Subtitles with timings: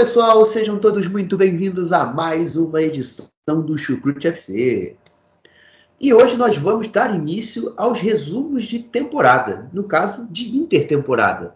[0.00, 4.96] Pessoal, sejam todos muito bem-vindos a mais uma edição do Chucrute FC.
[6.00, 11.54] E hoje nós vamos dar início aos resumos de temporada, no caso de intertemporada.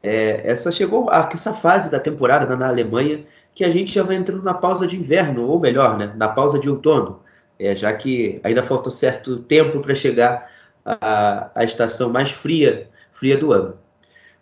[0.00, 4.14] É, essa chegou a essa fase da temporada na Alemanha que a gente já vai
[4.14, 7.18] entrando na pausa de inverno, ou melhor, né, na pausa de outono,
[7.58, 10.48] é, já que ainda falta um certo tempo para chegar
[10.84, 13.76] à estação mais fria, fria do ano.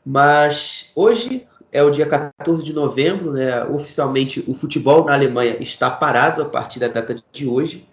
[0.04, 3.64] Mas hoje é o dia 14 de novembro, né?
[3.64, 7.84] Oficialmente o futebol na Alemanha está parado a partir da data de hoje.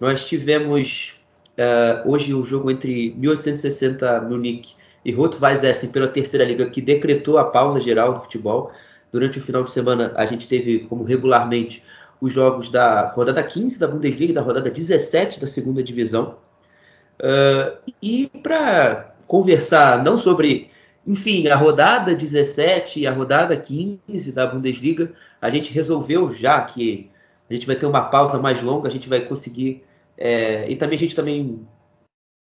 [0.00, 1.14] Nós tivemos
[1.56, 6.82] uh, hoje o um jogo entre 1860 Munique e Rot-Weiss Essen pela terceira liga que
[6.82, 8.72] decretou a pausa geral do futebol.
[9.12, 11.84] Durante o final de semana a gente teve como regularmente
[12.20, 16.38] os jogos da rodada 15 da Bundesliga e da rodada 17 da segunda divisão.
[17.20, 20.72] Uh, e para conversar não sobre
[21.06, 27.10] enfim, a rodada 17 e a rodada 15 da Bundesliga, a gente resolveu já que
[27.50, 29.84] a gente vai ter uma pausa mais longa, a gente vai conseguir.
[30.16, 31.66] É, e também a gente também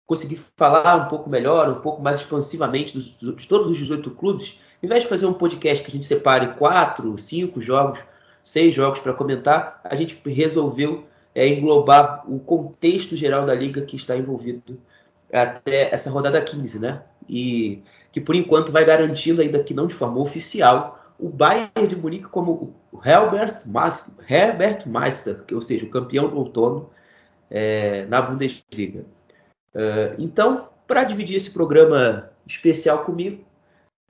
[0.07, 4.59] conseguir falar um pouco melhor, um pouco mais expansivamente dos, de todos os 18 clubes,
[4.83, 7.99] em vez de fazer um podcast que a gente separe quatro, cinco jogos,
[8.45, 13.97] seis jogos para comentar, a gente resolveu é, englobar o contexto geral da liga que
[13.97, 14.81] está envolvido
[15.33, 17.03] até essa rodada 15, né?
[17.29, 17.83] E
[18.17, 22.29] que por enquanto vai garantindo, ainda que não de forma oficial, o Bayern de Munique
[22.29, 23.53] como o Herbert,
[24.27, 26.89] Herbert Meister, ou seja, o campeão do outono
[27.51, 29.05] é, na Bundesliga.
[29.75, 33.45] Uh, então, para dividir esse programa especial comigo,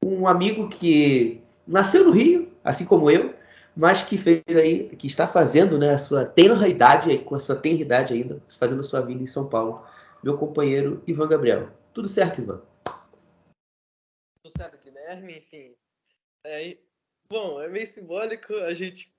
[0.01, 3.35] um amigo que nasceu no Rio, assim como eu,
[3.77, 7.57] mas que fez aí, que está fazendo né, a sua tenra idade, com a sua
[7.57, 9.83] tenra idade ainda, fazendo a sua vida em São Paulo,
[10.23, 11.71] meu companheiro Ivan Gabriel.
[11.93, 12.61] Tudo certo, Ivan?
[15.07, 15.75] Guilherme, enfim.
[16.45, 16.77] É,
[17.29, 19.13] bom, é meio simbólico a gente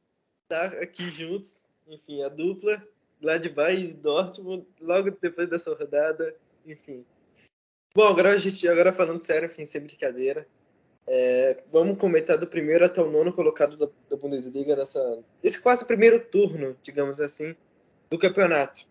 [0.43, 2.85] estar tá aqui juntos, enfim, a dupla,
[3.21, 7.05] Gladbach e Dortmund, logo depois dessa rodada, enfim.
[7.95, 10.45] Bom, agora a gente, agora falando sério, enfim, sem brincadeira,
[11.07, 15.87] é, vamos comentar do primeiro até o nono colocado da, da Bundesliga nessa, esse quase
[15.87, 17.55] primeiro turno, digamos assim,
[18.09, 18.85] do campeonato.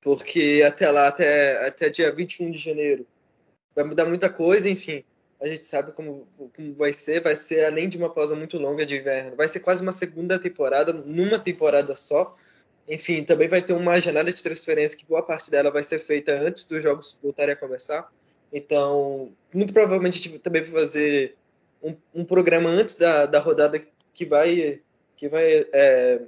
[0.00, 3.06] Porque até lá, até, até dia 21 de janeiro,
[3.72, 5.04] vai mudar muita coisa, enfim
[5.40, 7.20] a gente sabe como, como vai ser.
[7.20, 10.38] Vai ser além de uma pausa muito longa de inverno, vai ser quase uma segunda
[10.38, 12.36] temporada numa temporada só.
[12.88, 16.32] Enfim, também vai ter uma janela de transferência que boa parte dela vai ser feita
[16.32, 18.10] antes dos jogos voltarem a começar.
[18.52, 21.36] Então, muito provavelmente a gente também vai fazer
[21.82, 23.80] um, um programa antes da, da rodada
[24.14, 24.80] que vai
[25.16, 26.22] que vai é,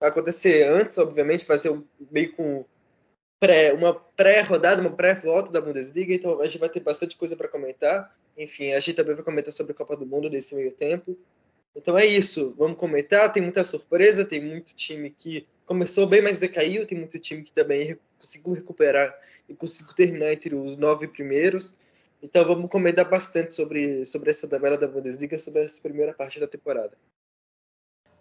[0.00, 1.78] acontecer antes, obviamente, vai ser
[2.10, 2.64] meio com
[3.42, 7.48] pré, uma pré-rodada, uma pré-volta da Bundesliga, então a gente vai ter bastante coisa para
[7.48, 8.14] comentar.
[8.38, 11.18] Enfim, a gente também vai comentar sobre a Copa do Mundo nesse meio tempo.
[11.74, 13.32] Então é isso, vamos comentar.
[13.32, 17.50] Tem muita surpresa, tem muito time que começou bem, mas decaiu, tem muito time que
[17.50, 19.12] também conseguiu recuperar
[19.48, 21.76] e conseguiu terminar entre os nove primeiros.
[22.22, 26.46] Então vamos comentar bastante sobre, sobre essa tabela da Bundesliga, sobre essa primeira parte da
[26.46, 26.96] temporada.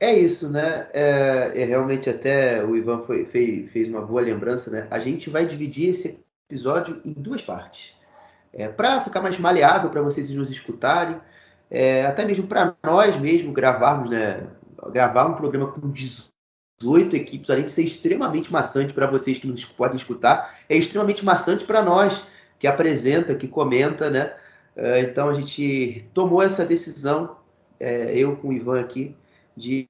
[0.01, 0.87] É isso, né?
[0.93, 4.87] É, é realmente até o Ivan foi, fez, fez, uma boa lembrança, né?
[4.89, 6.19] A gente vai dividir esse
[6.49, 7.93] episódio em duas partes.
[8.51, 11.21] É, para ficar mais maleável para vocês nos escutarem,
[11.69, 14.47] é, até mesmo para nós mesmo gravarmos, né?
[14.91, 19.63] Gravar um programa com 18 equipes, além de ser extremamente maçante para vocês que nos
[19.63, 22.25] podem escutar, é extremamente maçante para nós
[22.57, 24.33] que apresenta, que comenta, né?
[24.75, 27.37] É, então a gente tomou essa decisão,
[27.79, 29.15] é, eu com o Ivan aqui,
[29.55, 29.87] de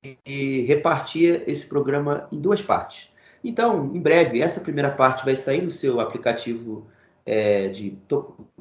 [0.68, 3.10] repartir esse programa em duas partes.
[3.44, 6.88] Então, em breve, essa primeira parte vai sair no seu aplicativo
[7.25, 7.98] é, de,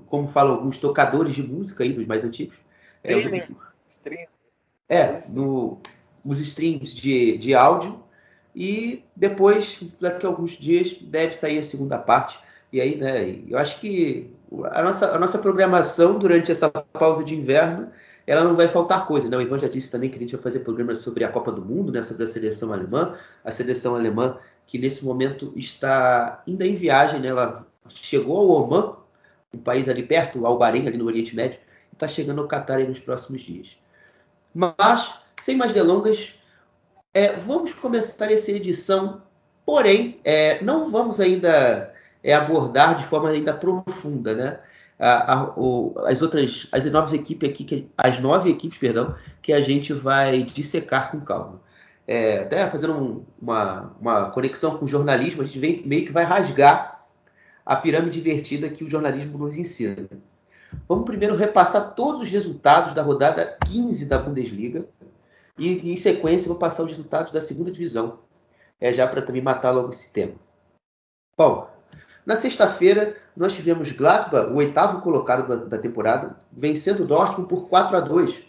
[0.07, 2.57] como falam alguns, tocadores de música aí, dos mais antigos.
[3.03, 3.13] É,
[3.87, 4.27] Stream.
[4.89, 5.81] É, no,
[6.25, 8.03] nos streams de, de áudio.
[8.55, 12.39] E depois, daqui a alguns dias, deve sair a segunda parte.
[12.73, 14.31] E aí, né, eu acho que
[14.73, 17.91] a nossa, a nossa programação durante essa pausa de inverno
[18.31, 19.29] ela não vai faltar coisa.
[19.29, 19.37] Né?
[19.37, 21.65] O Ivan já disse também que a gente vai fazer programas sobre a Copa do
[21.65, 22.01] Mundo, né?
[22.01, 23.17] sobre a seleção alemã.
[23.45, 24.39] A seleção alemã
[24.69, 27.27] que nesse momento está ainda em viagem, né?
[27.27, 28.95] ela chegou ao Oman,
[29.53, 31.59] um país ali perto, ao Bahrein, ali no Oriente Médio,
[31.91, 33.77] e está chegando ao Qatar nos próximos dias.
[34.55, 36.35] Mas, sem mais delongas,
[37.13, 39.23] é, vamos começar essa edição,
[39.67, 41.93] porém, é, não vamos ainda
[42.23, 44.61] é, abordar de forma ainda profunda, né?
[45.03, 49.61] A, o, as outras, as nove equipes aqui, que, as nove equipes, perdão, que a
[49.61, 51.61] gente vai dissecar com calma.
[52.07, 56.13] É, até fazendo um, uma, uma conexão com o jornalismo, a gente vem, meio que
[56.13, 57.07] vai rasgar
[57.65, 60.09] a pirâmide invertida que o jornalismo nos ensina.
[60.89, 64.87] Vamos primeiro repassar todos os resultados da rodada 15 da Bundesliga
[65.57, 68.19] e, em sequência, vou passar os resultados da segunda divisão,
[68.81, 70.35] é, já para também matar logo esse tema.
[71.39, 71.70] Bom,
[72.31, 77.69] na sexta-feira, nós tivemos Gladbach, o oitavo colocado da, da, temporada, vencendo o Dortmund por
[77.69, 78.45] 4 a 2.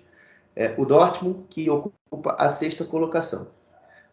[0.56, 3.48] É, o Dortmund que ocupa a sexta colocação.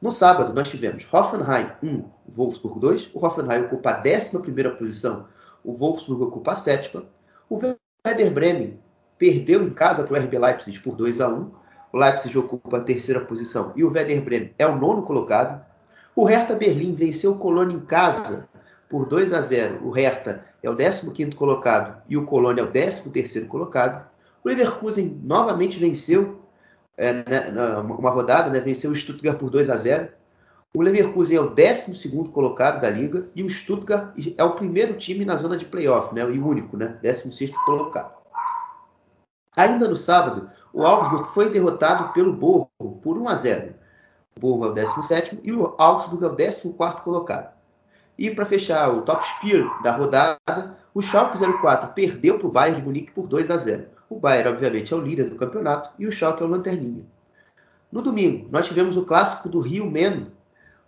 [0.00, 2.02] No sábado, nós tivemos Hoffenheim 1,
[2.34, 3.10] Wolfsburg 2.
[3.12, 5.26] O Hoffenheim ocupa a 11 posição,
[5.62, 7.04] o Wolfsburg ocupa a sétima.
[7.50, 7.60] O
[8.06, 8.80] Werder Bremen
[9.18, 11.50] perdeu em casa para o RB Leipzig por 2 a 1.
[11.92, 15.62] O Leipzig ocupa a terceira posição e o Werder Bremen é o nono colocado.
[16.16, 18.48] O Hertha Berlim venceu o Colônia em casa
[18.88, 19.86] por 2 a 0.
[19.86, 24.08] O Hertha é o 15º colocado e o Colônia é o 13º colocado.
[24.44, 26.40] O Leverkusen novamente venceu
[26.96, 30.08] é, né, uma rodada, né, venceu o Stuttgart por 2 a 0.
[30.76, 35.24] O Leverkusen é o 12 colocado da liga e o Stuttgart é o primeiro time
[35.24, 38.18] na zona de playoff, né, e o único, né, 16 colocado.
[39.56, 42.70] Ainda no sábado, o Augsburg foi derrotado pelo Borro
[43.02, 43.74] por 1 a 0.
[44.36, 47.57] O Borro é o 17 e o Augsburg é o 14 colocado.
[48.18, 52.80] E para fechar o top spear da rodada, o Schalke 04 perdeu para o Bayern
[52.80, 53.86] de Munique por 2 a 0.
[54.10, 57.04] O Bayern, obviamente, é o líder do campeonato e o Schalke é o lanterninha.
[57.92, 60.32] No domingo, nós tivemos o clássico do Rio Meno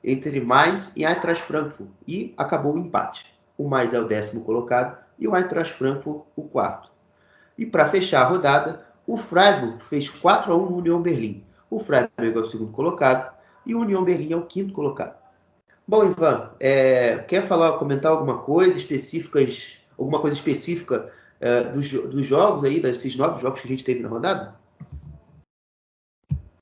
[0.02, 3.26] entre Mainz e Eintracht Frankfurt e acabou o empate.
[3.56, 6.90] O Mainz é o décimo colocado e o Eintracht Frankfurt o quarto.
[7.56, 11.44] E para fechar a rodada, o Freiburg fez 4 a 1 no União Berlim.
[11.70, 13.32] O Freiburg é o segundo colocado
[13.64, 15.19] e o União Berlim é o quinto colocado.
[15.90, 19.40] Bom, Ivan, é, quer falar, comentar alguma coisa específica,
[19.98, 23.98] alguma coisa específica é, dos, dos, jogos aí, desses nove jogos que a gente teve
[23.98, 24.54] na rodada?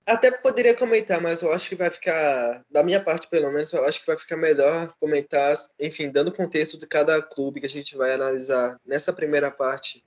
[0.06, 3.84] Até poderia comentar, mas eu acho que vai ficar, da minha parte pelo menos, eu
[3.84, 7.98] acho que vai ficar melhor comentar, enfim, dando contexto de cada clube que a gente
[7.98, 10.02] vai analisar nessa primeira parte.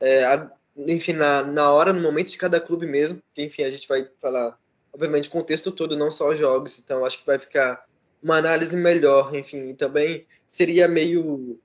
[0.00, 3.70] É, a, enfim, na, na hora, no momento de cada clube mesmo, que enfim, a
[3.70, 4.58] gente vai falar,
[4.90, 7.84] obviamente, contexto todo, não só os jogos, então acho que vai ficar
[8.22, 11.58] uma análise melhor, enfim, também seria meio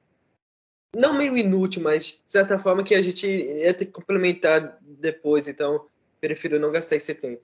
[0.96, 5.48] não meio inútil, mas de certa forma que a gente ia ter que complementar depois,
[5.48, 5.86] então
[6.20, 7.42] prefiro não gastar esse tempo.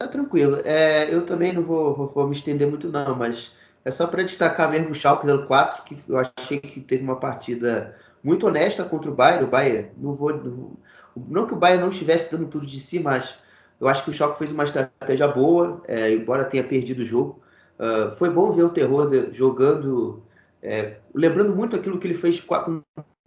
[0.00, 0.60] Tá tranquilo.
[0.64, 3.52] É, eu também não vou, vou, vou, me estender muito não, mas
[3.84, 7.96] é só para destacar mesmo o Schalke 04, que eu achei que teve uma partida
[8.22, 9.44] muito honesta contra o Bayern.
[9.44, 10.76] O Bayern, não vou, não,
[11.16, 13.34] não que o Bayern não estivesse dando tudo de si, mas
[13.80, 17.42] eu acho que o Schalke fez uma estratégia boa, é, embora tenha perdido o jogo.
[17.78, 20.22] Uh, foi bom ver o Terror jogando,
[20.62, 22.82] é, lembrando muito aquilo que ele fez com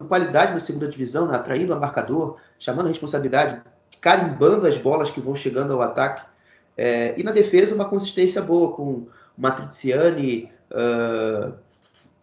[0.08, 3.62] qualidade na segunda divisão, né, atraindo a marcador, chamando a responsabilidade,
[4.02, 6.26] carimbando as bolas que vão chegando ao ataque.
[6.78, 11.54] É, e na defesa, uma consistência boa com o Matriciani, uh,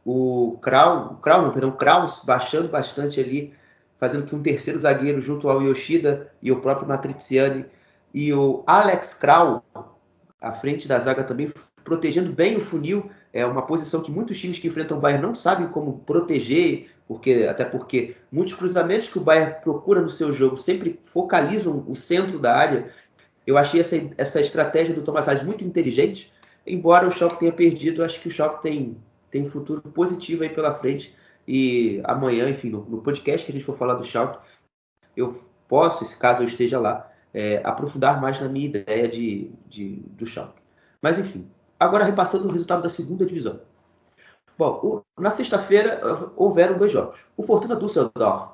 [0.05, 3.55] o Kraus, Kraus, perdão, Kraus baixando bastante ali,
[3.99, 7.67] fazendo que um terceiro zagueiro junto ao Yoshida e o próprio Matriciani
[8.15, 9.61] e o Alex Kraus
[10.41, 11.53] à frente da zaga também
[11.85, 15.35] protegendo bem o funil, é uma posição que muitos times que enfrentam o Bayern não
[15.35, 20.57] sabem como proteger, porque até porque muitos cruzamentos que o Bayern procura no seu jogo
[20.57, 22.93] sempre focalizam o centro da área.
[23.47, 26.33] Eu achei essa, essa estratégia do Thomas Reis muito inteligente,
[26.67, 28.97] embora o Schalke tenha perdido, acho que o Schalke tem,
[29.31, 31.15] tem futuro positivo aí pela frente.
[31.47, 34.39] E amanhã, enfim, no, no podcast que a gente for falar do Schalke,
[35.17, 35.35] eu
[35.67, 40.61] posso, caso eu esteja lá, é, aprofundar mais na minha ideia de, de, do Schalke.
[41.01, 41.49] Mas enfim,
[41.81, 43.61] Agora repassando o resultado da segunda divisão.
[44.59, 46.01] Bom, o, na sexta-feira
[46.35, 47.25] houveram dois jogos.
[47.37, 48.51] O Fortuna Düsseldorf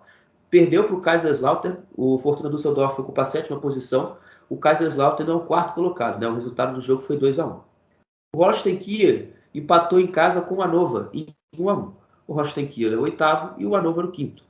[0.51, 1.79] perdeu para o Kaiserslautern.
[1.97, 4.19] O Fortuna Düsseldorf ocupa a sétima posição.
[4.51, 6.21] O Kaiserslautern é o quarto colocado.
[6.21, 6.29] Né?
[6.29, 7.61] O resultado do jogo foi 2 a 1
[8.35, 11.93] O Holstein Kiel empatou em casa com o Hannover em 1 a 1
[12.29, 14.45] O Holstein Kiel é o oitavo e o Hannover o quinto.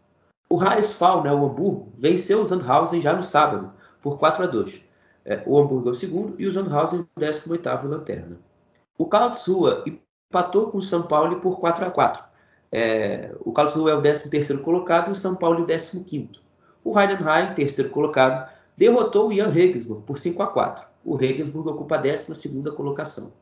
[0.51, 4.83] O Raesfall, né, o Hamburgo, venceu o Sandhausen já no sábado por 4 a 2
[5.25, 8.39] é, O Hamburgo é o segundo e o Sandhausen o 18º lanterna.
[8.97, 12.23] O Karlsruhe empatou com o São Paulo por 4 a 4
[12.71, 16.39] é, O Karlsruhe é o 13º colocado e o São Paulo o 15º.
[16.85, 20.87] O Heidenheim, terceiro colocado, derrotou o Jan Regensburg por 5 a 4.
[21.05, 23.33] O Regensburg ocupa a 12 colocação.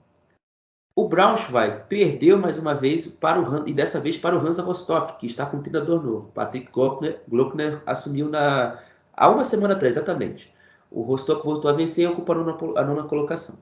[0.95, 5.19] O Braunschweig perdeu mais uma vez para o e dessa vez para o Hansa Rostock,
[5.19, 6.31] que está com um treinador novo.
[6.35, 8.79] Patrick Glockner, Glockner assumiu na
[9.15, 10.53] há uma semana atrás, exatamente.
[10.91, 13.57] O Rostock voltou a vencer e ocupa a a nona colocação.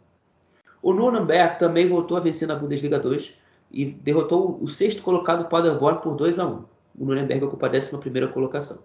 [0.82, 3.34] O Nuremberg também voltou a vencer na Bundesliga 2
[3.70, 6.64] e derrotou o sexto colocado Paderborn por 2 a 1.
[6.98, 8.82] O Nuremberg ocupa a 11 colocação.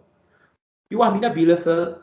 [0.92, 1.98] E o Arminia Bielefeld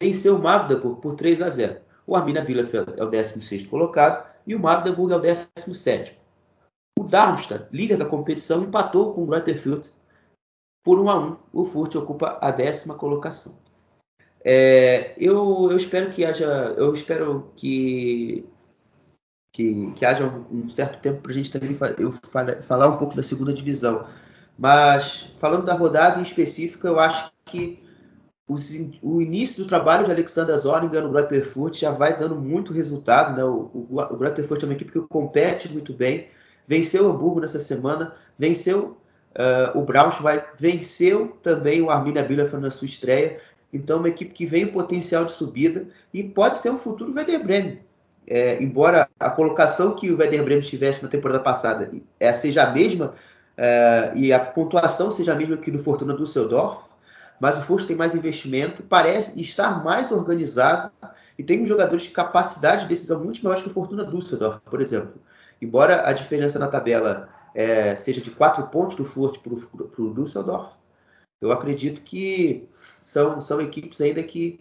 [0.00, 1.80] venceu o Magdeburg por 3 a 0.
[2.06, 6.12] O Arminia Bielefeld é o 16º colocado e o Magdeburg é o 17º.
[6.98, 9.90] O Darmstadt, líder da competição, empatou com o Fürth
[10.84, 11.36] por 1 a 1.
[11.52, 13.56] O Fürth ocupa a décima colocação.
[14.44, 18.46] É, eu, eu, espero que haja, eu espero que
[19.54, 22.12] que, que haja um, certo tempo para a gente também eu
[22.62, 24.04] falar um pouco da segunda divisão.
[24.58, 27.80] Mas falando da rodada em específico, eu acho que
[29.00, 33.36] o início do trabalho de Alexander Zorniger no Grutterfurt já vai dando muito resultado.
[33.36, 33.44] Né?
[33.44, 36.28] O, o, o é uma equipe que compete muito bem.
[36.66, 38.96] Venceu o Hamburgo nessa semana, venceu
[39.36, 43.40] uh, o Braunschweig, venceu também o Arminia Bielefeld na sua estreia.
[43.72, 47.42] Então, uma equipe que vem em potencial de subida e pode ser um futuro Werder
[47.42, 47.80] Bremen.
[48.26, 52.70] É, embora a colocação que o Werder Bremen tivesse na temporada passada é, seja a
[52.70, 53.14] mesma
[53.56, 56.84] é, e a pontuação seja a mesma que do Fortuna Düsseldorf,
[57.38, 60.90] mas o Força tem mais investimento, parece estar mais organizado
[61.38, 65.14] e tem jogadores de capacidade de decisão muito maior que o Fortuna Düsseldorf, por exemplo.
[65.60, 70.72] Embora a diferença na tabela é, seja de 4 pontos do Furt para o Düsseldorf,
[71.40, 72.68] eu acredito que
[73.00, 74.60] são, são equipes ainda que,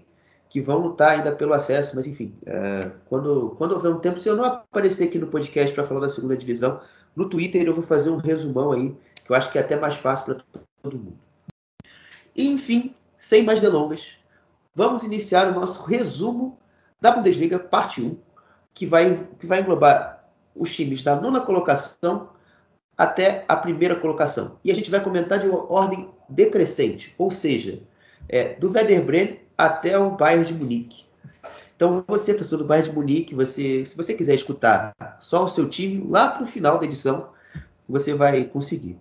[0.53, 4.29] que vão lutar ainda pelo acesso, mas enfim, é, quando, quando houver um tempo, se
[4.29, 6.79] eu não aparecer aqui no podcast para falar da segunda divisão,
[7.15, 8.95] no Twitter eu vou fazer um resumão aí,
[9.25, 10.43] que eu acho que é até mais fácil para
[10.83, 11.17] todo mundo.
[12.38, 14.13] Enfim, sem mais delongas,
[14.75, 16.60] vamos iniciar o nosso resumo
[17.01, 18.15] da Bundesliga, parte 1,
[18.75, 20.24] que vai, que vai englobar
[20.55, 22.29] os times da nona colocação
[22.95, 24.60] até a primeira colocação.
[24.63, 27.81] E a gente vai comentar de ordem decrescente, ou seja,
[28.29, 31.05] é, do Werder Bremen até o Bayern de Munique.
[31.75, 35.67] Então, você, torcedor do Bayern de Munique, você, se você quiser escutar só o seu
[35.67, 37.29] time, lá para o final da edição,
[37.88, 38.98] você vai conseguir.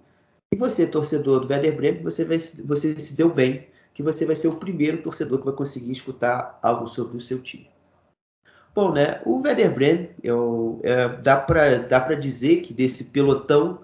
[0.53, 4.37] E você, torcedor do Werder Bremen, você, vai, você se deu bem, que você vai
[4.37, 7.71] ser o primeiro torcedor que vai conseguir escutar algo sobre o seu time.
[8.75, 9.21] Bom, né?
[9.27, 13.81] O Werder Bremen, eu, é, dá para dizer que desse pelotão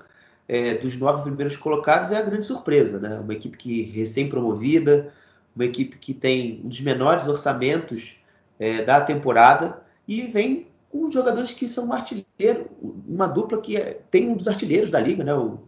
[0.48, 3.20] é, dos nove primeiros colocados é a grande surpresa, né?
[3.20, 5.12] Uma equipe que recém-promovida,
[5.58, 8.16] uma equipe que tem um dos menores orçamentos
[8.60, 14.00] é, da temporada e vem com jogadores que são um artilheiro, uma dupla que é,
[14.08, 15.34] tem um dos artilheiros da liga, né?
[15.34, 15.58] O,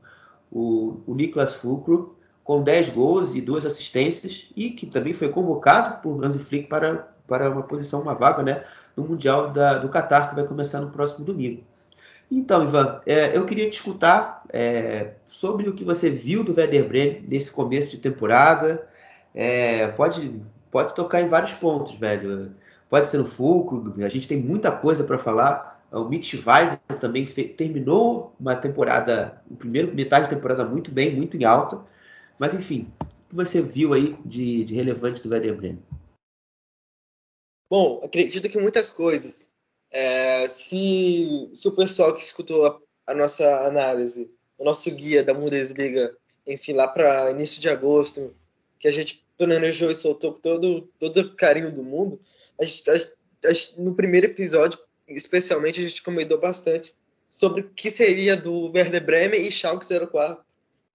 [0.51, 6.01] o, o Niklas Fulcro, com 10 gols e duas assistências, e que também foi convocado
[6.01, 8.65] por Hansi Flick para, para uma posição, uma vaga né,
[8.97, 11.63] no Mundial da, do Qatar, que vai começar no próximo domingo.
[12.31, 16.89] Então, Ivan, é, eu queria te escutar é, sobre o que você viu do Werder
[16.89, 18.89] Bremen nesse começo de temporada.
[19.35, 22.55] É, pode, pode tocar em vários pontos, velho.
[22.89, 27.25] Pode ser no Fulcro, a gente tem muita coisa para falar, o Mitch Weiser também
[27.25, 31.85] terminou uma temporada, o primeiro metade da temporada muito bem, muito em alta.
[32.39, 35.83] Mas enfim, o que você viu aí de, de relevante do Werder Bremen?
[37.69, 39.55] Bom, acredito que muitas coisas.
[39.91, 45.35] É, se, se o pessoal que escutou a, a, nossa análise, o nosso guia da
[45.35, 48.35] Bundesliga, enfim, lá para início de agosto,
[48.81, 52.21] que a gente planejou e soltou com todo, todo o carinho do mundo,
[52.59, 54.79] a gente, a, a, no primeiro episódio
[55.17, 56.95] especialmente, a gente comentou bastante
[57.31, 60.43] sobre o que seria do Werder Bremen e Schalke 04,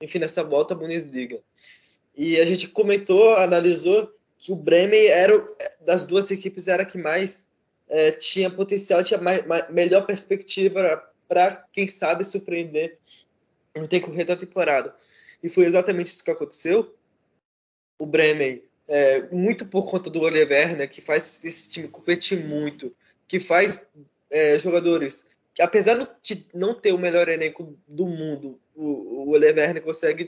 [0.02, 1.40] enfim, nessa volta à Bundesliga.
[2.16, 5.48] E a gente comentou, analisou que o Bremen era
[5.82, 7.48] das duas equipes era que mais
[7.88, 12.98] é, tinha potencial, tinha mais, mais, melhor perspectiva para quem sabe surpreender
[13.76, 14.96] no decorrer da temporada.
[15.44, 16.94] E foi exatamente isso que aconteceu.
[17.98, 22.94] O Bremen, é, muito por conta do Oliver, né, que faz esse time competir muito,
[23.28, 23.88] que faz
[24.30, 29.82] é, jogadores que, apesar de não ter o melhor elenco do mundo, o, o Ole
[29.82, 30.28] consegue,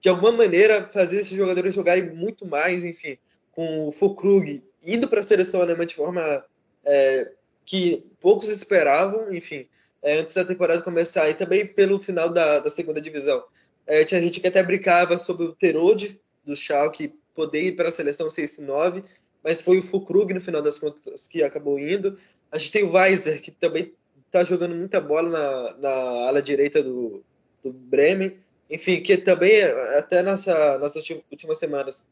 [0.00, 3.18] de alguma maneira, fazer esses jogadores jogarem muito mais, enfim,
[3.52, 6.44] com o Fulkrug indo para a seleção alemã de forma
[6.84, 7.30] é,
[7.66, 9.66] que poucos esperavam, enfim,
[10.02, 13.44] é, antes da temporada começar, e também pelo final da, da segunda divisão.
[13.86, 17.92] É, tinha gente que até brincava sobre o Terode do Schalke poder ir para a
[17.92, 19.04] seleção 6-9,
[19.42, 22.18] mas foi o Fulkrug no final das contas que acabou indo.
[22.50, 23.92] A gente tem o Weiser, que também
[24.26, 25.90] está jogando muita bola na, na
[26.28, 27.22] ala direita do,
[27.62, 28.38] do Bremen.
[28.70, 29.62] Enfim, que também,
[29.96, 32.06] até nessa, nessas últimas semanas,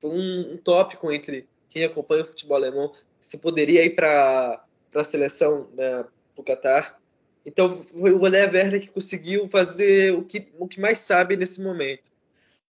[0.00, 4.62] foi um, um tópico entre quem acompanha o futebol alemão, se poderia ir para
[4.94, 6.04] a seleção, né,
[6.34, 6.98] para o Qatar.
[7.44, 11.62] Então foi o Olé Werner que conseguiu fazer o que, o que mais sabe nesse
[11.62, 12.10] momento.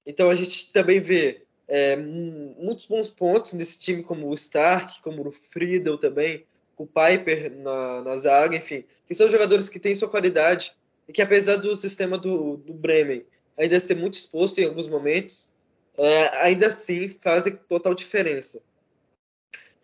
[0.09, 5.29] Então a gente também vê é, muitos bons pontos nesse time, como o Stark, como
[5.29, 9.95] o Friedel também, com o Piper na, na zaga, enfim, que são jogadores que têm
[9.95, 10.73] sua qualidade
[11.07, 13.23] e que apesar do sistema do, do Bremen
[13.57, 15.53] ainda ser muito exposto em alguns momentos,
[15.99, 18.63] é, ainda assim fazem total diferença.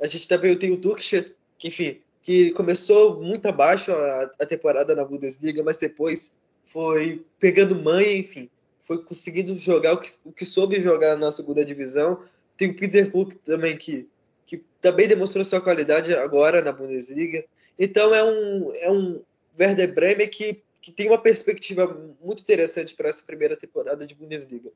[0.00, 1.24] A gente também tem o Durkheim,
[1.58, 7.76] que enfim, que começou muito abaixo a, a temporada na Bundesliga, mas depois foi pegando
[7.76, 8.48] manha, enfim,
[8.84, 12.22] foi conseguindo jogar o que, o que soube jogar na segunda divisão.
[12.54, 14.06] Tem o Peter Hook também, que,
[14.46, 17.44] que também demonstrou sua qualidade agora na Bundesliga.
[17.78, 19.22] Então é um, é um
[19.58, 21.86] Werder Bremen que, que tem uma perspectiva
[22.22, 24.70] muito interessante para essa primeira temporada de Bundesliga.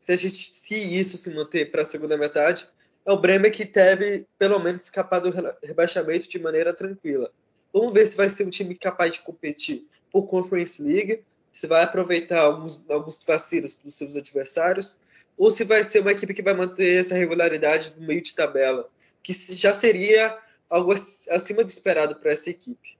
[0.00, 2.66] Se, a gente, se isso se manter para a segunda metade,
[3.04, 5.30] é o Bremen que deve, pelo menos, escapar do
[5.62, 7.30] rebaixamento de maneira tranquila.
[7.74, 11.22] Vamos ver se vai ser um time capaz de competir por Conference League
[11.56, 14.98] se vai aproveitar alguns, alguns vacilos dos seus adversários,
[15.38, 18.86] ou se vai ser uma equipe que vai manter essa regularidade no meio de tabela,
[19.22, 20.36] que já seria
[20.68, 22.98] algo acima do esperado para essa equipe.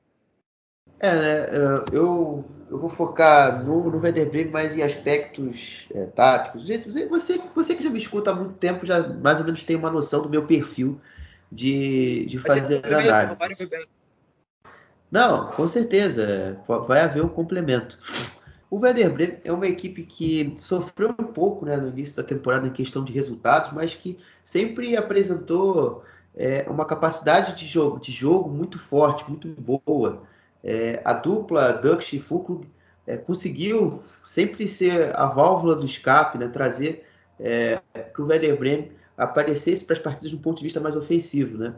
[0.98, 1.46] É, né?
[1.92, 6.64] Eu, eu vou focar no, no Werder Bremen mais em aspectos é, táticos.
[6.64, 9.76] Gente, você, você que já me escuta há muito tempo já mais ou menos tem
[9.76, 10.98] uma noção do meu perfil
[11.52, 13.38] de, de fazer análise.
[15.10, 16.58] Não, com certeza.
[16.86, 17.98] Vai haver um complemento.
[18.76, 22.66] O Werder Bremen é uma equipe que sofreu um pouco né, no início da temporada
[22.66, 26.04] em questão de resultados, mas que sempre apresentou
[26.36, 30.24] é, uma capacidade de jogo, de jogo muito forte, muito boa.
[30.62, 32.68] É, a dupla Dux e Fulkrug
[33.06, 37.06] é, conseguiu sempre ser a válvula do escape, né, trazer
[37.40, 37.80] é,
[38.14, 41.56] que o Werder Bremen aparecesse para as partidas de um ponto de vista mais ofensivo.
[41.56, 41.72] Né?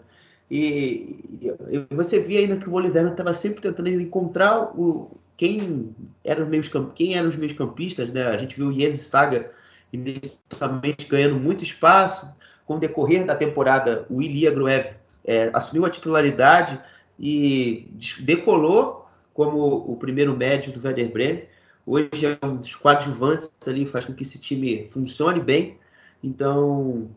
[0.51, 1.25] E,
[1.71, 6.49] e você via ainda que o Oliver estava sempre tentando encontrar o, quem eram os
[6.49, 8.27] meios, quem eram os meios campistas, né?
[8.27, 9.51] A gente viu o Jens Stager
[9.93, 12.37] inicialmente ganhando muito espaço.
[12.67, 16.79] Com o decorrer da temporada, o Ilya Gruev é, assumiu a titularidade
[17.19, 17.89] e
[18.21, 19.59] decolou como
[19.91, 21.45] o primeiro médio do Werder Bremen.
[21.87, 25.79] Hoje é um dos coadjuvantes ali, faz com que esse time funcione bem.
[26.23, 27.09] Então,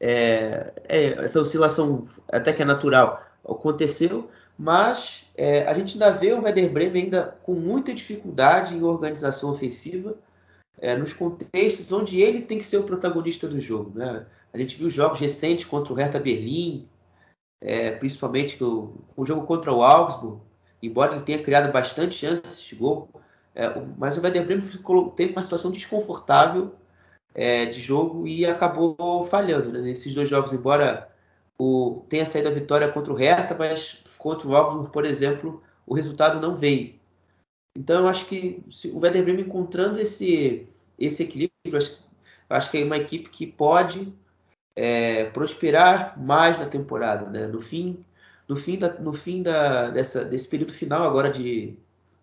[0.00, 6.32] é, é, essa oscilação até que é natural aconteceu, mas é, a gente ainda vê
[6.32, 10.16] o Werder Bremen ainda com muita dificuldade em organização ofensiva,
[10.78, 13.98] é, nos contextos onde ele tem que ser o protagonista do jogo.
[13.98, 14.26] Né?
[14.52, 16.88] A gente viu jogos recentes contra o Hertha Berlim,
[17.60, 20.40] é, principalmente o, o, jogo contra o Augsburg,
[20.82, 23.08] embora ele tenha criado bastante chances de gol,
[23.54, 26.74] é, mas o Werder Bremen ficou, teve uma situação desconfortável
[27.36, 29.82] é, de jogo e acabou falhando né?
[29.82, 31.06] nesses dois jogos, embora
[31.58, 35.94] o, tenha saído a vitória contra o Hertha, mas contra o Augsburg, por exemplo, o
[35.94, 36.94] resultado não veio.
[37.76, 40.66] Então, eu acho que o Werder Bremen encontrando esse,
[40.98, 41.98] esse equilíbrio, acho,
[42.48, 44.14] acho que é uma equipe que pode
[44.74, 47.28] é, prosperar mais na temporada.
[47.28, 47.46] Né?
[47.46, 48.02] No fim,
[48.48, 51.76] no fim, da, no fim da, dessa, desse período final agora de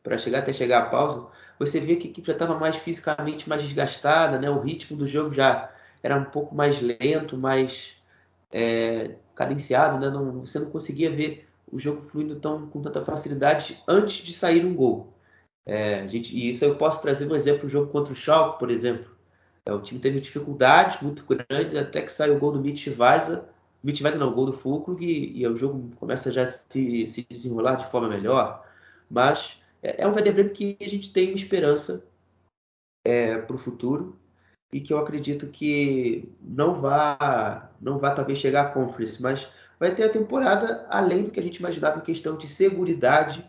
[0.03, 1.25] para chegar até chegar a pausa,
[1.57, 4.49] você vê que a equipe já estava mais fisicamente mais desgastada, né?
[4.49, 5.71] o ritmo do jogo já
[6.03, 7.95] era um pouco mais lento, mais
[8.51, 10.09] é, cadenciado, né?
[10.09, 14.65] não, você não conseguia ver o jogo fluindo tão, com tanta facilidade antes de sair
[14.65, 15.13] um gol.
[15.65, 18.69] É, gente, e isso eu posso trazer um exemplo, o jogo contra o Schalke, por
[18.69, 19.11] exemplo.
[19.65, 23.43] É, o time teve dificuldades muito grandes até que sai o gol do Mitch Weiser,
[23.81, 27.07] Mitch Weiser não, o gol do Fulkrug, e, e o jogo começa já a se,
[27.07, 28.65] se desenrolar de forma melhor.
[29.09, 32.07] Mas é, é um Werder Bremen que a gente tem esperança
[33.05, 34.17] é, para o futuro
[34.71, 39.47] e que eu acredito que não vá, não vá talvez chegar à Conference, mas
[39.79, 43.43] vai ter a temporada além do que a gente imaginava em questão de segurança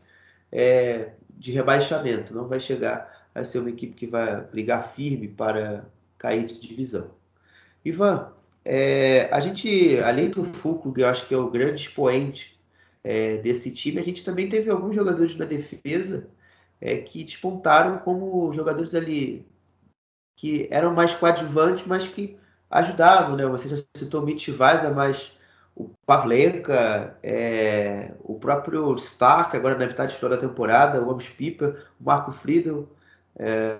[0.53, 2.35] é, de rebaixamento.
[2.35, 5.87] Não vai chegar a ser uma equipe que vai brigar firme para
[6.19, 7.11] cair de divisão.
[7.85, 8.33] Ivan,
[8.65, 12.54] é, a gente, além do Fulcro, que eu acho que é o grande expoente
[13.05, 16.27] é, desse time, a gente também teve alguns jogadores da defesa
[16.81, 19.47] é, que despontaram como jogadores ali
[20.37, 22.37] que eram mais coadjuvantes, mas que
[22.71, 23.47] ajudavam, né?
[23.47, 25.33] Você já citou o Mitch Weiser, mas
[25.77, 31.87] o Pavlenka, é, o próprio Stark, agora na metade final da temporada, o Amos Piper,
[32.01, 32.89] o Marco Friedel,
[33.37, 33.79] é,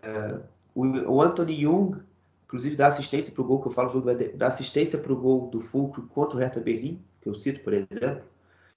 [0.75, 2.01] o, o, Anthony Jung,
[2.45, 5.61] inclusive dá assistência para o gol que eu falo, dá assistência para o gol do
[5.61, 8.23] Fulcro contra o Hertha Berlim, que eu cito, por exemplo.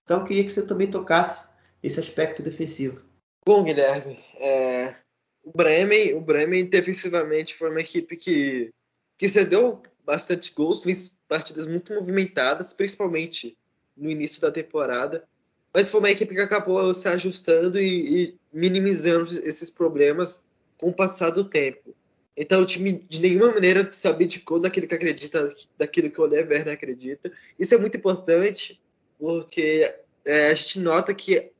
[0.07, 1.49] Então, eu queria que você também tocasse
[1.83, 3.03] esse aspecto defensivo.
[3.45, 4.95] Bom, Guilherme, é,
[5.43, 8.71] o Bremen, o Bremen defensivamente foi uma equipe que
[9.17, 13.57] que cedeu bastante gols, fez partidas muito movimentadas, principalmente
[13.97, 15.27] no início da temporada.
[15.73, 20.45] Mas foi uma equipe que acabou se ajustando e, e minimizando esses problemas
[20.77, 21.93] com o passar do tempo.
[22.35, 26.39] Então o time de nenhuma maneira se abdicou daquilo que acredita, daquilo que o Ole
[26.39, 27.31] acredita.
[27.57, 28.79] Isso é muito importante
[29.19, 29.93] porque
[30.25, 31.51] é, a gente nota que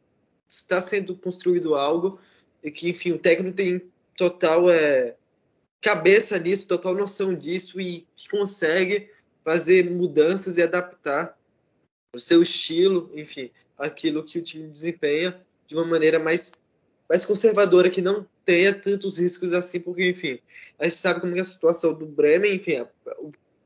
[0.48, 2.20] está sendo construído algo
[2.64, 3.82] e que, enfim, o técnico tem
[4.16, 5.16] total é,
[5.82, 9.10] cabeça nisso, total noção disso e que consegue
[9.44, 11.38] fazer mudanças e adaptar
[12.14, 16.52] o seu estilo, enfim, aquilo que o time desempenha de uma maneira mais,
[17.08, 20.40] mais conservadora, que não tenha tantos riscos assim, porque, enfim,
[20.80, 22.86] a gente sabe como é a situação do Bremen, enfim,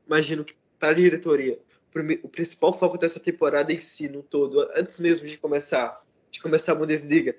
[0.06, 1.58] imagino que para a diretoria,
[2.22, 6.72] o principal foco dessa temporada em si, no todo, antes mesmo de começar, de começar
[6.72, 7.36] a Bundesliga,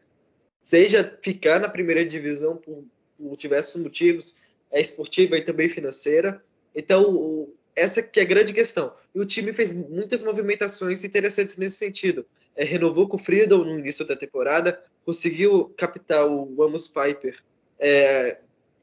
[0.62, 2.84] seja ficar na primeira divisão por,
[3.18, 4.36] por diversos motivos,
[4.72, 6.44] é esportiva e também financeira.
[6.76, 8.94] Então, o, essa que é a grande questão.
[9.14, 12.26] E o time fez muitas movimentações interessantes nesse sentido.
[12.56, 17.40] É, renovou com o Friedel no início da temporada, conseguiu captar o Amos Piper
[17.80, 18.38] é,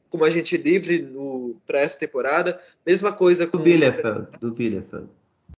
[0.08, 1.08] como agente livre
[1.66, 2.60] para essa temporada.
[2.84, 5.08] Mesma coisa com do Bielefeld, do Bielefeld.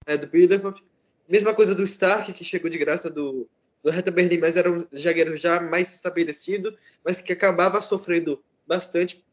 [0.06, 0.82] É, do Bielefeld.
[1.28, 3.48] Mesma coisa do Stark, que chegou de graça do,
[3.82, 9.24] do Hertha Berlim, mas era um zagueiro já mais estabelecido, mas que acabava sofrendo bastante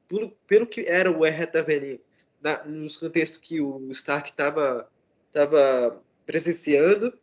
[0.47, 1.99] pelo que era o Hertha Berlim,
[2.41, 4.89] na, nos contextos que o Stark estava
[5.31, 7.13] tava presenciando.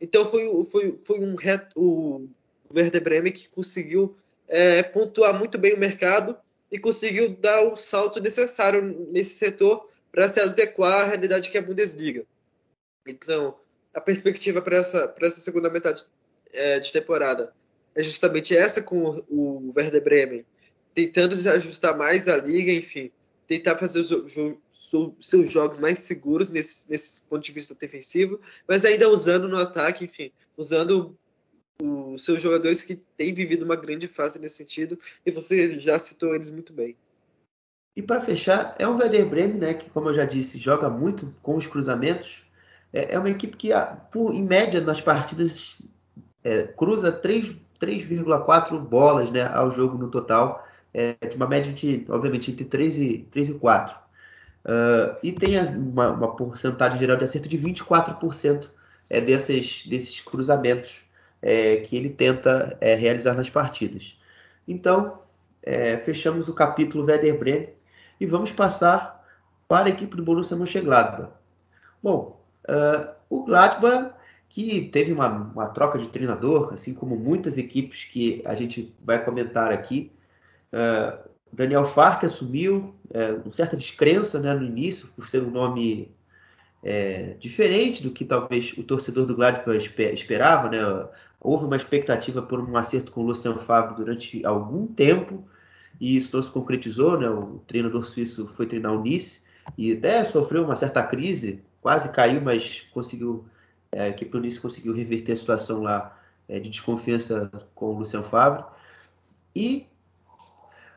[0.00, 1.36] Então foi, foi, foi um
[1.76, 2.28] o
[2.74, 4.16] Werder Bremen que conseguiu
[4.48, 6.36] é, pontuar muito bem o mercado
[6.70, 11.60] e conseguiu dar o salto necessário nesse setor para se adequar à realidade que é
[11.60, 12.24] a Bundesliga.
[13.06, 13.56] Então,
[13.92, 16.04] a perspectiva para essa, essa segunda metade
[16.52, 17.52] é, de temporada
[17.94, 20.44] é justamente essa com o Werder Bremen,
[20.94, 23.10] tentando se ajustar mais à liga, enfim,
[23.46, 24.56] tentar fazer os,
[25.20, 30.04] seus jogos mais seguros nesse, nesse ponto de vista defensivo, mas ainda usando no ataque,
[30.04, 31.16] enfim, usando
[31.82, 36.34] os seus jogadores que têm vivido uma grande fase nesse sentido, e você já citou
[36.34, 36.96] eles muito bem.
[37.96, 41.32] E para fechar, é um Werder Bremen, né, que como eu já disse, joga muito
[41.42, 42.43] com os cruzamentos.
[42.94, 43.70] É, é uma equipe que,
[44.12, 45.82] por, em média, nas partidas
[46.44, 52.64] é, cruza 3,4 bolas né, ao jogo no total, é, uma média de, obviamente, entre
[52.64, 53.96] 3 e, 3 e 4.
[53.96, 54.00] Uh,
[54.66, 58.70] ah, e tem uma, uma, porcentagem geral de acerto de 24%
[59.10, 61.02] é, desses, desses cruzamentos
[61.42, 64.16] é, que ele tenta é, realizar nas partidas.
[64.66, 65.18] Então,
[65.62, 67.68] é, fechamos o capítulo Werder Bremen
[68.18, 69.22] e vamos passar
[69.68, 71.30] para a equipe do Borussia Mönchengladbach.
[72.02, 74.12] Bom, uh, o Gladbach
[74.48, 79.22] que teve uma, uma, troca de treinador, assim como muitas equipes que a gente vai
[79.24, 80.12] comentar aqui.
[80.72, 86.14] Uh, Daniel Fark assumiu uh, uma certa descrença né, no início, por ser um nome
[86.84, 90.68] é, diferente do que talvez o torcedor do Gladbach esperava.
[90.68, 90.78] Né?
[91.40, 95.44] Houve uma expectativa por um acerto com o Luciano Favre durante algum tempo
[96.00, 97.18] e isso não se concretizou.
[97.18, 97.28] Né?
[97.28, 99.42] O treinador suíço foi treinar o Nice
[99.78, 103.44] e até sofreu uma certa crise, quase caiu, mas conseguiu
[103.92, 106.18] é, que por isso conseguiu reverter a situação lá
[106.48, 108.64] é, de desconfiança com o Luciano Favre.
[109.54, 109.86] E,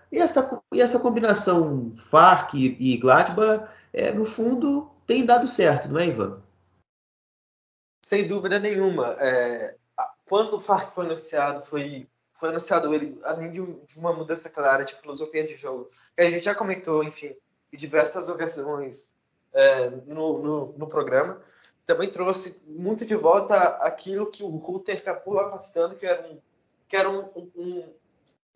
[0.09, 5.89] e, essa, e essa combinação Farc e, e Gladbach, é, no fundo, tem dado certo,
[5.89, 6.41] não é, Ivan?
[8.05, 9.17] Sem dúvida nenhuma.
[9.19, 9.75] É,
[10.23, 14.85] quando o Farc foi anunciado, foi, foi anunciado ele, além de, de, uma mudança clara
[14.85, 17.35] de filosofia de jogo, que a gente já comentou, enfim,
[17.73, 19.16] em diversas ocasiões
[19.53, 21.41] é, no, no, no programa,
[21.85, 26.37] também trouxe muito de volta aquilo que o Ruther acabou afastando, que era um,
[26.87, 27.83] que era um, um,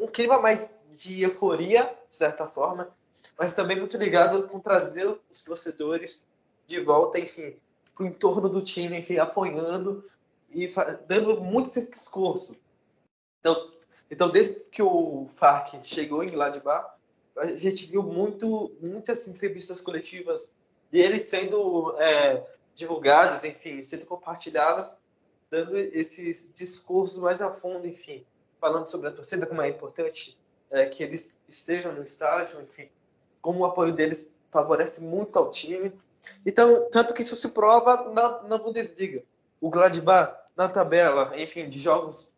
[0.02, 2.90] um clima mais de euforia, de certa forma,
[3.38, 6.28] mas também muito ligado com trazer os torcedores
[6.68, 7.56] de volta, enfim,
[7.96, 10.04] para o entorno do time, enfim, apoiando
[10.50, 10.68] e
[11.08, 12.58] dando muito esse discurso.
[13.40, 13.72] Então,
[14.12, 16.92] então, desde que o Farc chegou em Gladbach,
[17.38, 20.54] a gente viu muito, muitas entrevistas coletivas
[20.92, 24.98] dele sendo é, divulgadas, enfim, sendo compartilhadas,
[25.50, 28.26] dando esses discursos mais a fundo, enfim,
[28.60, 30.38] falando sobre a torcida, como é importante
[30.70, 32.90] é, que eles estejam no estádio, enfim,
[33.42, 35.94] como o apoio deles favorece muito ao time.
[36.46, 39.24] Então, tanto que isso se prova na, na Bundesliga.
[39.60, 42.30] O Gladbach, na tabela, enfim, de jogos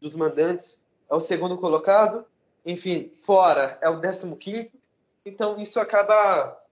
[0.00, 2.26] dos mandantes, é o segundo colocado,
[2.64, 4.76] enfim, fora é o décimo quinto.
[5.24, 6.63] Então, isso acaba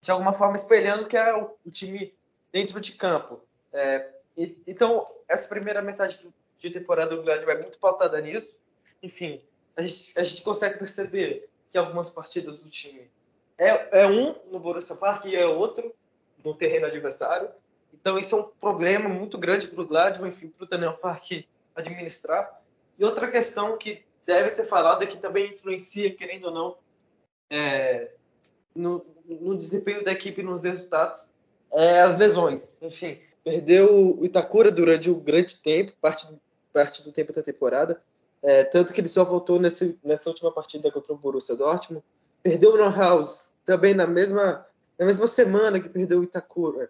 [0.00, 2.14] de alguma forma espelhando que é o, o time
[2.52, 3.40] dentro de campo.
[3.72, 6.20] É, e, então, essa primeira metade
[6.58, 8.58] de temporada do Gladbach é muito pautada nisso.
[9.02, 9.42] Enfim,
[9.76, 13.10] a gente, a gente consegue perceber que algumas partidas do time
[13.56, 15.94] é, é um no Borussia Park e é outro
[16.42, 17.50] no terreno adversário.
[17.92, 21.44] Então isso é um problema muito grande para o Gladbach, enfim, para o Daniel Fark
[21.76, 22.60] administrar.
[22.98, 26.76] E outra questão que deve ser falada, que também influencia, querendo ou não,
[27.50, 28.12] é,
[28.74, 29.04] no,
[29.38, 31.30] no, desempenho da equipe nos resultados,
[31.72, 32.78] é as lesões.
[32.82, 36.40] Enfim, perdeu o Itakura durante um grande tempo, parte do,
[36.72, 38.00] parte do tempo da temporada,
[38.42, 42.02] é, tanto que ele só voltou nesse, nessa última partida contra o Borussia Dortmund.
[42.42, 44.66] Perdeu o Neuhaus também na mesma,
[44.98, 46.88] na mesma semana que perdeu o Itakura.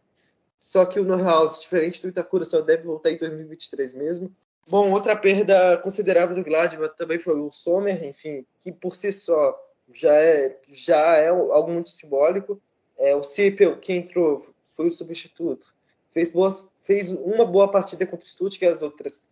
[0.58, 4.30] Só que o Neuhaus, diferente do Itakura, só deve voltar em 2023 mesmo.
[4.68, 9.58] Bom, outra perda considerável do Gladbach também foi o Sommer, enfim, que por si só
[9.92, 12.60] já é, já é algo muito simbólico.
[12.98, 15.74] É, o Sipel, que entrou, foi o substituto.
[16.10, 19.28] Fez, boas, fez uma boa partida contra o Stuttgart, as outras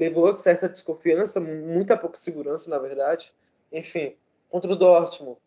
[0.00, 3.32] levou certa desconfiança, muita pouca segurança, na verdade.
[3.70, 4.14] Enfim,
[4.48, 5.38] contra o Dortmund.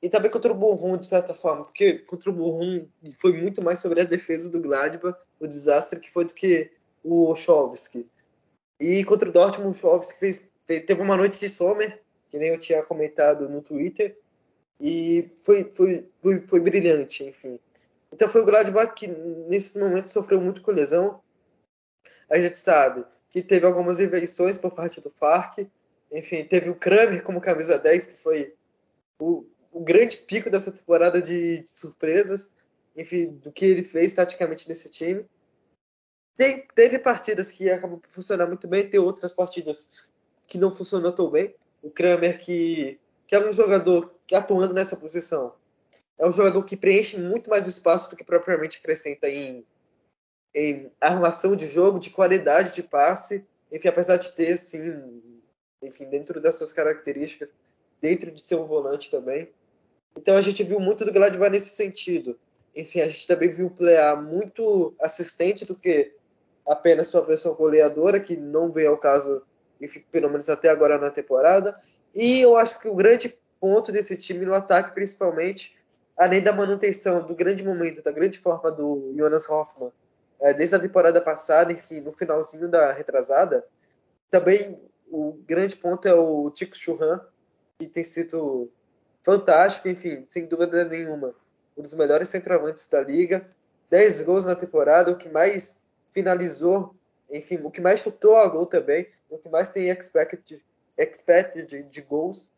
[0.00, 2.86] E também contra o Bochum, de certa forma, porque contra o Bochum
[3.18, 6.70] foi muito mais sobre a defesa do Gladbach, o desastre que foi do que
[7.02, 8.06] o Chovski.
[8.78, 12.58] E contra o Dortmund, o Chovski fez, teve uma noite de Sommer, que nem eu
[12.58, 14.16] tinha comentado no Twitter,
[14.80, 17.58] e foi, foi, foi, foi brilhante, enfim.
[18.12, 21.20] Então foi o Gladbach que nesses momentos sofreu muito com lesão.
[22.30, 25.66] A gente sabe que teve algumas invenções por parte do Farc.
[26.10, 28.54] Enfim, teve o Kramer como camisa 10, que foi
[29.18, 32.54] o, o grande pico dessa temporada de, de, surpresas.
[32.96, 35.24] Enfim, do que ele fez taticamente nesse time.
[36.34, 40.08] Tem, teve partidas que acabou por funcionar muito bem, tem outras partidas
[40.46, 41.54] que não funcionou tão bem.
[41.82, 45.54] O Kramer, que, que um jogador que atuando nessa posição,
[46.18, 49.64] é um jogador que preenche muito mais o espaço do que propriamente acrescenta em
[50.56, 55.20] em armação de jogo, de qualidade de passe, enfim, apesar de ter, assim,
[55.82, 57.52] enfim, dentro dessas características,
[58.00, 59.50] dentro de ser um volante também.
[60.16, 62.38] Então a gente viu muito do Gladbach nesse sentido.
[62.74, 66.14] Enfim, a gente também viu playar muito assistente do que
[66.66, 69.42] apenas sua versão goleadora, que não veio ao caso,
[69.80, 71.78] enfim, pelo menos até agora na temporada.
[72.14, 75.78] E eu acho que o grande ponto desse time no ataque, principalmente,
[76.16, 79.92] além da manutenção do grande momento, da grande forma do Jonas Hoffmann,
[80.40, 83.64] é, desde a temporada passada, enfim, no finalzinho da retrasada.
[84.30, 84.78] Também
[85.10, 87.20] o grande ponto é o Tico Churran,
[87.78, 88.70] que tem sido
[89.22, 91.34] fantástico, enfim, sem dúvida nenhuma,
[91.76, 93.46] um dos melhores centroavantes da liga.
[93.90, 96.94] 10 gols na temporada, o que mais finalizou,
[97.30, 100.62] enfim, o que mais chutou a gol também, o que mais tem expected,
[100.96, 102.48] expected de, de gols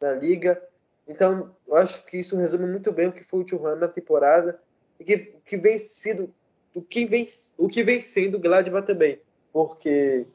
[0.00, 0.62] na liga.
[1.06, 4.60] Então, eu acho que isso resume muito bem o que foi o Churran na temporada
[5.00, 6.32] e que, que vem sido
[6.74, 9.20] o que vem, o que vem sendo o Gladbach também,
[9.52, 10.26] porque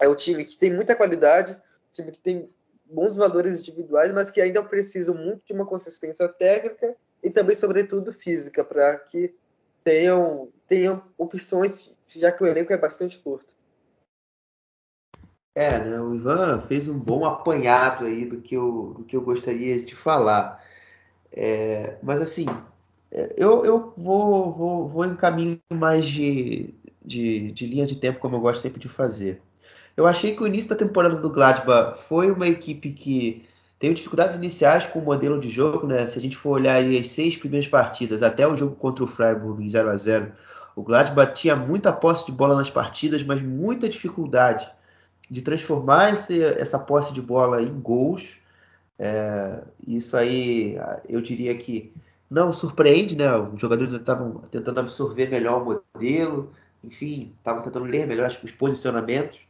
[0.00, 2.48] é um time que tem muita qualidade, um time que tem
[2.84, 8.12] bons valores individuais, mas que ainda precisa muito de uma consistência técnica e também, sobretudo,
[8.12, 9.34] física, para que
[9.84, 13.54] tenham, tenham opções, já que o elenco é bastante curto.
[15.54, 16.00] É, né?
[16.00, 19.94] O Ivan fez um bom apanhado aí do que eu, do que eu gostaria de
[19.94, 20.64] falar.
[21.32, 22.46] É, mas assim,
[23.36, 28.36] eu, eu vou, vou, vou em caminho mais de, de, de linha de tempo, como
[28.36, 29.42] eu gosto sempre de fazer.
[29.96, 33.44] Eu achei que o início da temporada do Gladbach foi uma equipe que
[33.78, 36.06] teve dificuldades iniciais com o modelo de jogo, né?
[36.06, 39.62] Se a gente for olhar as seis primeiras partidas, até o jogo contra o Freiburg
[39.62, 40.32] em 0 a 0
[40.80, 44.66] o Gladbach tinha muita posse de bola nas partidas, mas muita dificuldade
[45.30, 48.38] de transformar esse, essa posse de bola em gols.
[48.98, 51.92] É, isso aí, eu diria que
[52.30, 53.36] não surpreende, né?
[53.36, 56.50] Os jogadores estavam tentando absorver melhor o modelo,
[56.82, 59.40] enfim, estavam tentando ler melhor os posicionamentos.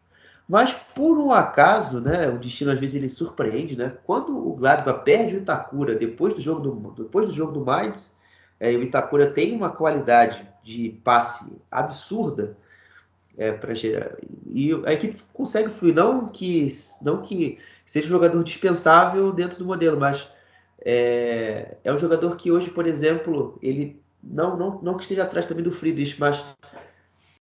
[0.48, 3.96] Mas por um acaso, né, o destino às vezes ele surpreende, né?
[4.04, 8.16] Quando o Gladbach perde o Itakura depois do jogo do, depois do jogo do Mainz,
[8.60, 12.56] é, o Itakura tem uma qualidade de passe absurda
[13.36, 14.16] é, para gerar.
[14.46, 16.68] E a equipe consegue fluir, não que
[17.02, 20.28] não que seja um jogador dispensável dentro do modelo, mas
[20.82, 25.46] é, é um jogador que hoje, por exemplo, ele não, não, não que esteja atrás
[25.46, 26.44] também do Friedrich, mas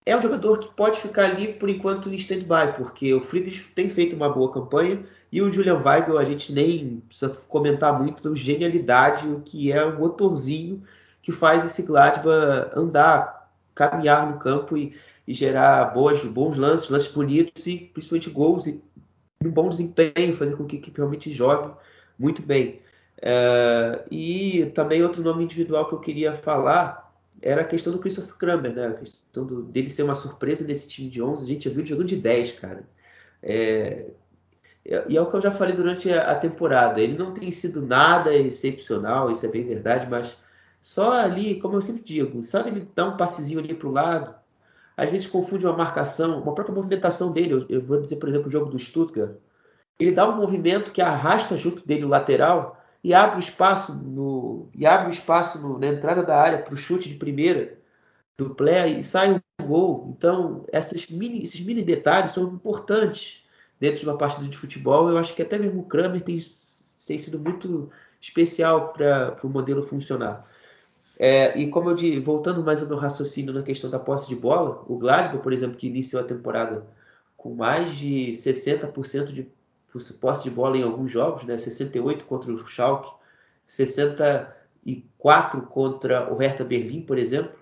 [0.05, 3.89] é um jogador que pode ficar ali por enquanto em stand-by, porque o Friedrich tem
[3.89, 8.35] feito uma boa campanha e o Julian Weigel a gente nem precisa comentar muito da
[8.35, 10.83] genialidade, o que é o motorzinho
[11.21, 14.95] que faz esse Gladbach andar, caminhar no campo e,
[15.27, 18.81] e gerar boas, bons lances, lances bonitos e principalmente gols e
[19.45, 21.73] um bom desempenho, fazer com que a equipe realmente jogue
[22.17, 22.81] muito bem.
[23.21, 27.00] É, e também outro nome individual que eu queria falar
[27.41, 28.87] era a questão do Christopher Kramer, né?
[28.87, 31.43] A questão do, dele ser uma surpresa nesse time de 11.
[31.43, 32.83] A gente já viu ele jogando de 10, cara.
[33.41, 34.05] É,
[34.85, 36.99] e é o que eu já falei durante a temporada.
[36.99, 40.35] Ele não tem sido nada excepcional, isso é bem verdade, mas
[40.81, 44.35] só ali, como eu sempre digo, só ele dar um passezinho ali para o lado,
[44.97, 47.65] às vezes confunde uma marcação, uma própria movimentação dele.
[47.69, 49.31] Eu, vou dizer, por exemplo, o jogo do Stuttgart.
[49.99, 54.69] Ele dá um movimento que arrasta junto dele o lateral e abre o espaço no
[54.75, 57.77] e abre o espaço no, na entrada da área para o chute de primeira
[58.37, 60.13] do play e sai um gol.
[60.17, 60.65] Então,
[61.09, 63.43] mini, esses mini detalhes são importantes
[63.79, 65.09] dentro de uma partida de futebol.
[65.09, 66.37] Eu acho que até mesmo o Kramer tem,
[67.07, 70.47] tem sido muito especial para o modelo funcionar.
[71.17, 74.35] É, e como eu disse, voltando mais ao meu raciocínio na questão da posse de
[74.35, 76.85] bola, o Glasgow, por exemplo, que iniciou a temporada
[77.37, 79.47] com mais de 60% de
[80.19, 81.57] posse de bola em alguns jogos, né?
[81.57, 83.11] 68 contra o Schalke,
[83.67, 87.59] 64 contra o Hertha Berlim, por exemplo,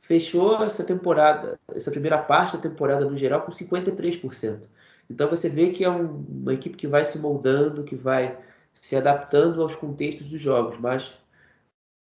[0.00, 4.68] fechou essa temporada, essa primeira parte da temporada no geral com 53%.
[5.10, 8.38] Então você vê que é um, uma equipe que vai se moldando, que vai
[8.72, 11.12] se adaptando aos contextos dos jogos, mas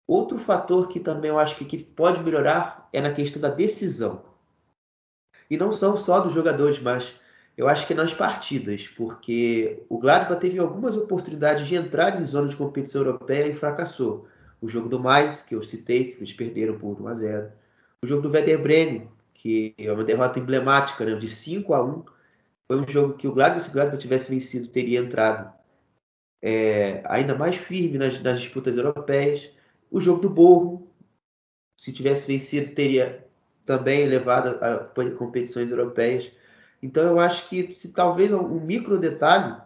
[0.08, 4.24] Outro fator que também eu acho que, que pode melhorar é na questão da decisão.
[5.50, 7.14] E não são só dos jogadores, mas
[7.58, 12.48] eu acho que nas partidas, porque o Gladbach teve algumas oportunidades de entrar em zona
[12.48, 14.28] de competição europeia e fracassou.
[14.60, 17.52] O jogo do Mainz, que eu citei, que eles perderam por 1 a 0.
[18.00, 22.04] O jogo do Werder Bremen, que é uma derrota emblemática, né, de 5 a 1.
[22.68, 25.52] Foi um jogo que o Gladbach, se o Gladbach tivesse vencido, teria entrado
[26.40, 29.50] é, ainda mais firme nas, nas disputas europeias.
[29.90, 30.88] O jogo do Borro,
[31.76, 33.26] se tivesse vencido, teria
[33.66, 34.78] também levado a
[35.16, 36.37] competições europeias.
[36.82, 39.56] Então eu acho que se talvez um micro detalhe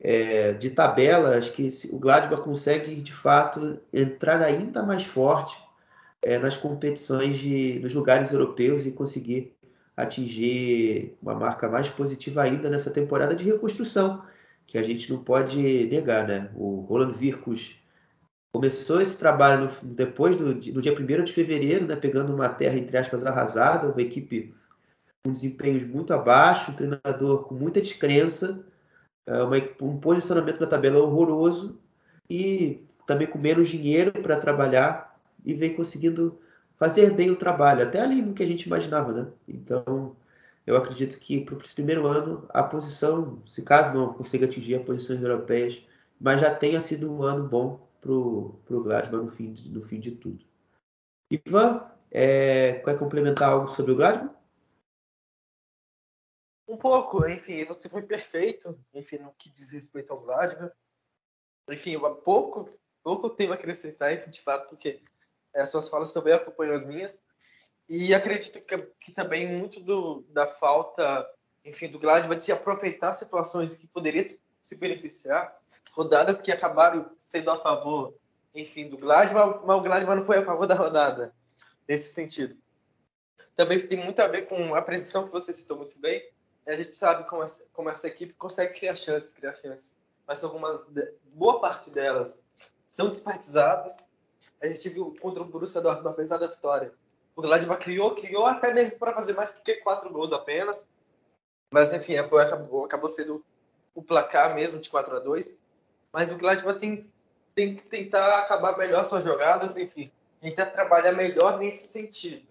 [0.00, 5.58] é, de tabela, acho que o Gladbach consegue de fato entrar ainda mais forte
[6.22, 9.56] é, nas competições de, nos lugares europeus e conseguir
[9.96, 14.22] atingir uma marca mais positiva ainda nessa temporada de reconstrução,
[14.66, 16.50] que a gente não pode negar, né?
[16.54, 17.74] O Roland Virkus
[18.52, 22.78] começou esse trabalho no, depois do, do dia 1 de fevereiro, né, pegando uma terra,
[22.78, 24.50] entre aspas, arrasada, uma equipe
[25.28, 28.64] com desempenhos muito abaixo, um treinador com muita descrença,
[29.26, 29.42] é,
[29.82, 31.78] um posicionamento na tabela horroroso
[32.30, 36.40] e também com menos dinheiro para trabalhar e vem conseguindo
[36.78, 39.26] fazer bem o trabalho, até ali no que a gente imaginava, né?
[39.46, 40.16] Então,
[40.66, 44.84] eu acredito que para esse primeiro ano, a posição, se caso não consiga atingir as
[44.84, 45.82] posições europeias,
[46.18, 50.00] mas já tenha sido um ano bom pro, pro Gladbach no fim, de, no fim
[50.00, 50.42] de tudo.
[51.30, 54.37] Ivan, é, quer complementar algo sobre o Gladbach?
[56.68, 60.70] Um pouco, enfim, você foi perfeito, enfim, no que diz respeito ao Gladbach.
[61.70, 62.68] Enfim, pouco,
[63.02, 65.00] pouco tenho a acrescentar, enfim, de fato, porque
[65.54, 67.20] é, suas falas também acompanham as minhas.
[67.88, 71.26] E acredito que, que também muito do, da falta,
[71.64, 75.58] enfim, do Gladbach de se aproveitar situações que poderia se, se beneficiar
[75.92, 78.14] rodadas que acabaram sendo a favor,
[78.54, 81.34] enfim, do Gladbach, mas o Gladbach não foi a favor da rodada,
[81.88, 82.58] nesse sentido.
[83.56, 86.22] Também tem muito a ver com a precisão que você citou muito bem.
[86.68, 90.84] A gente sabe como essa, como essa equipe consegue criar chances, criar chances, mas algumas,
[91.32, 92.44] boa parte delas
[92.86, 93.96] são desperdiçadas.
[94.60, 96.92] A gente viu contra o Borussia Dortmund, apesar da vitória,
[97.34, 100.86] o Gladbach criou, criou até mesmo para fazer mais do que quatro gols apenas.
[101.70, 103.42] Mas enfim, foi, acabou, acabou sendo
[103.94, 105.58] o placar mesmo de 4 a 2
[106.12, 107.10] mas o Gladbach tem,
[107.54, 112.48] tem que tentar acabar melhor suas jogadas, enfim, tentar trabalhar melhor nesse sentido.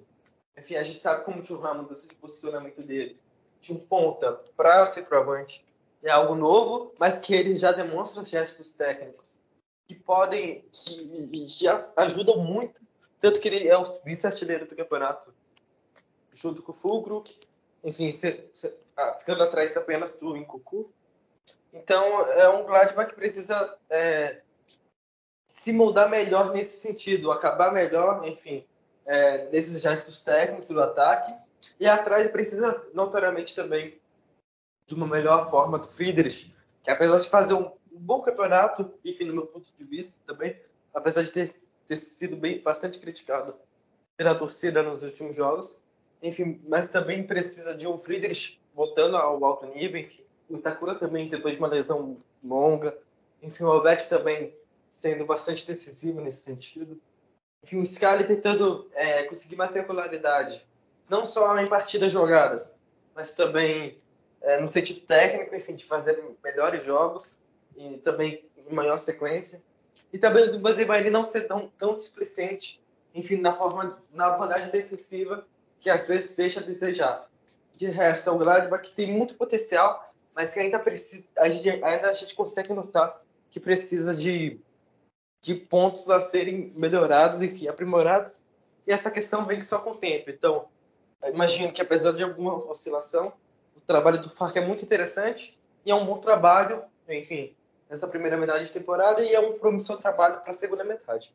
[0.58, 3.19] Enfim, a gente sabe como o muda esse posicionamento dele
[3.62, 5.65] de um ponta para centroavante
[6.04, 9.39] é algo novo, mas que ele já demonstra gestos técnicos
[9.88, 11.67] que podem, que, que
[11.98, 12.82] ajudam muito,
[13.20, 15.34] tanto que ele é o vice-artilheiro do campeonato,
[16.34, 17.34] junto com o Fulkrug,
[17.84, 20.91] enfim, se, se, ah, ficando atrás apenas do Incucu,
[21.74, 24.41] então, é um Gladbach que precisa é,
[25.48, 28.65] se moldar melhor nesse sentido, acabar melhor, enfim,
[29.06, 31.34] é, nesses gestos técnicos do ataque.
[31.80, 34.00] E atrás precisa, notoriamente, também
[34.88, 39.34] de uma melhor forma do Friedrich, que apesar de fazer um, bom campeonato, enfim, no
[39.34, 40.56] meu ponto de vista também,
[40.93, 41.48] apesar de ter,
[41.86, 43.56] ter sido bem, bastante criticado
[44.16, 45.78] pela torcida nos últimos jogos,
[46.22, 51.30] enfim, mas também precisa de um Friedrich voltando ao alto nível, enfim, o Itakura também,
[51.30, 52.97] depois de uma lesão longa.
[53.41, 54.53] Enfim, o Alvete também
[54.89, 56.99] sendo bastante decisivo nesse sentido.
[57.64, 60.66] Enfim, o Scali tentando é, conseguir mais regularidade,
[61.10, 62.78] não só em partidas jogadas,
[63.16, 63.99] mas também
[64.41, 67.36] é, no sentido técnico, enfim, de fazer melhores jogos
[67.76, 69.62] e também em maior sequência.
[70.12, 72.82] E também do Bazibairi não ser tão, tão displicente,
[73.14, 75.45] enfim, na forma, na abordagem defensiva,
[75.80, 77.28] que às vezes deixa a desejar.
[77.76, 81.84] De resto, é o Gladbach que tem muito potencial, mas que ainda precisa, a gente,
[81.84, 84.60] ainda a gente consegue notar que precisa de,
[85.41, 88.43] de pontos a serem melhorados, enfim, aprimorados.
[88.86, 90.30] E essa questão vem só com o tempo.
[90.30, 90.68] Então,
[91.26, 93.34] imagino que apesar de alguma oscilação,
[93.76, 97.55] o trabalho do Farc é muito interessante e é um bom trabalho, enfim,
[97.89, 101.34] nessa primeira metade de temporada e é um promissor trabalho para a segunda metade.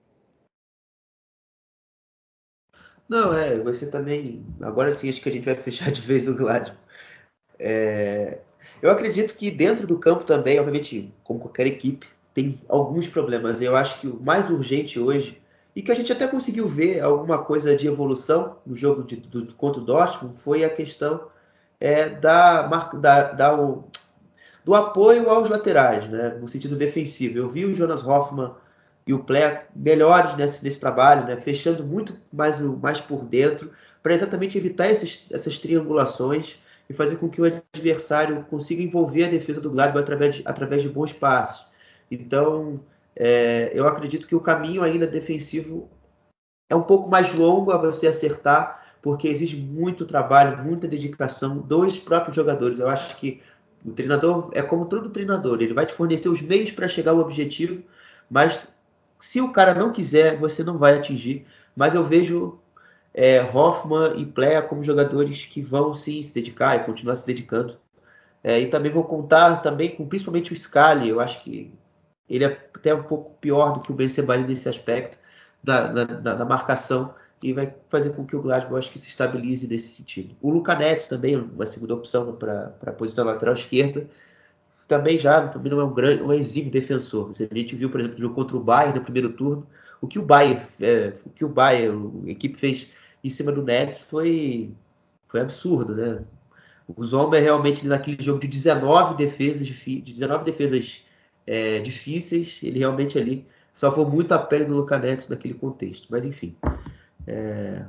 [3.09, 4.45] Não, é, você também.
[4.63, 6.73] Agora sim, acho que a gente vai fechar de vez o Gladys.
[7.59, 8.41] É,
[8.81, 13.61] eu acredito que dentro do campo também, obviamente, como qualquer equipe, tem alguns problemas.
[13.61, 15.42] Eu acho que o mais urgente hoje,
[15.75, 19.55] e que a gente até conseguiu ver alguma coisa de evolução no jogo de, do,
[19.55, 21.29] contra o Dortmund, foi a questão
[21.81, 23.85] é, da, da, da o,
[24.65, 27.39] do apoio aos laterais, né, no sentido defensivo.
[27.39, 28.53] Eu vi o Jonas Hoffman
[29.07, 33.71] e o Plé melhores nesse, nesse trabalho, né, fechando muito mais, mais por dentro,
[34.03, 36.59] para exatamente evitar esses, essas triangulações
[36.89, 40.83] e fazer com que o adversário consiga envolver a defesa do Gladbach através de, através
[40.83, 41.65] de bons passes.
[42.11, 42.81] Então,
[43.25, 45.89] é, eu acredito que o caminho ainda defensivo
[46.69, 51.97] é um pouco mais longo a você acertar, porque exige muito trabalho, muita dedicação dos
[51.97, 52.81] próprios jogadores.
[52.81, 53.41] Eu acho que
[53.85, 57.21] o treinador é como todo treinador, ele vai te fornecer os meios para chegar ao
[57.21, 57.85] objetivo,
[58.29, 58.67] mas
[59.21, 61.47] se o cara não quiser, você não vai atingir.
[61.77, 62.59] Mas eu vejo
[63.15, 67.79] é, Hoffman e Plea como jogadores que vão sim se dedicar e continuar se dedicando.
[68.43, 71.09] É, e também vou contar também com principalmente o Scali.
[71.09, 71.73] Eu acho que
[72.33, 74.09] ele é até um pouco pior do que o Ben
[74.49, 75.19] nesse aspecto
[75.63, 79.69] da, da, da, marcação e vai fazer com que o Glasgow acho que se estabilize
[79.69, 80.35] nesse sentido.
[80.41, 84.09] O Luca Neves também, uma segunda opção para a posição lateral esquerda,
[84.89, 87.29] também já também não é um grande, um exímio defensor.
[87.29, 89.67] A gente viu, por exemplo, o jogo contra o Bayern no primeiro turno,
[90.01, 92.89] o que o Bayern, é, o que o Bayern, a equipe fez
[93.23, 94.71] em cima do Nets foi,
[95.29, 96.23] foi absurdo, né?
[96.89, 101.02] O Zomba é realmente naquele jogo de 19 defesas, de 19 defesas
[101.47, 106.09] é, difíceis, ele realmente ali salvou muito a pele do Luca Nets naquele contexto.
[106.11, 106.55] Mas enfim,
[107.27, 107.85] é,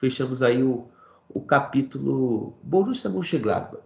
[0.00, 0.88] fechamos aí o,
[1.28, 3.82] o capítulo Borussia Mönchengladbach.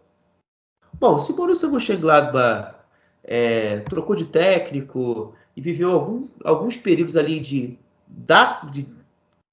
[0.94, 2.76] Bom, se Borussia Mönchengladbach
[3.22, 8.88] é, trocou de técnico e viveu algum, alguns períodos ali de, dar, de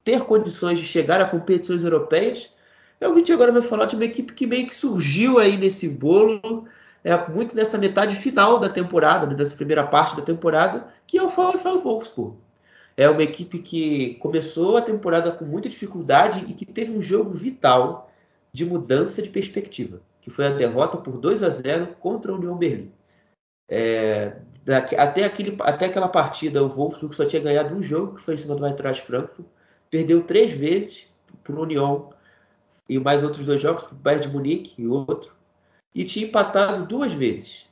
[0.03, 2.51] ter condições de chegar a competições europeias.
[2.99, 6.65] Eu vim agora vai falar de uma equipe que meio que surgiu aí nesse bolo,
[7.03, 11.23] é, muito nessa metade final da temporada, né, nessa primeira parte da temporada, que é
[11.23, 12.37] o VfL Wolfsburg.
[12.95, 17.31] É uma equipe que começou a temporada com muita dificuldade e que teve um jogo
[17.31, 18.11] vital
[18.53, 22.55] de mudança de perspectiva, que foi a derrota por 2 a 0 contra a União
[22.55, 22.91] Berlim.
[23.67, 24.37] É,
[24.97, 28.37] até, aquele, até aquela partida, o Wolfsburg só tinha ganhado um jogo, que foi em
[28.37, 29.47] cima do Eintracht Frankfurt,
[29.89, 31.07] perdeu três vezes
[31.43, 32.11] para o União
[32.87, 35.33] e mais outros dois jogos, para o Bayern de Munique e outro,
[35.93, 37.67] e tinha empatado duas vezes.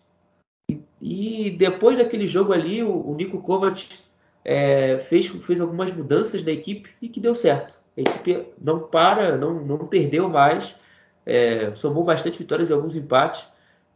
[1.01, 3.87] E, depois daquele jogo ali, o, o Nico Kovac
[4.45, 7.79] é, fez, fez algumas mudanças na equipe e que deu certo.
[7.97, 10.75] A equipe não para, não, não perdeu mais,
[11.25, 13.45] é, somou bastante vitórias e alguns empates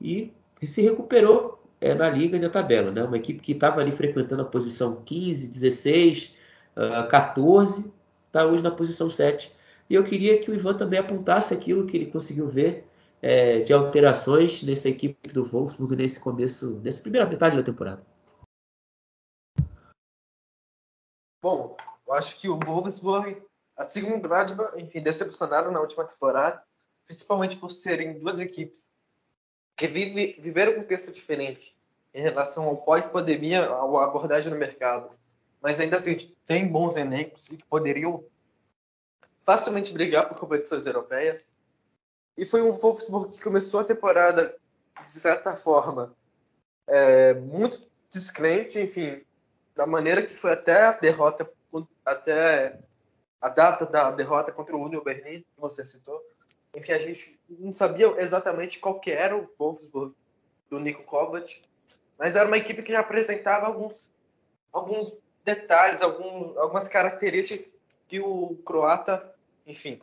[0.01, 2.91] e se recuperou é, na liga e na tabela.
[2.91, 3.03] Né?
[3.03, 6.35] Uma equipe que estava ali frequentando a posição 15, 16,
[6.75, 7.93] uh, 14
[8.27, 9.51] está hoje na posição 7.
[9.89, 12.84] E eu queria que o Ivan também apontasse aquilo que ele conseguiu ver
[13.21, 18.05] é, de alterações nessa equipe do Wolfsburg nesse começo, nessa primeira metade da temporada.
[21.41, 23.41] Bom, eu acho que o Wolfsburg,
[23.77, 26.63] assim como o Gladbach, enfim, decepcionaram na última temporada,
[27.05, 28.91] principalmente por serem duas equipes
[29.75, 31.75] que vive, viveram um contexto diferente
[32.13, 35.09] em relação ao pós-pandemia, à abordagem no mercado
[35.65, 38.23] mas ainda assim tem bons elencos que poderiam
[39.43, 41.51] facilmente brigar por competições europeias.
[42.37, 44.55] E foi um Wolfsburg que começou a temporada,
[45.07, 46.15] de certa forma,
[46.87, 47.81] é, muito
[48.11, 49.23] descrente, enfim,
[49.75, 51.49] da maneira que foi até a derrota,
[52.05, 52.79] até
[53.41, 56.21] a data da derrota contra o Union Berlin, que você citou.
[56.75, 60.13] Enfim, a gente não sabia exatamente qual que era o Wolfsburg
[60.69, 61.61] do Nico Kovac,
[62.17, 64.09] mas era uma equipe que já apresentava alguns,
[64.71, 69.33] alguns detalhes, algum, algumas características que o croata,
[69.65, 70.01] enfim,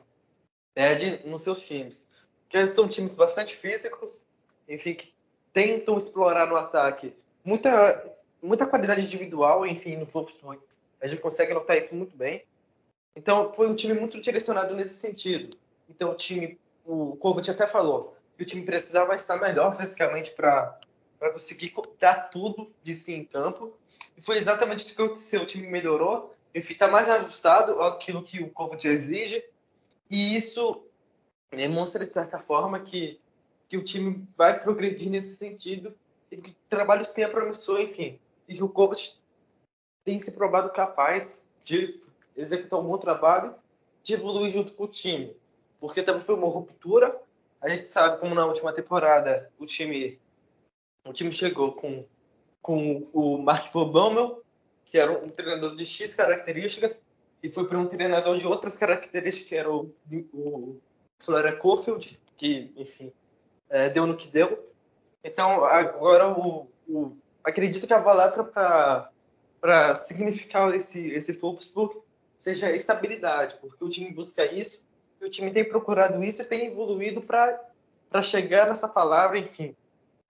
[0.74, 2.08] pede nos seus times.
[2.52, 4.26] Que são times bastante físicos,
[4.68, 5.14] enfim, que
[5.54, 10.60] tentam explorar no ataque muita, muita qualidade individual, enfim, no Wolfsburg.
[11.00, 12.44] A gente consegue notar isso muito bem.
[13.16, 15.56] Então, foi um time muito direcionado nesse sentido.
[15.88, 20.78] Então, o time, o Kovac até falou que o time precisava estar melhor fisicamente para
[21.32, 23.74] conseguir dar tudo de si em campo.
[24.14, 25.40] E foi exatamente isso que aconteceu.
[25.40, 29.42] O time melhorou, enfim, está mais ajustado àquilo que o Kovac exige.
[30.10, 30.84] E isso
[31.56, 33.20] demonstra, de certa forma, que,
[33.68, 35.94] que o time vai progredir nesse sentido
[36.30, 39.20] e que o trabalho sim é promissor, enfim, e que o coach
[40.04, 42.00] tem se provado capaz de
[42.36, 43.54] executar um bom trabalho,
[44.02, 45.36] de evoluir junto com o time,
[45.78, 47.20] porque também foi uma ruptura.
[47.60, 50.18] A gente sabe como na última temporada o time
[51.04, 52.04] o time chegou com
[52.62, 54.42] com o Mark Van Bommel,
[54.86, 57.04] que era um treinador de X características,
[57.42, 59.92] e foi para um treinador de outras características, que era o,
[60.32, 60.80] o
[61.22, 63.12] Flora Cofield, que, enfim,
[63.70, 64.68] é, deu no que deu.
[65.22, 68.44] Então, agora o, o acredito que a palavra
[69.60, 71.96] para significar esse, esse Wolfsburg
[72.36, 74.84] seja estabilidade, porque o time busca isso,
[75.20, 79.76] o time tem procurado isso e tem evoluído para chegar nessa palavra, enfim,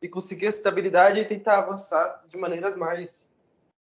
[0.02, 3.30] e conseguir a estabilidade e tentar avançar de maneiras mais,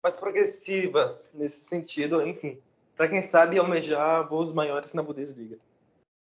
[0.03, 2.59] mais progressivas nesse sentido, enfim,
[2.97, 5.57] para quem sabe almejar voos maiores na Bundesliga.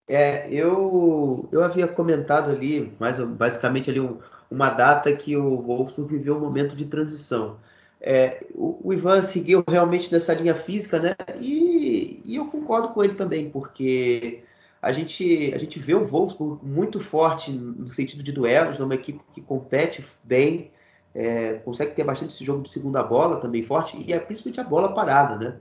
[0.10, 4.18] É, eu, eu havia comentado ali, mais, basicamente ali um,
[4.49, 7.57] uma data que o Wolfsburg viveu um momento de transição.
[8.01, 11.16] É, o, o, Ivan seguiu realmente nessa linha física, né?
[11.39, 14.43] E, e, eu concordo com ele também, porque
[14.82, 18.95] a gente, a gente vê o Wolfsburg muito forte no sentido de duelos, é uma
[18.95, 20.72] equipe que compete bem,
[21.14, 24.64] é, consegue ter bastante esse jogo de segunda bola também forte, e é principalmente a
[24.64, 25.60] bola parada, né?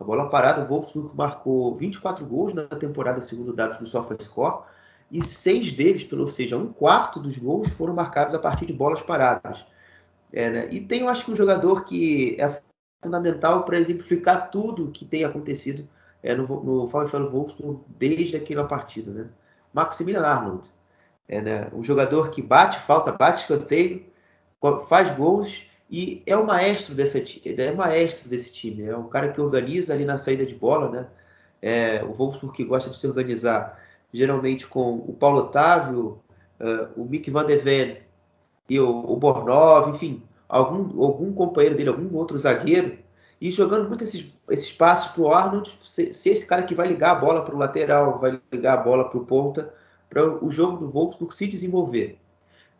[0.00, 4.64] A bola parada, o Wolfsburg marcou 24 gols na temporada, segundo dados do SofaScore,
[5.12, 9.02] e seis deles, ou seja, um quarto dos gols foram marcados a partir de bolas
[9.02, 9.64] paradas.
[10.32, 10.68] É, né?
[10.70, 12.62] E tem, eu acho que um jogador que é
[13.02, 15.86] fundamental para exemplificar tudo que tem acontecido
[16.22, 19.28] é, no, no VfL Wolfsburg desde aquela partida, né?
[19.72, 20.68] Maximilian Arnold,
[21.28, 21.68] é, né?
[21.74, 24.06] um jogador que bate falta, bate escanteio,
[24.88, 29.30] faz gols e é o maestro desse, é o maestro desse time, é o cara
[29.32, 31.06] que organiza ali na saída de bola, né?
[31.62, 33.78] É, o Wolfsburg que gosta de se organizar
[34.12, 36.20] geralmente com o Paulo Otávio,
[36.60, 37.98] uh, o Mick van der Ven
[38.68, 42.98] e o, o Bornov, enfim, algum, algum companheiro dele, algum outro zagueiro,
[43.40, 46.88] e jogando muito esses, esses passos para o Arnold ser, ser, esse cara que vai
[46.88, 49.72] ligar a bola para o lateral, vai ligar a bola para o ponta,
[50.08, 52.18] para o jogo do Wolfsburg se desenvolver.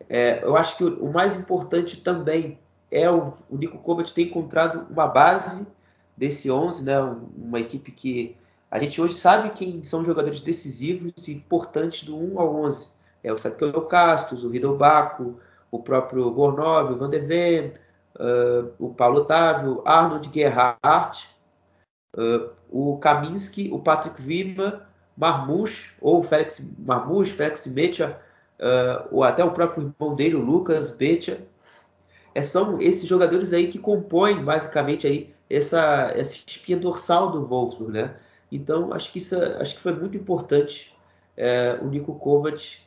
[0.09, 2.59] É, eu acho que o, o, mais importante também
[2.91, 5.65] é o, o Nico Kovac ter encontrado uma base
[6.15, 6.99] desse 11, né,
[7.37, 8.35] uma equipe que
[8.69, 12.89] a gente hoje sabe quem são jogadores decisivos e importantes do 1 ao 11.
[13.23, 15.39] É o Samuel Castros, o Riddle Baco,
[15.69, 17.73] o próprio Bornov, o Van de Ven,
[18.15, 21.27] uh, o Paulo Otávio, Arnold Gerhardt,
[22.15, 24.87] uh, o Kaminski, o Patrick Vima,
[25.17, 28.19] Marmouche, ou Félix Marmouche, Félix Mecha,
[28.59, 31.45] uh, ou até o próprio irmão dele, o Lucas Betia.
[32.33, 37.91] É, são esses jogadores aí que compõem basicamente aí essa, essa espinha dorsal do Wolfsburg,
[37.91, 38.15] né?
[38.51, 40.95] Então acho que isso acho que foi muito importante
[41.35, 42.79] é, o Nico Kovac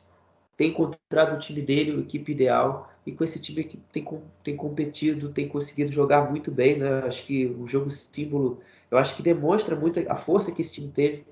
[0.57, 4.07] ter encontrado o time dele, a equipe ideal e com esse time que tem,
[4.43, 7.01] tem competido, tem conseguido jogar muito bem, né?
[7.05, 10.89] Acho que o jogo símbolo, eu acho que demonstra muito a força que esse time
[10.89, 11.27] teve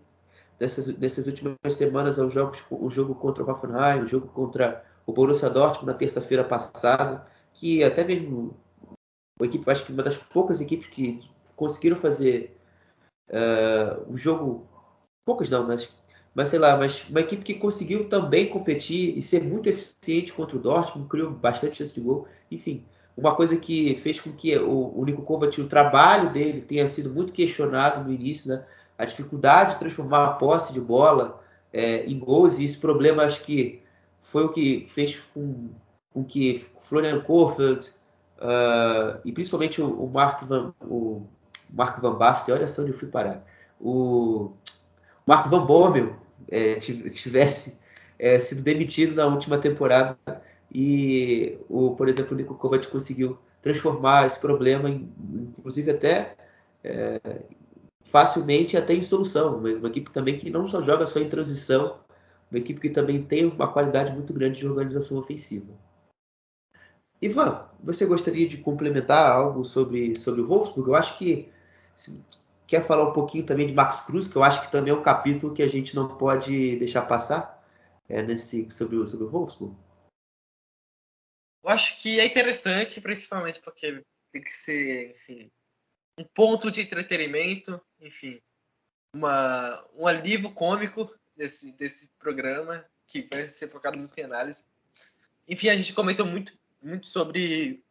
[0.61, 5.13] nessas, nessas últimas semanas, os jogos, o jogo contra o Hoffenheim, o jogo contra o
[5.13, 8.57] Borussia Dortmund na terça-feira passada, que até mesmo
[9.41, 11.21] a equipe, acho que uma das poucas equipes que
[11.57, 12.57] conseguiram fazer
[13.29, 14.67] uh, o jogo,
[15.25, 15.91] poucas não, mas
[16.35, 20.57] mas sei lá, mas uma equipe que conseguiu também competir e ser muito eficiente contra
[20.57, 22.27] o Dortmund, criou bastante chance de gol.
[22.51, 22.85] Enfim,
[23.17, 27.11] uma coisa que fez com que o, o Nico Kovac, o trabalho dele tenha sido
[27.11, 28.65] muito questionado no início, né?
[28.97, 31.43] A dificuldade de transformar a posse de bola
[31.73, 33.83] é, em gols, e esse problema acho que
[34.23, 35.71] foi o que fez com,
[36.13, 37.93] com que Florian Kohfeldt
[38.39, 41.27] uh, e principalmente o, o Mark Van, o
[41.75, 43.45] Mark Van Basten, olha só onde eu fui parar.
[43.81, 44.53] O
[45.27, 46.15] Marco Van Bommel
[46.51, 47.81] é, tivesse
[48.19, 50.17] é, sido demitido na última temporada
[50.73, 55.13] e, o, por exemplo, o Nico Kovac conseguiu transformar esse problema, em,
[55.59, 56.37] inclusive até
[56.83, 57.21] é,
[58.03, 59.57] facilmente até em solução.
[59.59, 61.99] Uma, uma, equipe também que não só joga só em transição,
[62.51, 65.73] uma equipe que também tem uma qualidade muito grande de organização ofensiva.
[67.23, 70.89] Ivan, você gostaria de complementar algo sobre, sobre o Wolfsburg?
[70.89, 71.49] Eu acho que
[72.67, 75.03] quer falar um pouquinho também de Max Cruz, que eu acho que também é um
[75.03, 77.65] capítulo que a gente não pode deixar passar
[78.09, 79.77] é, nesse, sobre, sobre o Wolfsburg?
[81.63, 84.03] Eu acho que é interessante, principalmente porque
[84.33, 85.49] tem que ser, enfim,
[86.19, 88.41] um ponto de entretenimento, enfim,
[89.15, 94.65] uma, um alívio cômico desse, desse programa, que vai ser focado muito em análise.
[95.47, 97.83] Enfim, a gente comentou muito, muito sobre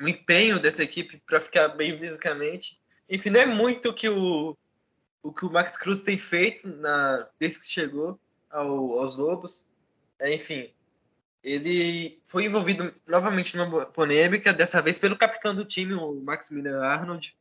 [0.00, 4.56] o empenho dessa equipe para ficar bem fisicamente enfim, não é muito o que o,
[5.22, 8.18] o que o Max Cruz tem feito na, desde que chegou
[8.50, 9.66] ao, aos Lobos.
[10.18, 10.72] É, enfim,
[11.42, 17.36] ele foi envolvido novamente numa polêmica, dessa vez pelo capitão do time, o Maximilian Arnold,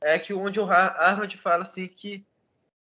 [0.00, 2.24] é que onde o Arnold fala assim que,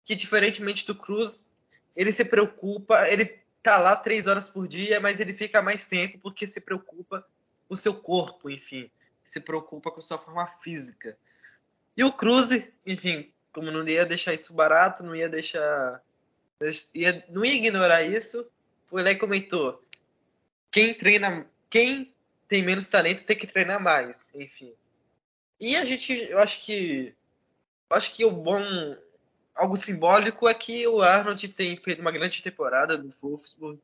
[0.04, 1.54] que diferentemente do Cruz,
[1.96, 6.18] ele se preocupa, ele tá lá três horas por dia, mas ele fica mais tempo
[6.18, 7.24] porque se preocupa
[7.74, 8.90] o seu corpo, enfim,
[9.24, 11.18] se preocupa com sua forma física.
[11.96, 12.50] E o Cruz,
[12.86, 16.02] enfim, como não ia deixar isso barato, não ia deixar,
[16.94, 18.50] ia, não ia ignorar isso,
[18.86, 19.84] foi lá e comentou
[20.74, 22.12] quem treina, quem
[22.48, 24.74] tem menos talento tem que treinar mais, enfim.
[25.60, 27.14] E a gente, eu acho que,
[27.90, 28.60] eu acho que o bom,
[29.54, 33.80] algo simbólico é que o Arnold tem feito uma grande temporada no Wolfsburg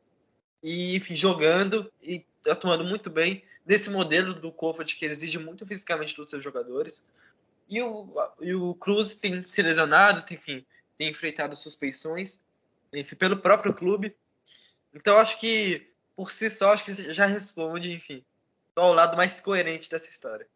[0.64, 6.16] e, enfim, jogando e atuando muito bem nesse modelo do Kofod que exige muito fisicamente
[6.16, 7.08] dos seus jogadores.
[7.70, 8.08] E o,
[8.42, 10.66] e o Cruz tem se lesionado, tem, enfim,
[10.98, 12.42] tem enfrentado suspeições,
[12.92, 14.16] enfim, pelo próprio clube.
[14.94, 18.24] Então acho que por si só, acho que já responde, enfim,
[18.78, 20.48] só o lado mais coerente dessa história.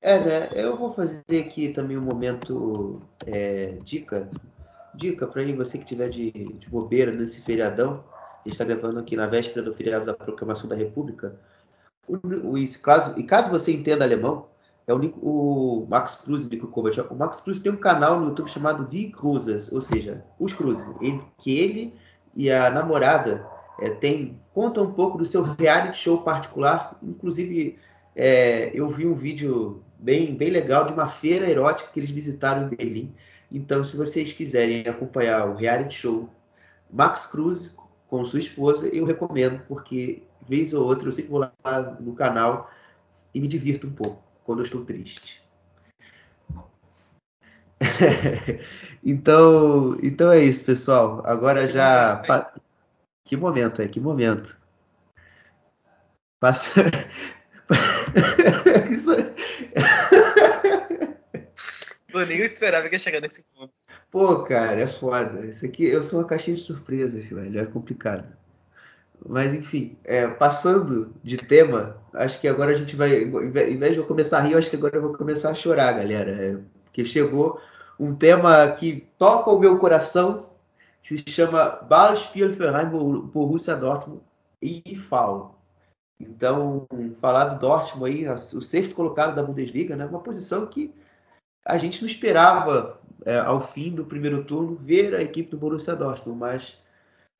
[0.00, 0.50] É, né?
[0.52, 4.30] Eu vou fazer aqui também um momento é, dica.
[4.94, 8.04] Dica para você que tiver de, de bobeira nesse feriadão.
[8.44, 11.34] Está gravando aqui na véspera do feriado da Proclamação da República.
[12.06, 14.46] O, o, caso, e caso você entenda alemão,
[14.86, 17.00] é o, o Max Cruz e o Kovac.
[17.10, 20.86] O Max Cruz tem um canal no YouTube chamado Die Cruzes, ou seja, os Cruzes.
[21.00, 21.94] Ele, que ele
[22.34, 23.46] e a namorada
[23.80, 26.98] é, tem conta um pouco do seu reality show particular.
[27.02, 27.78] Inclusive,
[28.14, 32.64] é, eu vi um vídeo bem, bem legal de uma feira erótica que eles visitaram
[32.64, 33.14] em Berlim.
[33.50, 36.28] Então, se vocês quiserem acompanhar o reality show
[36.90, 37.76] Max Cruz
[38.14, 41.52] com sua esposa, eu recomendo, porque vez ou outra eu sempre vou lá
[41.98, 42.70] no canal
[43.34, 45.42] e me divirto um pouco quando eu estou triste.
[49.04, 51.22] então, então é isso, pessoal.
[51.26, 52.22] Agora já.
[53.24, 53.88] Que momento é?
[53.88, 54.56] Que momento?
[56.38, 56.70] Passa.
[58.92, 59.10] isso...
[62.12, 63.74] Eu nem esperava que ia chegar nesse ponto.
[64.14, 65.44] Pô, cara, é foda.
[65.44, 67.58] Isso aqui, eu sou uma caixinha de surpresas, velho.
[67.60, 68.24] É complicado.
[69.28, 73.98] Mas enfim, é, passando de tema, acho que agora a gente vai, em vez de
[73.98, 76.30] eu começar a rir, acho que agora eu vou começar a chorar, galera.
[76.30, 77.60] É, porque chegou
[77.98, 80.48] um tema que toca o meu coração,
[81.02, 84.22] que se chama Ballspielverein Borussia Dortmund
[84.62, 85.58] e FAO.
[86.20, 86.86] Então,
[87.20, 90.94] falar do Dortmund aí, o sexto colocado da Bundesliga, né, uma posição que
[91.64, 95.96] a gente não esperava é, ao fim do primeiro turno ver a equipe do Borussia
[95.96, 96.76] Dortmund, mas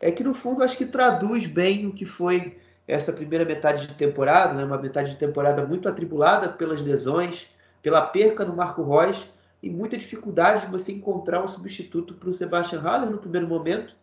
[0.00, 3.94] é que no fundo acho que traduz bem o que foi essa primeira metade de
[3.94, 7.48] temporada, né, uma metade de temporada muito atribulada pelas lesões,
[7.82, 9.26] pela perca do Marco Reus
[9.62, 13.94] e muita dificuldade de você encontrar um substituto para o Sebastian Haller no primeiro momento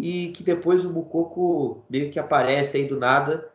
[0.00, 3.48] e que depois o Mukoko meio que aparece aí do nada.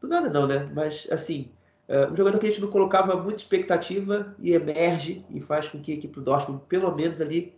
[0.00, 0.66] Do nada não, né?
[0.72, 1.50] Mas assim,
[1.86, 5.80] é um jogador que a gente não colocava muita expectativa e emerge e faz com
[5.80, 7.54] que a equipe do Dortmund pelo menos ali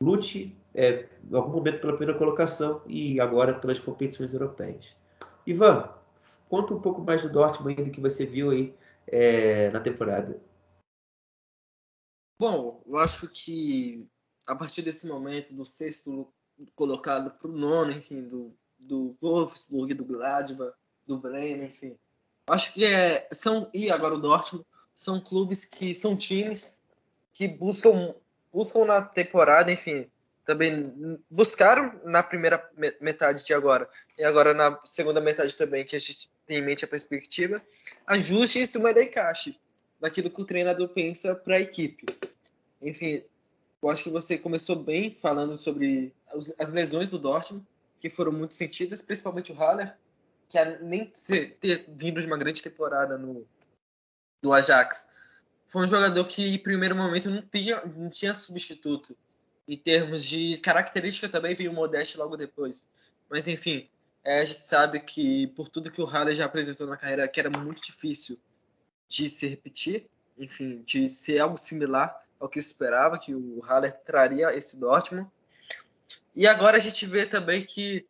[0.00, 4.94] lute é, em algum momento pela primeira colocação e agora pelas competições europeias.
[5.46, 5.88] Ivan,
[6.48, 8.74] conta um pouco mais do Dortmund do que você viu aí
[9.06, 10.40] é, na temporada.
[12.40, 14.08] Bom, eu acho que
[14.46, 16.32] a partir desse momento, do sexto
[16.74, 20.74] colocado para o nono, enfim, do, do Wolfsburg, do Gladbach,
[21.06, 21.96] do Bremen, enfim.
[22.48, 26.78] Acho que é, são, e agora o Dortmund, são clubes que são times
[27.32, 28.14] que buscam,
[28.52, 30.10] buscam na temporada, enfim,
[30.44, 32.68] também buscaram na primeira
[33.00, 33.88] metade de agora,
[34.18, 37.62] e agora na segunda metade também, que a gente tem em mente a perspectiva,
[38.06, 39.56] ajuste isso, mas encaixe
[40.00, 42.06] daquilo que o treinador pensa para a equipe.
[42.80, 43.22] Enfim,
[43.82, 46.12] eu acho que você começou bem falando sobre
[46.58, 47.64] as lesões do Dortmund,
[48.00, 49.96] que foram muito sentidas, principalmente o Haller,
[50.48, 51.10] que nem
[51.60, 53.46] ter vindo de uma grande temporada no
[54.42, 55.08] do Ajax,
[55.66, 59.16] foi um jogador que em primeiro momento não tinha, não tinha substituto.
[59.66, 62.86] Em termos de característica também veio o Modeste logo depois.
[63.28, 63.88] Mas enfim,
[64.24, 67.38] é, a gente sabe que por tudo que o Haller já apresentou na carreira, que
[67.38, 68.38] era muito difícil
[69.08, 70.06] de se repetir,
[70.38, 75.28] enfim, de ser algo similar ao que se esperava, que o Haller traria esse Dortmund.
[76.34, 78.06] E agora a gente vê também que,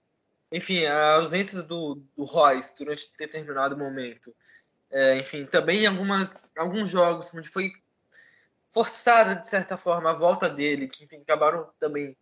[0.50, 4.34] enfim, a ausência do, do Royce durante determinado momento,
[4.90, 7.72] é, enfim, também algumas, alguns jogos onde foi
[8.70, 12.16] forçada, de certa forma, a volta dele, que enfim, acabaram também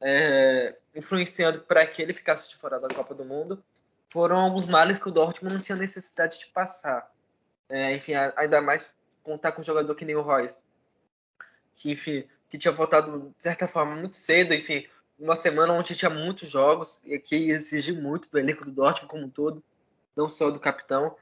[0.00, 3.62] é, influenciando para que ele ficasse de fora da Copa do Mundo,
[4.08, 7.10] foram alguns males que o Dortmund não tinha necessidade de passar.
[7.68, 8.90] É, enfim, ainda mais
[9.22, 10.60] contar com um jogador que nem o Royce,
[11.74, 14.86] que, enfim, que tinha voltado de certa forma muito cedo, enfim,
[15.24, 19.24] uma semana onde tinha muitos jogos e que exigiu muito do elenco do Dortmund como
[19.24, 19.64] um todo,
[20.14, 21.16] não só do capitão.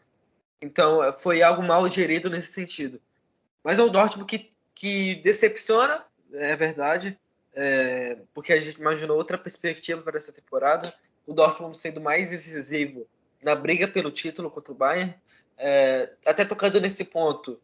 [0.60, 3.00] Então foi algo mal gerido nesse sentido.
[3.62, 7.16] Mas é o Dortmund que, que decepciona, é verdade,
[7.54, 10.92] é, porque a gente imaginou outra perspectiva para essa temporada.
[11.24, 13.06] O Dortmund sendo mais decisivo
[13.40, 15.14] na briga pelo título contra o Bayern.
[15.56, 17.60] É, até tocando nesse ponto,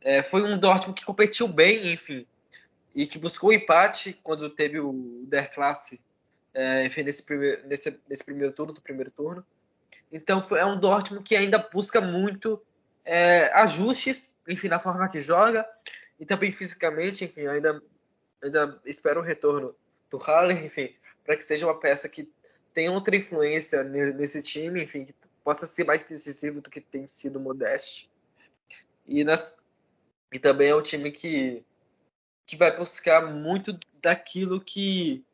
[0.00, 2.24] é, foi um Dortmund que competiu bem, enfim,
[2.94, 6.00] e que buscou o empate quando teve o Der Klasse,
[6.54, 9.44] é, enfim, nesse primeiro, nesse, nesse primeiro turno, do primeiro turno.
[10.10, 12.62] Então foi, é um Dortmund que ainda busca muito
[13.04, 15.66] é, ajustes, enfim, na forma que joga
[16.20, 17.82] e também fisicamente, enfim, ainda,
[18.42, 19.74] ainda espero o retorno
[20.10, 22.30] do Haller, enfim, para que seja uma peça que
[22.74, 27.40] tenha outra influência nesse time, enfim, que possa ser mais decisivo do que tem sido
[27.40, 28.10] Modeste.
[29.06, 29.62] E, nas,
[30.32, 31.64] e também é um time que,
[32.52, 35.24] que vai buscar muito daquilo que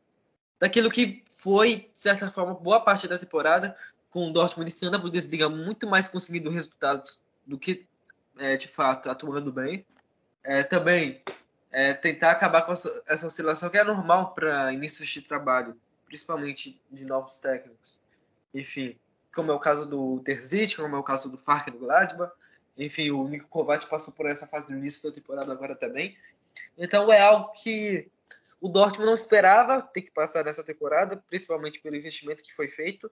[0.57, 3.75] daquilo que foi, de certa forma, boa parte da temporada,
[4.09, 7.85] com o Dortmund iniciando a Bundesliga muito mais conseguindo resultados do que,
[8.37, 9.85] é, de fato, atuando bem.
[10.41, 11.21] É, também
[11.73, 17.03] é, tentar acabar com essa oscilação que é normal para inícios de trabalho, principalmente de
[17.03, 17.99] novos técnicos.
[18.53, 18.95] Enfim,
[19.35, 22.31] como é o caso do Terzic, como é o caso do Fark no Gladbach.
[22.77, 26.17] Enfim, o Nico Kovac passou por essa fase no início da temporada agora também.
[26.77, 28.09] Então é algo que
[28.61, 33.09] o Dortmund não esperava ter que passar nessa temporada, principalmente pelo investimento que foi feito,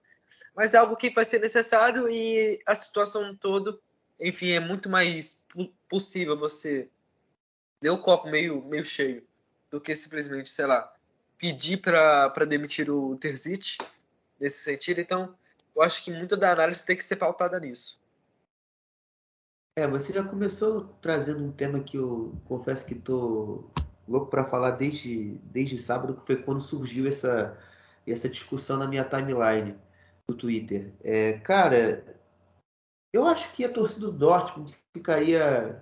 [0.54, 3.78] mas é algo que vai ser necessário e a situação toda,
[4.20, 5.44] enfim, é muito mais
[5.88, 6.88] possível você
[7.80, 9.26] ver o copo meio, meio cheio
[9.70, 10.92] do que simplesmente, sei lá,
[11.38, 13.78] pedir para demitir o Terzic
[14.38, 15.00] nesse sentido.
[15.00, 15.34] Então,
[15.74, 18.00] eu acho que muita da análise tem que ser pautada nisso.
[19.78, 23.70] É, você já começou trazendo um tema que eu confesso que estou
[24.08, 27.56] louco para falar desde, desde sábado, que foi quando surgiu essa,
[28.04, 29.76] essa discussão na minha timeline
[30.26, 30.92] do Twitter.
[31.04, 32.04] É, cara,
[33.14, 35.80] eu acho que a torcida do Dortmund ficaria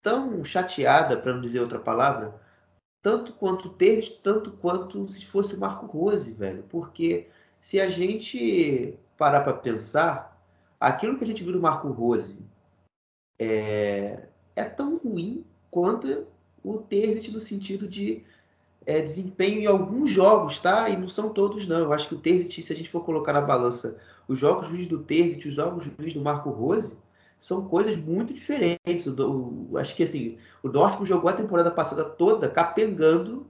[0.00, 2.40] tão chateada, para não dizer outra palavra,
[3.02, 6.62] tanto quanto ter, tanto quanto se fosse o Marco Rose, velho.
[6.62, 7.28] Porque
[7.60, 10.42] se a gente parar para pensar,
[10.80, 12.53] aquilo que a gente viu do Marco Rose
[13.44, 16.26] é, é tão ruim quanto
[16.62, 18.22] o Terzic no sentido de
[18.86, 20.88] é, desempenho em alguns jogos, tá?
[20.88, 21.80] E não são todos, não.
[21.80, 24.86] Eu acho que o Terzic, se a gente for colocar na balança os jogos juiz
[24.86, 26.96] do Terzic, os jogos juiz do Marco Rose,
[27.38, 29.06] são coisas muito diferentes.
[29.06, 33.46] O, o, acho que assim, o Dortmund jogou a temporada passada toda capengando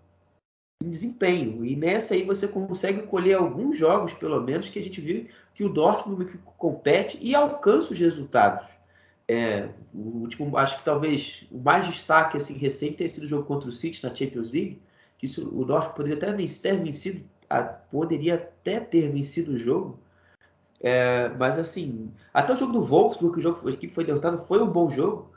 [0.83, 1.65] em desempenho.
[1.65, 5.65] E nessa aí você consegue colher alguns jogos, pelo menos, que a gente viu que
[5.65, 8.74] o Dortmund compete e alcança os resultados.
[9.27, 13.45] É, o último, acho que talvez o mais destaque assim, recente tenha sido o jogo
[13.45, 14.83] contra o City na Champions League,
[15.19, 17.25] que isso, o Dortmund poderia até ter vencido,
[17.91, 19.99] poderia até ter vencido o jogo,
[20.81, 24.37] é, mas assim, até o jogo do Wolfsburg, que o jogo, a equipe foi derrotada,
[24.37, 25.33] foi um bom jogo.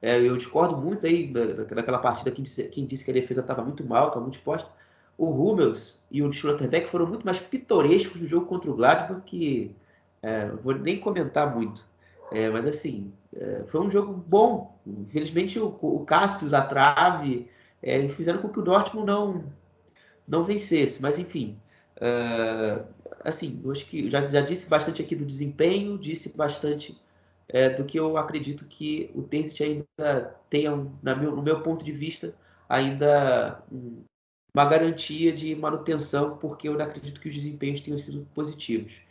[0.00, 3.62] É, eu discordo muito aí daquela partida que disse, quem disse que a defesa estava
[3.62, 4.70] muito mal, estava muito exposta.
[5.18, 9.74] O Hummels e o Schlotterbeck foram muito mais pitorescos no jogo contra o Gladbach, que
[10.22, 11.84] é, vou nem comentar muito.
[12.30, 14.78] É, mas assim, é, foi um jogo bom.
[14.86, 17.48] Infelizmente o, o Cassius, a trave,
[17.82, 19.44] é, fizeram com que o Dortmund não,
[20.26, 21.00] não vencesse.
[21.00, 21.58] Mas enfim,
[22.00, 22.82] é,
[23.24, 26.98] assim, eu acho que já, já disse bastante aqui do desempenho, disse bastante
[27.48, 31.92] é, do que eu acredito que o Terzic ainda tenha, meu, no meu ponto de
[31.92, 32.34] vista,
[32.68, 34.02] ainda um,
[34.54, 39.05] uma garantia de manutenção, porque eu acredito que os desempenhos tenham sido positivos.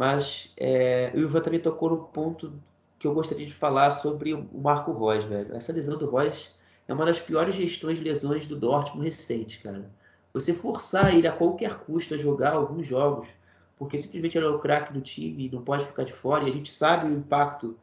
[0.00, 2.54] Mas é, o Ivan também tocou no ponto
[2.98, 5.54] que eu gostaria de falar sobre o Marco Reus, velho.
[5.54, 6.56] Essa lesão do Reus
[6.88, 9.90] é uma das piores gestões de lesões do Dortmund recente, cara.
[10.32, 13.28] Você forçar ele a qualquer custo a jogar alguns jogos,
[13.76, 16.48] porque simplesmente ele é o craque do time e não pode ficar de fora, e
[16.48, 17.76] a gente sabe o impacto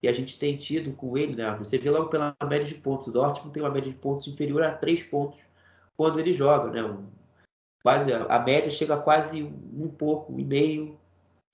[0.00, 1.56] que a gente tem tido com ele, né?
[1.58, 3.08] Você vê logo pela média de pontos.
[3.08, 5.40] O Dortmund tem uma média de pontos inferior a 3 pontos
[5.96, 6.96] quando ele joga, né?
[7.82, 10.96] Quase, a média chega a quase um pouco, e meio,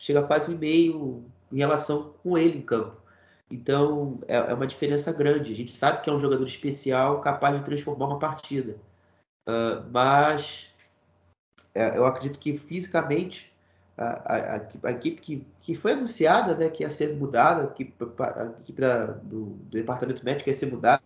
[0.00, 1.22] chega quase meio
[1.52, 2.96] em relação com ele em campo.
[3.50, 5.52] Então é, é, uma diferença grande.
[5.52, 8.76] A gente sabe que é um jogador especial, capaz de transformar uma partida.
[9.48, 10.70] Uh, mas
[11.74, 13.52] é, eu acredito que fisicamente
[13.96, 18.44] a, a, a, equipe que, que foi anunciada, né, que ia ser mudada, que, a
[18.60, 21.02] equipe da, do, do departamento médico ia ser mudada,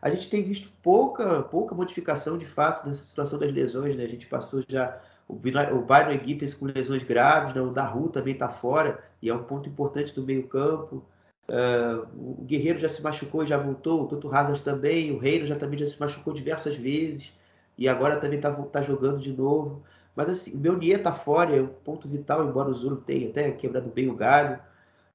[0.00, 3.96] a gente tem visto pouca, pouca modificação de fato nessa situação das lesões.
[3.96, 4.04] Né?
[4.04, 5.00] A gente passou já
[5.30, 7.60] o, Byron Guittes com lesões graves, né?
[7.60, 11.04] o Daru também está fora, e é um ponto importante do meio-campo.
[11.48, 12.06] Uh,
[12.40, 15.56] o Guerreiro já se machucou e já voltou, o Toto Hazard também, o Reino já
[15.56, 17.32] também já se machucou diversas vezes
[17.76, 19.82] e agora também está tá jogando de novo.
[20.14, 23.50] Mas assim, o Meunier tá fora, é um ponto vital, embora o Zulu tenha até
[23.52, 24.60] quebrado bem o galho.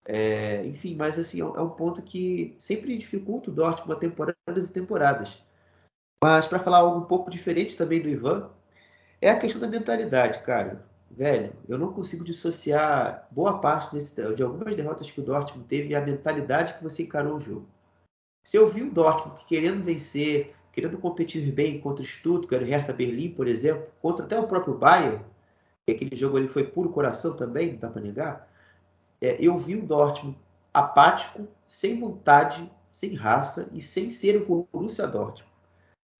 [0.04, 5.38] É, enfim, mas assim, é um ponto que sempre dificulta o Dortmund temporadas e temporadas.
[6.24, 8.50] Mas para falar algo um pouco diferente também do Ivan,
[9.22, 10.86] é a questão da mentalidade, cara.
[11.10, 15.90] Velho, eu não consigo dissociar boa parte desse, de algumas derrotas que o Dortmund teve
[15.90, 17.68] e a mentalidade que você encarou o jogo.
[18.44, 23.32] Se eu vi o Dortmund querendo vencer, querendo competir bem contra o Stuttgart, Hertha Berlim,
[23.32, 25.24] por exemplo, contra até o próprio Bayern,
[25.86, 28.50] que aquele jogo ali foi puro coração também, não dá para negar,
[29.22, 30.38] é, eu vi o Dortmund
[30.74, 35.52] apático, sem vontade, sem raça e sem ser o Borussia Dortmund.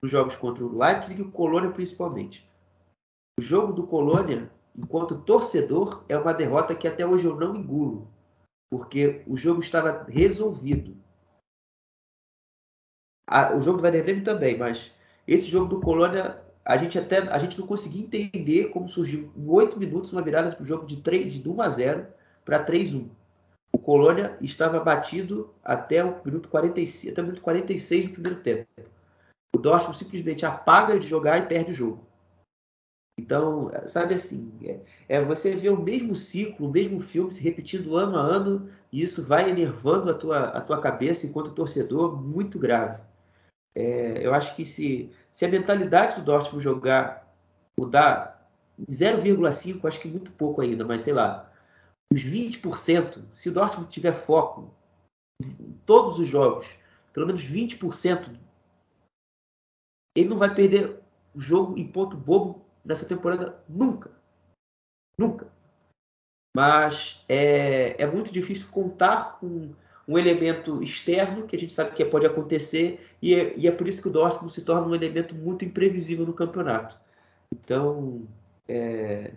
[0.02, 2.45] Nos jogos contra o Leipzig e o Colônia principalmente.
[3.38, 8.10] O jogo do Colônia, enquanto torcedor, é uma derrota que até hoje eu não engulo,
[8.72, 10.96] porque o jogo estava resolvido.
[13.56, 14.94] o jogo do Werder Bremen também, mas
[15.28, 19.48] esse jogo do Colônia a gente até a gente não conseguia entender como surgiu em
[19.48, 22.08] oito minutos uma virada para o jogo de 3 de 1 a 0
[22.44, 23.08] para 3-1.
[23.72, 28.66] O Colônia estava batido até o minuto 46, até o minuto 46 do primeiro tempo.
[29.56, 32.15] O Dortmund simplesmente apaga de jogar e perde o jogo.
[33.18, 37.96] Então, sabe assim, é, é, você vê o mesmo ciclo, o mesmo filme se repetindo
[37.96, 42.60] ano a ano, e isso vai enervando a tua, a tua cabeça enquanto torcedor muito
[42.60, 43.02] grave.
[43.74, 47.26] É, eu acho que se, se a mentalidade do Dortmund jogar
[47.78, 48.50] mudar
[48.90, 51.52] 0,5, acho que muito pouco ainda, mas sei lá,
[52.14, 54.74] os 20%, se o Dortmund tiver foco
[55.42, 56.68] em todos os jogos,
[57.14, 58.38] pelo menos 20%,
[60.16, 61.02] ele não vai perder
[61.34, 64.12] o jogo em ponto bobo nessa temporada nunca.
[65.18, 65.48] Nunca.
[66.56, 69.72] Mas é, é muito difícil contar com
[70.08, 73.88] um elemento externo que a gente sabe que pode acontecer e é, e é por
[73.88, 76.96] isso que o Dortmund se torna um elemento muito imprevisível no campeonato.
[77.52, 78.22] Então,
[78.68, 79.32] é,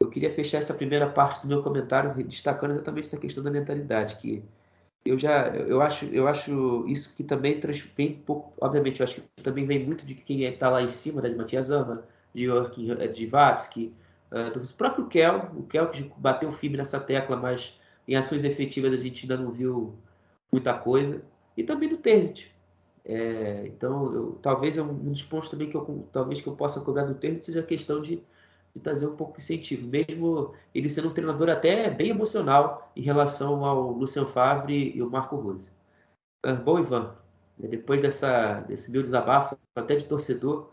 [0.00, 4.16] eu queria fechar essa primeira parte do meu comentário destacando exatamente essa questão da mentalidade,
[4.16, 4.42] que
[5.04, 7.60] eu já eu acho eu acho isso que também
[7.96, 10.88] vem um pouco, obviamente, eu acho que também vem muito de quem está lá em
[10.88, 13.94] cima, né, de Matias Ama, de Joachim de Vatsky,
[14.30, 18.92] uh, do próprio Kel, o Kel que bateu firme nessa tecla, mas em ações efetivas
[18.92, 19.94] a gente ainda não viu
[20.50, 21.22] muita coisa,
[21.56, 22.48] e também do Terzic.
[23.04, 27.04] É, então, eu, talvez um dos pontos também que eu talvez que eu possa cobrar
[27.04, 28.22] do Terzic seja a questão de
[28.74, 33.02] de trazer um pouco de incentivo, mesmo ele sendo um treinador até bem emocional em
[33.02, 35.70] relação ao Lucian Favre e o Marco Rose.
[36.42, 37.14] Ah, bom, Ivan,
[37.58, 40.70] depois dessa, desse meu desabafo, até de torcedor,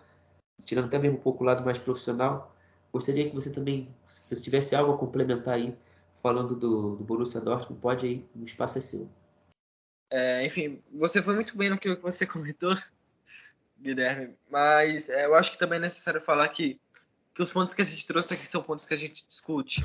[0.63, 2.55] tirando até mesmo um pouco o lado mais profissional,
[2.93, 5.75] gostaria que você também, se tivesse algo a complementar aí,
[6.21, 9.09] falando do, do Borussia Dortmund, pode aí, o espaço é seu.
[10.09, 12.77] É, enfim, você foi muito bem no que você comentou,
[13.79, 16.79] Guilherme, mas é, eu acho que também é necessário falar que
[17.35, 19.83] que os pontos que a gente trouxe aqui são pontos que a gente discute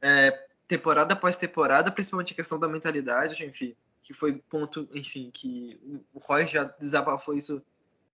[0.00, 0.30] é,
[0.68, 3.74] temporada após temporada, principalmente a questão da mentalidade, enfim,
[4.04, 5.80] que foi ponto, enfim, que
[6.14, 7.60] o Roy já desabafou isso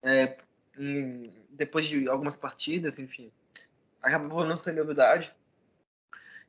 [0.04, 0.38] é,
[0.78, 3.32] em, depois de algumas partidas, enfim,
[4.02, 5.34] acabou não sendo novidade.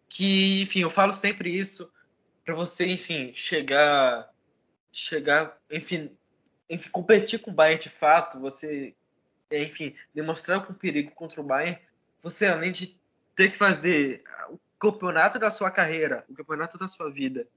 [0.08, 1.90] Que, enfim, eu falo sempre isso
[2.44, 4.30] para você, enfim, chegar,
[4.92, 6.10] chegar, enfim,
[6.68, 8.94] enfim, competir com o Bayern de fato, você,
[9.50, 11.78] enfim, demonstrar com perigo contra o Bayern,
[12.22, 12.98] você além de
[13.34, 17.48] ter que fazer o campeonato da sua carreira, o campeonato da sua vida,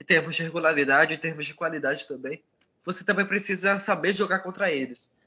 [0.00, 2.42] em termos de regularidade, em termos de qualidade também,
[2.84, 5.17] você também precisa saber jogar contra eles.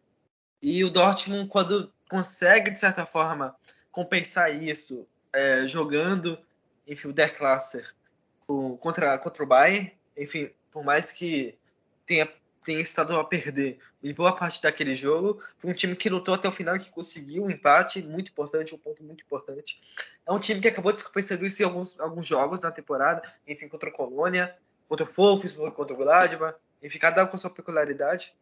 [0.62, 3.56] E o Dortmund, quando consegue, de certa forma,
[3.92, 6.38] compensar isso, é, jogando,
[6.88, 7.94] enfim, o Der Klasser
[8.80, 11.58] contra, contra o Bayern, enfim, por mais que
[12.06, 12.28] tenha
[12.64, 15.42] tem estado a perder em boa parte daquele jogo.
[15.58, 18.76] Foi um time que lutou até o final e que conseguiu um empate muito importante,
[18.76, 19.82] um ponto muito importante.
[20.26, 23.90] É um time que acabou descompensando isso em alguns, alguns jogos na temporada, enfim, contra
[23.90, 24.56] o Colônia,
[24.88, 28.34] contra o Wolfsburg, contra o Gladbach, enfim, cada um com sua peculiaridade,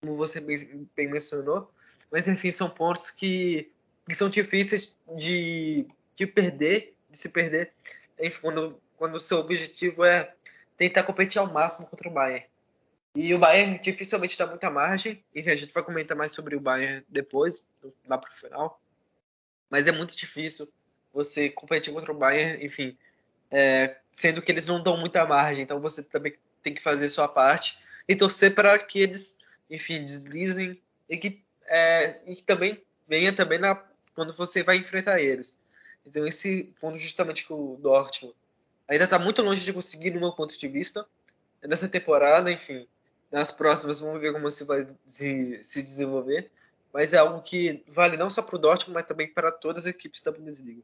[0.00, 0.56] como você bem,
[0.96, 1.70] bem mencionou.
[2.10, 3.70] Mas, enfim, são pontos que,
[4.06, 7.72] que são difíceis de, de perder, de se perder,
[8.18, 10.34] enfim, quando, quando o seu objetivo é
[10.76, 12.46] tentar competir ao máximo contra o Bayern.
[13.14, 15.22] E o Bayern dificilmente dá muita margem.
[15.34, 17.66] Enfim, a gente vai comentar mais sobre o Bayern depois,
[18.06, 18.80] lá pro final.
[19.70, 20.68] Mas é muito difícil
[21.12, 22.98] você competir contra o Bayern, enfim,
[23.50, 25.62] é, sendo que eles não dão muita margem.
[25.62, 27.78] Então você também tem que fazer sua parte
[28.08, 29.38] e torcer para que eles,
[29.70, 33.82] enfim, deslizem e que, é, e que também venha também na,
[34.14, 35.60] quando você vai enfrentar eles.
[36.06, 38.34] Então esse ponto justamente que o Dortmund
[38.88, 41.06] ainda está muito longe de conseguir, no meu ponto de vista,
[41.62, 42.86] nessa temporada, enfim
[43.34, 46.52] nas próximas vamos ver como se vai se, se desenvolver.
[46.92, 49.92] mas é algo que vale não só para o Dortmund, mas também para todas as
[49.92, 50.82] equipes da Bundesliga.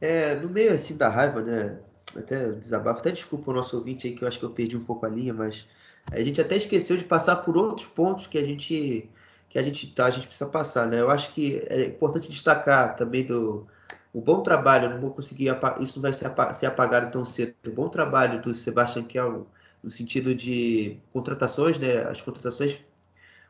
[0.00, 1.80] É, no meio assim da raiva, né?
[2.16, 4.84] Até desabafo, até desculpa o nosso ouvinte aí que eu acho que eu perdi um
[4.84, 5.66] pouco a linha, mas
[6.10, 9.08] a gente até esqueceu de passar por outros pontos que a gente
[9.48, 11.00] que a gente tá, a gente precisa passar, né?
[11.00, 13.66] Eu acho que é importante destacar também do
[14.12, 15.48] o bom trabalho, não vou conseguir
[15.80, 17.54] isso não vai ser apagado tão cedo.
[17.66, 19.46] O bom trabalho do Sebastian Kell
[19.82, 22.02] no sentido de contratações, né?
[22.02, 22.82] As contratações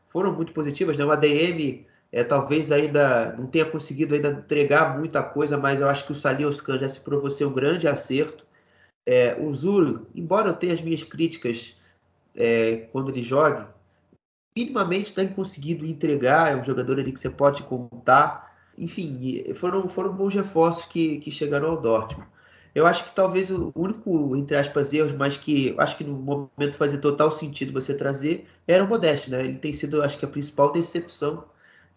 [0.08, 1.04] foram muito positivas, né?
[1.04, 6.06] O ADM é, talvez ainda não tenha conseguido ainda entregar muita coisa, mas eu acho
[6.06, 8.46] que o Salioscan já se provou ser um grande acerto.
[9.06, 11.76] É, o Zul, embora eu tenha as minhas críticas
[12.34, 13.66] é, quando ele jogue,
[14.56, 18.54] minimamente tem conseguido entregar, é um jogador ali que você pode contar.
[18.76, 22.28] Enfim, foram, foram bons reforços que, que chegaram ao Dortmund.
[22.74, 26.76] Eu acho que talvez o único, entre aspas, erros, mas que acho que no momento
[26.76, 29.44] fazia total sentido você trazer, era o Modeste, né?
[29.44, 31.44] Ele tem sido, acho que, a principal decepção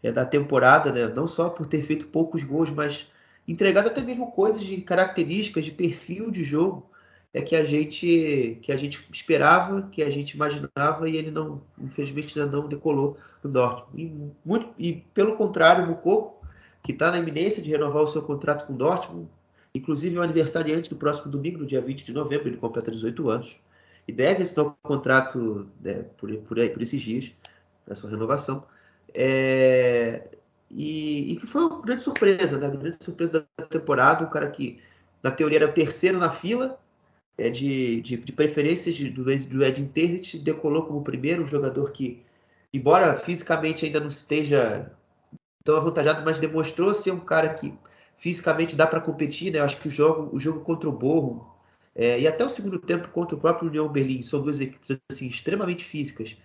[0.04, 1.08] é, da temporada, né?
[1.08, 3.08] Não só por ter feito poucos gols, mas
[3.48, 6.88] entregado até mesmo coisas de características, de perfil de jogo,
[7.34, 11.62] é que a gente que a gente esperava, que a gente imaginava e ele não,
[11.78, 13.92] infelizmente, ainda não decolou no Dortmund.
[13.96, 16.46] E, muito, e pelo contrário, o Mococo,
[16.84, 19.28] que está na iminência de renovar o seu contrato com o Dortmund,
[19.74, 23.30] inclusive é o aniversariante do próximo domingo, no dia 20 de novembro, ele completa 18
[23.30, 23.58] anos,
[24.08, 27.34] e deve assinar o contrato né, por, por, por esses dias,
[27.90, 28.66] a sua renovação.
[29.14, 30.30] É,
[30.70, 32.70] e, e, que foi uma grande surpresa, né?
[32.70, 34.80] Grande surpresa da temporada, um cara que
[35.24, 36.80] na teoria era o terceiro na fila
[37.38, 41.92] é, de, de, de preferências de, do, do Edin Terzic, decolou como primeiro, um jogador
[41.92, 42.24] que,
[42.74, 44.92] embora fisicamente ainda não esteja
[45.64, 47.74] tão avantajado, mas demonstrou ser um cara que
[48.18, 49.60] fisicamente dá para competir, né?
[49.60, 51.56] Eu acho que o jogo, o jogo contra o Borro
[51.96, 55.28] é, e até o segundo tempo contra o próprio União Berlim são duas equipes assim
[55.28, 56.38] extremamente físicas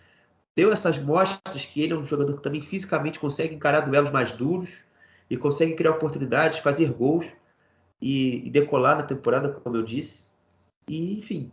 [0.55, 4.33] deu essas mostras que ele é um jogador que também fisicamente consegue encarar duelos mais
[4.33, 4.71] duros
[5.29, 7.27] e consegue criar oportunidades, fazer gols
[8.01, 10.25] e, e decolar na temporada, como eu disse.
[10.89, 11.51] E, enfim,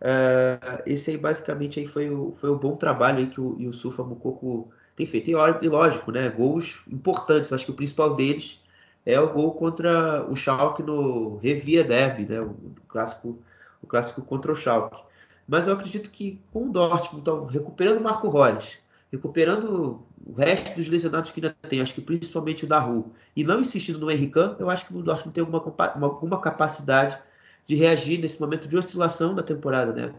[0.00, 4.02] uh, esse aí basicamente aí foi, o, foi o bom trabalho aí que o Yusufa
[4.02, 5.30] Mukoko tem feito.
[5.30, 7.52] E, e lógico, né, gols importantes.
[7.52, 8.60] Acho que o principal deles
[9.04, 12.54] é o gol contra o Schalke no Revia Derby, né, o,
[12.88, 13.38] clássico,
[13.82, 15.02] o clássico contra o Schalke.
[15.46, 18.78] Mas eu acredito que com o Dortmund, então, recuperando o Marco Reus,
[19.10, 23.06] recuperando o resto dos lesionados que ainda tem, acho que principalmente o da Rua,
[23.36, 25.62] e não insistindo no Henrique, eu acho que o Dortmund tem alguma,
[26.00, 27.18] alguma capacidade
[27.66, 30.14] de reagir nesse momento de oscilação da temporada, né?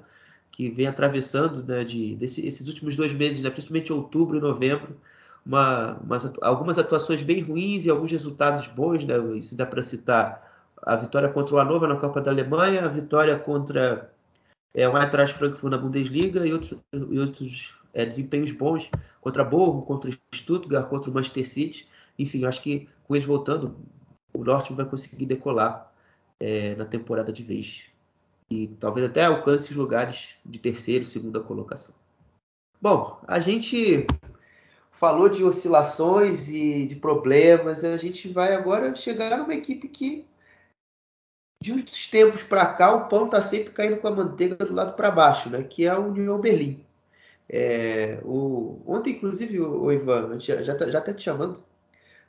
[0.52, 4.96] Que vem atravessando né, de, desse, esses últimos dois meses, né, principalmente outubro e novembro,
[5.46, 9.16] uma, umas, algumas atuações bem ruins e alguns resultados bons, né?
[9.38, 13.38] Isso dá para citar a vitória contra o Hannover na Copa da Alemanha, a vitória
[13.38, 14.12] contra
[14.74, 18.90] é, o Eintracht Frankfurt na Bundesliga e outros, e outros é, desempenhos bons
[19.22, 21.88] contra Borrom, contra Stuttgart, contra o Manchester City.
[22.18, 23.76] Enfim, acho que com eles voltando,
[24.34, 25.93] o Dortmund vai conseguir decolar
[26.40, 27.86] é, na temporada de vez.
[28.50, 31.96] E talvez até alcance os lugares de terceiro, segunda colocação.
[32.82, 34.06] Bom, a gente
[34.92, 37.84] falou de oscilações e de problemas.
[37.84, 40.26] A gente vai agora chegar numa equipe que
[41.64, 44.96] de uns tempos para cá, o pão está sempre caindo com a manteiga do lado
[44.98, 45.64] para baixo, né?
[45.64, 46.86] Que é o União Berlim.
[47.48, 51.64] É, o, ontem, inclusive, o, o Ivan, já, já, tá, já tá te chamando.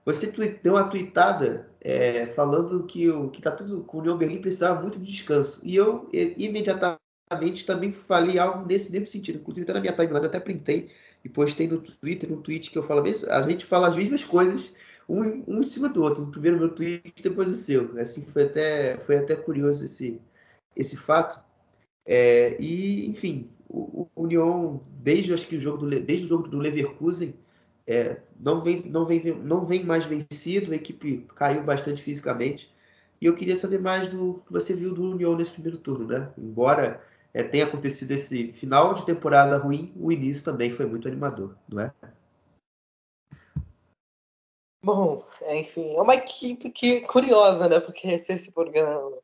[0.05, 0.27] Você
[0.63, 4.81] deu uma tweetada é, falando que o que tá tudo com o União Berlim precisava
[4.81, 5.61] muito de descanso.
[5.63, 9.39] E eu imediatamente também falei algo nesse mesmo sentido.
[9.39, 10.91] Inclusive, até na minha timeline, eu até printei
[11.25, 13.31] e postei no Twitter, no tweet que eu falo mesmo.
[13.31, 14.73] A gente fala as mesmas coisas
[15.09, 16.27] um, um em cima do outro.
[16.27, 17.99] Primeiro meu tweet, depois o seu.
[17.99, 20.21] Assim, foi até, foi até curioso esse,
[20.77, 21.43] esse fato.
[22.07, 26.49] É, e, enfim, o, o Union, desde acho que o jogo do, desde o jogo
[26.49, 27.35] do Leverkusen,
[27.87, 32.72] é, não, vem, não, vem, não vem mais vencido, a equipe caiu bastante fisicamente.
[33.20, 36.32] E eu queria saber mais do que você viu do Union nesse primeiro turno, né?
[36.37, 41.57] Embora é, tenha acontecido esse final de temporada ruim, o início também foi muito animador,
[41.68, 41.93] não é?
[44.82, 47.80] Bom, enfim, é uma equipe que curiosa, né?
[47.80, 49.18] Porque se esse programa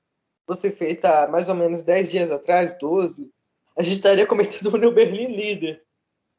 [0.47, 3.33] fosse feito há mais ou menos 10 dias atrás, 12,
[3.77, 5.83] a gente estaria comentando o União Berlim líder.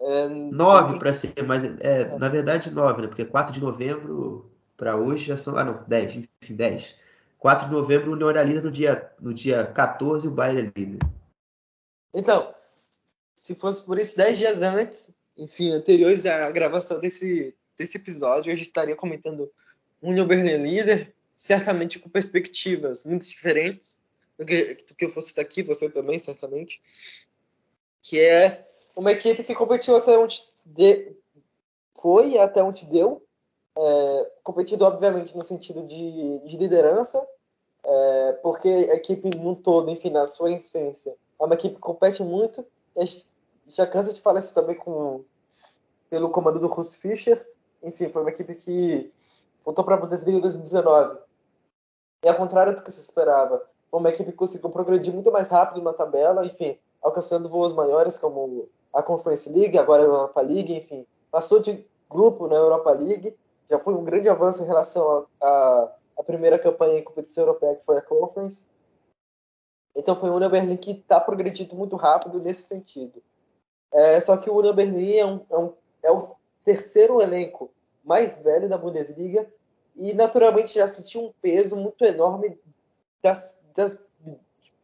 [0.02, 1.64] É, 9 para ser mais.
[1.64, 3.08] É, é, Na verdade, 9, né?
[3.08, 5.56] Porque 4 de novembro para hoje já são.
[5.56, 6.96] Ah, não, 10, enfim, 10.
[7.38, 10.80] 4 de novembro, o União era líder no dia, no dia 14 o Bayern é
[10.80, 11.00] líder.
[12.14, 12.54] Então,
[13.36, 18.56] se fosse por isso 10 dias antes, enfim, anteriores à gravação desse, desse episódio, a
[18.56, 19.52] gente estaria comentando
[20.02, 24.04] Union Berlin líder, certamente com perspectivas muito diferentes
[24.38, 26.82] do que, do que eu fosse daqui, você também, certamente,
[28.02, 31.16] que é uma equipe que competiu até onde de,
[32.00, 33.22] foi até onde deu,
[33.78, 37.26] é, competindo obviamente no sentido de, de liderança,
[37.84, 42.24] é, porque a equipe no todo, enfim, na sua essência, é uma equipe que compete
[42.24, 42.66] muito.
[43.68, 45.24] Já cansa de falar isso também com,
[46.10, 47.48] pelo comando do Russ Fischer.
[47.82, 49.12] Enfim, foi uma equipe que
[49.64, 51.18] voltou para a Bundesliga em 2019.
[52.24, 55.50] E ao contrário do que se esperava, foi uma equipe que conseguiu progredir muito mais
[55.50, 60.76] rápido na tabela, enfim, alcançando voos maiores como a Conference League, agora a Europa League,
[60.76, 63.36] enfim, passou de grupo na Europa League,
[63.70, 67.98] já foi um grande avanço em relação à primeira campanha em competição europeia, que foi
[67.98, 68.68] a Conference.
[69.96, 73.22] Então foi o Union Berlin que está progredindo muito rápido nesse sentido.
[73.92, 75.74] É, só que o Union Berlin é, um, é, um,
[76.04, 77.72] é o terceiro elenco
[78.04, 79.52] mais velho da Bundesliga
[79.96, 82.60] e naturalmente já sentiu um peso muito enorme
[83.22, 84.06] das, das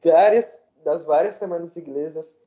[0.04, 2.38] várias das várias semanas inglesas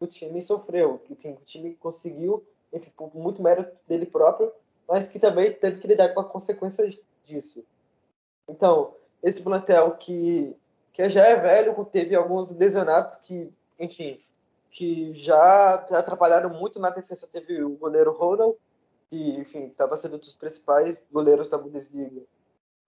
[0.00, 1.02] o time sofreu.
[1.10, 4.52] Enfim, o time conseguiu, enfim, por muito mérito dele próprio,
[4.88, 7.64] mas que também teve que lidar com as consequências disso.
[8.48, 10.54] Então, esse plantel que,
[10.92, 14.18] que já é velho, teve alguns lesionados que, enfim,
[14.70, 17.28] que já atrapalharam muito na defesa.
[17.30, 18.56] Teve o goleiro Ronald,
[19.10, 22.22] que, enfim, estava sendo um dos principais goleiros da Bundesliga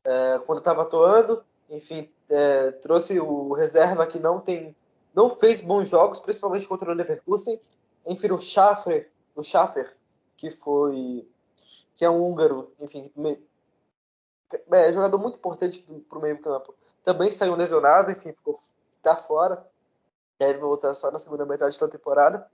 [0.05, 1.43] é, quando estava atuando.
[1.71, 4.75] Enfim, é, trouxe o reserva que não tem,
[5.19, 7.61] não fez bons jogos, principalmente contra o Leverkusen.
[8.07, 9.97] Enfim, o Schaffer, o Schaffer,
[10.37, 11.29] que foi,
[11.97, 13.11] que é um húngaro, enfim,
[14.71, 16.73] é, jogador muito importante para o meio campo.
[17.03, 18.55] Também saiu lesionado, enfim, ficou
[19.03, 19.67] tá fora.
[20.39, 22.49] Deve voltar só na segunda metade da temporada.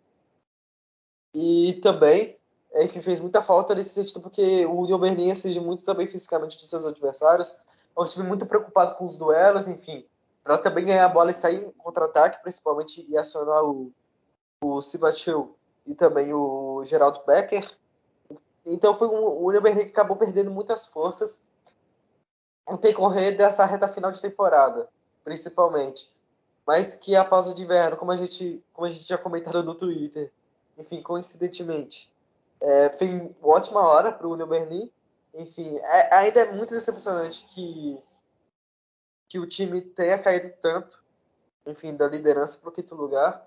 [1.35, 2.39] E também
[2.77, 6.71] enfim, fez muita falta nesse sentido, porque o Union Berlin exige muito também fisicamente dos
[6.71, 7.61] seus adversários.
[7.95, 10.05] É um time muito preocupado com os duelos, enfim,
[10.45, 13.91] para também ganhar a bola e sair em contra-ataque, principalmente e acionar o,
[14.61, 17.67] o Sibatil e também o Geraldo Becker.
[18.67, 21.49] Então foi um, o Berlin que acabou perdendo muitas forças
[22.69, 24.89] no decorrer dessa reta final de temporada,
[25.25, 26.13] principalmente.
[26.67, 29.75] Mas que a pausa de inverno, como a gente, como a gente já comentado no
[29.75, 30.31] Twitter,
[30.79, 32.11] enfim, coincidentemente,
[32.61, 34.91] é, foi uma ótima hora para o Union Berlin.
[35.35, 37.99] Enfim, é, ainda é muito decepcionante que,
[39.35, 41.03] que o time tenha caído tanto,
[41.67, 43.45] enfim, da liderança para o quinto lugar.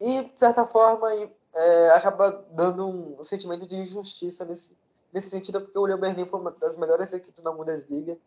[0.00, 1.08] E, de certa forma,
[1.54, 4.76] é, acaba dando um, sentimento de injustiça nesse,
[5.12, 8.18] nesse sentido, porque o Union Berlin foi uma das melhores equipes da Bundesliga.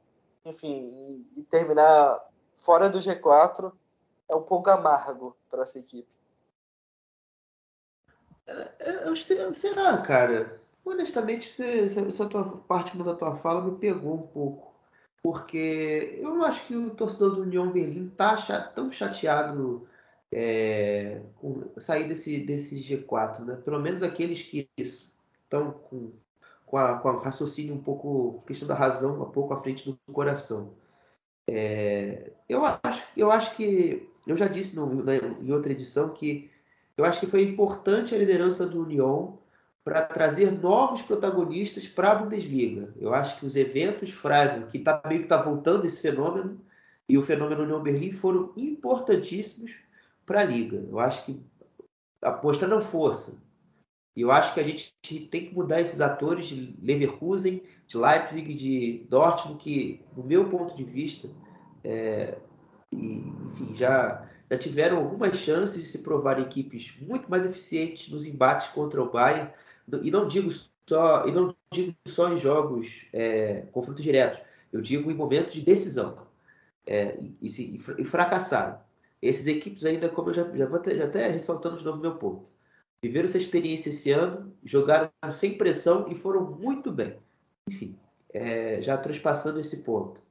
[0.45, 3.73] Enfim, e, e terminar fora do G4
[4.29, 6.07] é um pouco amargo para essa equipe.
[9.05, 10.61] Eu, será, cara?
[10.85, 14.70] Honestamente, essa tua parte da tua fala me pegou um pouco.
[15.23, 18.35] Porque eu não acho que o torcedor do União Berlim tá
[18.73, 19.87] tão chateado
[20.31, 23.55] é, com sair desse, desse G4, né?
[23.55, 26.11] Pelo menos aqueles que estão com,
[26.65, 29.99] com, a, com a raciocínio um pouco, questão da razão, um pouco à frente do
[30.11, 30.73] coração.
[31.47, 36.49] É, eu, acho, eu acho que, eu já disse no, né, em outra edição que
[36.97, 39.33] eu acho que foi importante a liderança do Union
[39.83, 42.93] para trazer novos protagonistas para a Bundesliga.
[42.99, 46.59] Eu acho que os eventos Freiburg, que tá, meio que está voltando esse fenômeno,
[47.09, 49.75] e o fenômeno União Berlim foram importantíssimos
[50.25, 50.85] para a liga.
[50.89, 51.41] Eu acho que
[52.43, 53.41] mostrando força.
[54.15, 54.93] E eu acho que a gente
[55.31, 60.75] tem que mudar esses atores de Leverkusen, de Leipzig, de Dortmund, que, no meu ponto
[60.75, 61.29] de vista,
[61.83, 62.37] é,
[62.91, 68.67] enfim, já já tiveram algumas chances de se provar equipes muito mais eficientes nos embates
[68.67, 69.49] contra o Bayern
[70.03, 70.49] e não digo
[70.87, 74.41] só e não digo só em jogos é, confrontos diretos.
[74.71, 76.27] Eu digo em momentos de decisão
[76.85, 78.79] é, e, se, e, fracassaram
[79.21, 82.15] essas equipes ainda como eu já, já vou até, já até ressaltando de novo meu
[82.15, 82.49] ponto.
[83.03, 87.17] Viveram essa experiência esse ano jogaram sem pressão e foram muito bem.
[87.67, 87.97] Enfim
[88.33, 90.21] é, já transpassando esse ponto.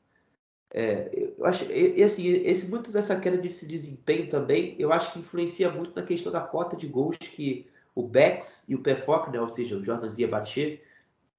[0.72, 5.18] É, eu acho, e, assim, esse muito dessa queda desse desempenho também, eu acho que
[5.18, 9.40] influencia muito na questão da cota de gols que o Bex e o Pefoc, né,
[9.40, 10.80] ou seja, o Jordan Ziabache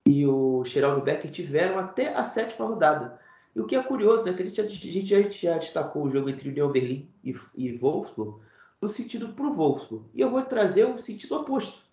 [0.06, 3.20] e o Geraldo Becker tiveram até a sétima rodada.
[3.56, 6.04] E o que é curioso, né, que a gente, a gente, a gente já destacou
[6.04, 8.40] o jogo entre União Berlim e, e Wolfsburg
[8.82, 10.06] no sentido para o Wolfsburg.
[10.14, 11.84] E eu vou trazer o sentido oposto,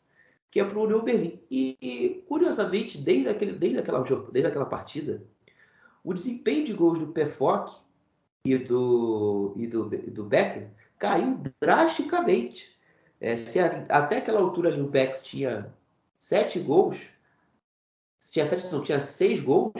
[0.50, 1.38] que é para o União Berlim.
[1.50, 5.22] E, e, curiosamente, desde, aquele, desde, aquela, desde aquela partida,
[6.02, 7.70] o desempenho de gols do Pefoc
[8.44, 12.77] e do, e do, do Becker caiu drasticamente.
[13.20, 15.74] É, se a, até aquela altura ali o Beck tinha
[16.18, 16.98] sete gols,
[18.32, 19.72] tinha sete, não, tinha seis gols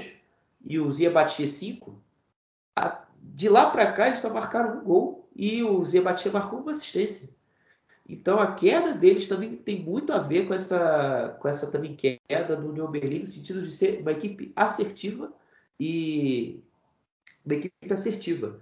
[0.64, 2.00] e o Zia batia cinco.
[2.76, 6.60] A, de lá para cá eles só marcaram um gol e o Zia batia marcou
[6.60, 7.28] uma assistência.
[8.08, 12.56] Então a queda deles também tem muito a ver com essa, com essa também queda
[12.56, 15.30] do União Berlim, no sentido de ser uma equipe assertiva
[15.78, 16.64] e
[17.44, 18.60] uma equipe assertiva.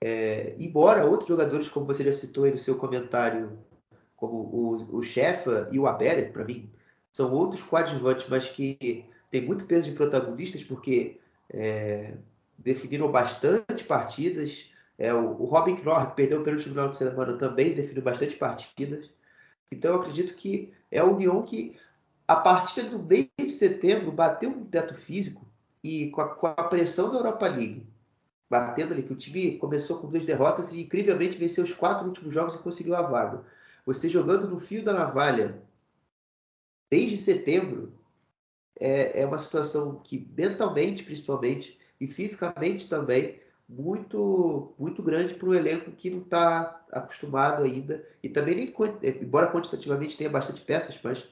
[0.00, 3.58] É, embora outros jogadores, como você já citou aí no seu comentário,
[4.18, 6.68] como o, o Shefa e o Abere, para mim,
[7.12, 11.18] são outros coadjuvantes, mas que tem muito peso de protagonistas, porque
[11.48, 12.14] é,
[12.58, 17.74] definiram bastante partidas, é, o, o Robin Knorr, que perdeu pelo final de semana, também
[17.74, 19.08] definiu bastante partidas.
[19.70, 21.76] Então, eu acredito que é a União que,
[22.26, 25.46] a partir do mês de setembro, bateu um teto físico
[25.84, 27.86] e com a, com a, pressão da Europa League,
[28.50, 32.34] batendo ali, que o time começou com duas derrotas e incrivelmente venceu os quatro últimos
[32.34, 33.44] jogos e conseguiu a vaga.
[33.88, 35.62] Você jogando no fio da navalha
[36.90, 37.94] desde setembro
[38.78, 45.54] é, é uma situação que mentalmente, principalmente, e fisicamente também, muito muito grande para um
[45.54, 48.74] elenco que não está acostumado ainda e também nem
[49.22, 51.26] embora quantitativamente tenha bastante peças, mas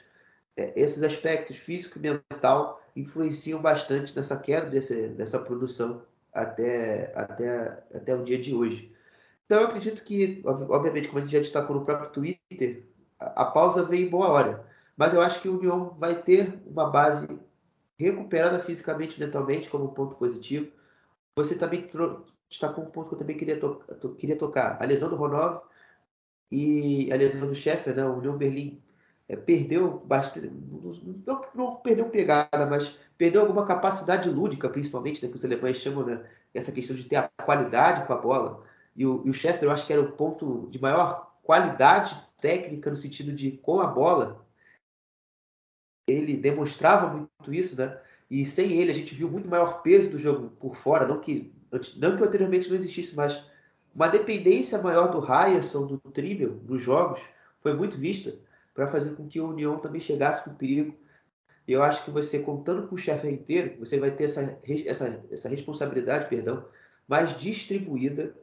[0.56, 6.00] é, esses aspectos físico e mental influenciam bastante nessa queda desse, dessa produção
[6.32, 8.95] até, até, até o dia de hoje.
[9.47, 12.86] Então eu acredito que, obviamente, como a gente já destacou no próprio Twitter,
[13.18, 14.66] a, pausa veio em boa hora.
[14.97, 17.28] Mas eu acho que o União vai ter uma base
[17.98, 20.70] recuperada fisicamente e mentalmente como um ponto positivo
[21.36, 21.86] você também
[22.48, 24.78] destacou um ponto que eu também queria, to to queria tocar.
[24.81, 25.60] A lesão do Ronov
[26.51, 28.06] e a lesão do Sheffer, né?
[28.06, 28.82] O União Berlim
[29.28, 30.51] é, perdeu bastante,
[31.27, 36.06] não, não, perdeu pegada, mas perdeu alguma capacidade lúdica, principalmente, né, que os alemães chamam
[36.06, 36.24] né,
[36.55, 38.64] essa questão de ter a qualidade com a bola.
[38.97, 42.90] E o, e o Sheffer, eu acho que era o ponto de maior qualidade técnica
[42.90, 44.44] no sentido de com a bola.
[46.09, 48.01] Ele demonstrava muito isso, né?
[48.31, 51.06] E sem ele, a gente viu muito maior peso do jogo por fora.
[51.06, 51.52] Não que,
[51.97, 53.44] não que anteriormente não existisse, mas
[53.94, 57.20] uma dependência maior do Ryerson, do Tribble, nos jogos,
[57.60, 58.35] foi muito vista
[58.74, 60.97] para fazer com que o União também chegasse com perigo.
[61.66, 65.24] E eu acho que você, contando com o chefe inteiro, você vai ter essa, essa,
[65.31, 66.64] essa responsabilidade perdão,
[67.09, 68.35] mais distribuída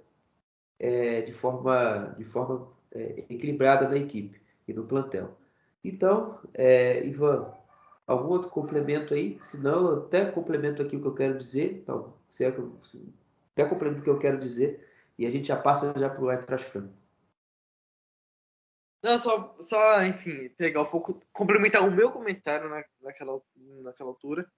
[0.84, 5.38] é, de forma, de forma é, equilibrada na equipe e no plantel.
[5.84, 7.54] Então, é, Ivan,
[8.06, 9.40] Algum outro complemento aí?
[9.42, 11.72] Se não, até complemento aqui o que eu quero dizer.
[11.72, 12.78] Então, se é que eu,
[13.54, 14.86] até complemento o que eu quero dizer.
[15.18, 17.04] E a gente já passa já para o Eintracht Frankfurt.
[19.02, 23.42] Não, só, só, enfim, pegar um pouco, complementar o meu comentário na, naquela,
[23.82, 24.50] naquela altura.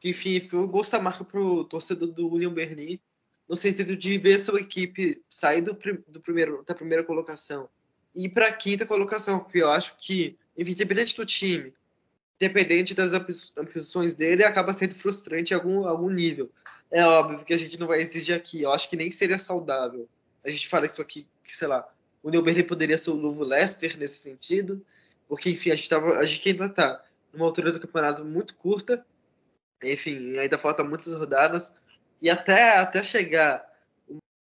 [0.00, 3.00] Que, enfim, foi o gosto da marca pro torcedor do Union Berlin,
[3.48, 5.76] no sentido de ver sua equipe sair do,
[6.08, 7.68] do primeiro, da primeira colocação
[8.14, 11.72] e ir para a quinta colocação, porque eu acho que, enfim, independente do time,
[12.38, 16.50] dependente das ambições dele, acaba sendo frustrante em algum, algum nível.
[16.90, 18.62] É óbvio que a gente não vai exigir aqui.
[18.62, 20.08] Eu acho que nem seria saudável.
[20.44, 21.86] A gente fala isso aqui, que sei lá,
[22.22, 24.84] o New poderia ser o novo Leicester nesse sentido,
[25.28, 29.04] porque enfim, a gente, tava, a gente ainda está numa altura do campeonato muito curta,
[29.82, 31.78] enfim, ainda falta muitas rodadas,
[32.20, 33.64] e até, até chegar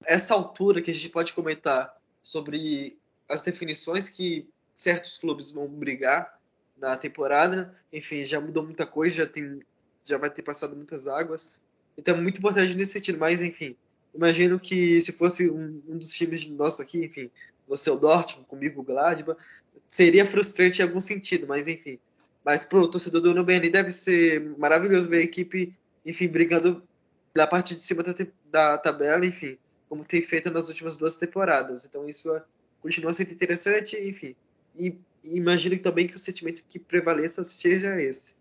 [0.05, 2.97] essa altura que a gente pode comentar sobre
[3.29, 6.39] as definições que certos clubes vão brigar,
[6.81, 7.75] na temporada.
[7.93, 9.61] Enfim, já mudou muita coisa, já tem
[10.05, 11.55] já vai ter passado muitas águas.
[11.97, 13.77] Então é muito importante nesse sentido, mas enfim,
[14.15, 17.31] imagino que se fosse um, um dos times nossos aqui, enfim,
[17.67, 19.39] você o Dortmund, comigo o Gladbach,
[19.87, 21.99] seria frustrante em algum sentido, mas enfim.
[22.43, 25.75] Mas pro torcedor do Nubeni deve ser maravilhoso ver a equipe,
[26.07, 26.83] enfim, brigando
[27.35, 28.15] da parte de cima da,
[28.51, 31.85] da tabela, enfim, como tem feito nas últimas duas temporadas.
[31.85, 32.41] Então isso
[32.81, 34.35] continua sendo interessante, enfim.
[34.77, 38.37] E imagino também que o sentimento que prevaleça seja esse.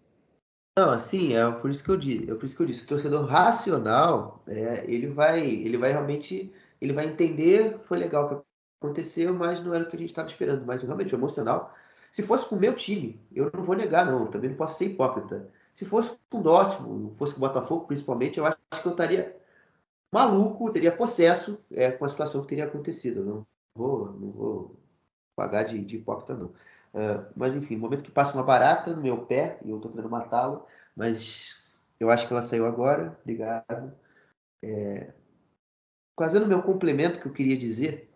[0.77, 2.87] Não, assim, é por isso que eu disse, é por isso que eu disse, o
[2.87, 8.43] torcedor racional, é, ele vai, ele vai realmente, ele vai entender, foi legal o que
[8.79, 11.75] aconteceu, mas não era o que a gente estava esperando, mas realmente o emocional,
[12.11, 14.85] se fosse com o meu time, eu não vou negar não, também não posso ser
[14.85, 15.49] hipócrita.
[15.77, 19.39] Se fosse com o Dortmund, fosse com o Botafogo, principalmente, eu acho que eu estaria
[20.11, 23.23] maluco, teria processo é, com a situação que teria acontecido.
[23.23, 24.79] Não vou, não vou
[25.35, 26.47] pagar de, de hipócrita, não.
[26.47, 29.89] Uh, mas enfim, no momento que passa uma barata no meu pé e eu tô
[29.89, 31.61] querendo matá-la, mas
[31.99, 33.93] eu acho que ela saiu agora, ligado.
[34.63, 35.13] É...
[36.19, 38.11] Fazendo meu complemento que eu queria dizer,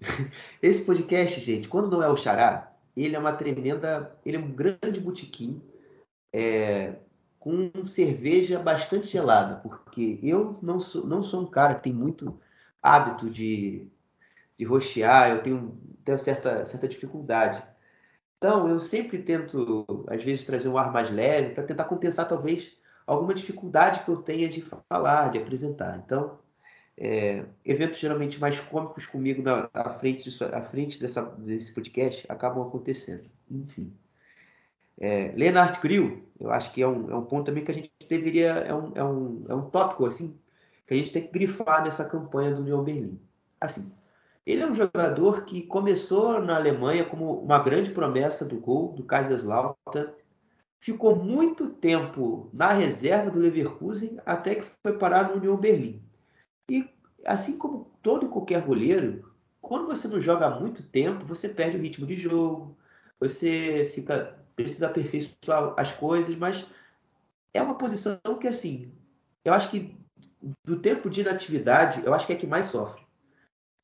[0.62, 4.50] esse podcast, gente, quando não é o Xará, ele é uma tremenda, ele é um
[4.50, 5.62] grande botequim
[6.36, 6.96] é,
[7.38, 12.38] com cerveja bastante gelada, porque eu não sou, não sou um cara que tem muito
[12.82, 13.90] hábito de
[14.58, 17.62] de rochear, eu tenho, tenho certa, certa dificuldade.
[18.38, 22.76] Então, eu sempre tento, às vezes, trazer um ar mais leve para tentar compensar, talvez,
[23.06, 26.02] alguma dificuldade que eu tenha de falar, de apresentar.
[26.04, 26.38] Então,
[26.96, 32.26] é, eventos geralmente mais cômicos comigo na, à frente, disso, à frente dessa, desse podcast
[32.28, 33.28] acabam acontecendo.
[33.50, 33.92] Enfim.
[34.98, 37.90] É, Leonard Grill, eu acho que é um, é um ponto também que a gente
[38.08, 40.38] deveria, é um, é, um, é um tópico assim,
[40.86, 43.20] que a gente tem que grifar nessa campanha do União Berlim.
[43.60, 43.92] Assim,
[44.46, 49.02] ele é um jogador que começou na Alemanha como uma grande promessa do gol do
[49.02, 50.12] Kaiserslautern,
[50.78, 56.00] ficou muito tempo na reserva do Leverkusen até que foi parar no União Berlim.
[56.70, 56.88] E
[57.24, 61.76] assim como todo e qualquer goleiro, quando você não joga há muito tempo, você perde
[61.76, 62.76] o ritmo de jogo,
[63.18, 66.66] você fica precisa aperfeiçoar as coisas, mas
[67.54, 68.92] é uma posição que assim,
[69.44, 69.96] eu acho que
[70.64, 73.04] do tempo de inatividade, eu acho que é que mais sofre.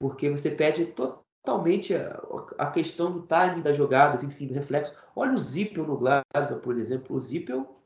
[0.00, 2.20] Porque você perde totalmente a,
[2.58, 4.96] a questão do timing das jogadas, enfim, do reflexo.
[5.14, 7.16] Olha o Zippel no Glasgow, por exemplo.
[7.16, 7.82] O Zippel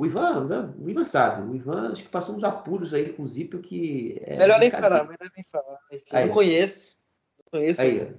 [0.00, 1.46] o Ivan, o Ivan sabe.
[1.46, 4.18] O Ivan acho que passou uns apuros aí com o Zippel que.
[4.22, 5.78] É melhor nem falar, melhor nem falar.
[5.90, 6.96] Eu aí, não conheço.
[7.38, 7.82] Não conheço.
[7.82, 8.16] Aí,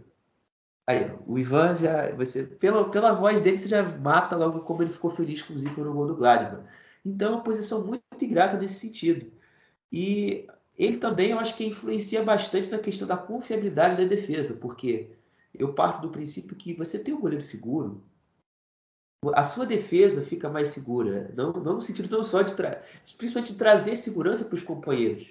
[0.92, 2.12] aí, o Ivan já.
[2.16, 5.60] Você, pela, pela voz dele, você já mata logo como ele ficou feliz com o
[5.60, 6.64] Zippel no gol do Gladbach.
[7.06, 9.32] Então é uma posição muito ingrata nesse sentido.
[9.92, 10.48] E
[10.78, 15.10] ele também eu acho que influencia bastante na questão da confiabilidade da defesa, porque
[15.54, 18.02] eu parto do princípio que você tem um goleiro seguro,
[19.34, 21.32] a sua defesa fica mais segura.
[21.36, 22.56] Não, não no sentido não só de
[23.18, 25.28] principalmente de trazer segurança para os companheiros.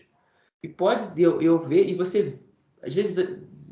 [0.63, 2.39] E pode eu, eu ver, e você
[2.83, 3.17] às vezes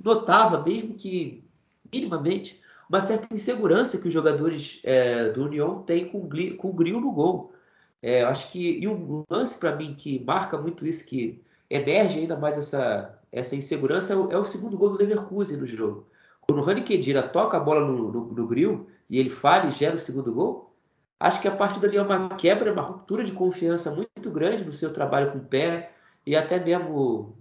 [0.02, 1.47] notava, mesmo que
[1.92, 7.00] minimamente, uma certa insegurança que os jogadores é, do União têm com, com o Gril
[7.00, 7.52] no gol.
[8.00, 12.36] É, acho que e um lance para mim que marca muito isso, que emerge ainda
[12.36, 16.06] mais essa, essa insegurança, é o, é o segundo gol do Leverkusen no jogo.
[16.40, 19.70] Quando o Rani Kedira toca a bola no, no, no Gril, e ele falha e
[19.70, 20.74] gera o segundo gol,
[21.18, 24.72] acho que a partir dali é uma quebra, uma ruptura de confiança muito grande no
[24.72, 25.92] seu trabalho com o pé
[26.26, 27.36] e até mesmo,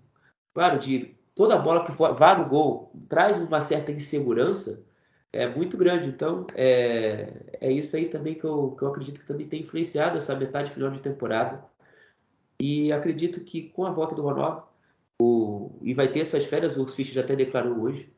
[0.54, 4.84] claro, de toda a bola que vá no gol traz uma certa insegurança
[5.32, 6.08] é muito grande.
[6.08, 7.32] Então, é,
[7.62, 10.72] é isso aí também que eu, que eu acredito que também tem influenciado essa metade
[10.72, 11.64] final de temporada.
[12.60, 14.64] E acredito que com a volta do Ronaldo,
[15.22, 18.12] o, e vai ter suas férias, o Fischer já até declarou hoje,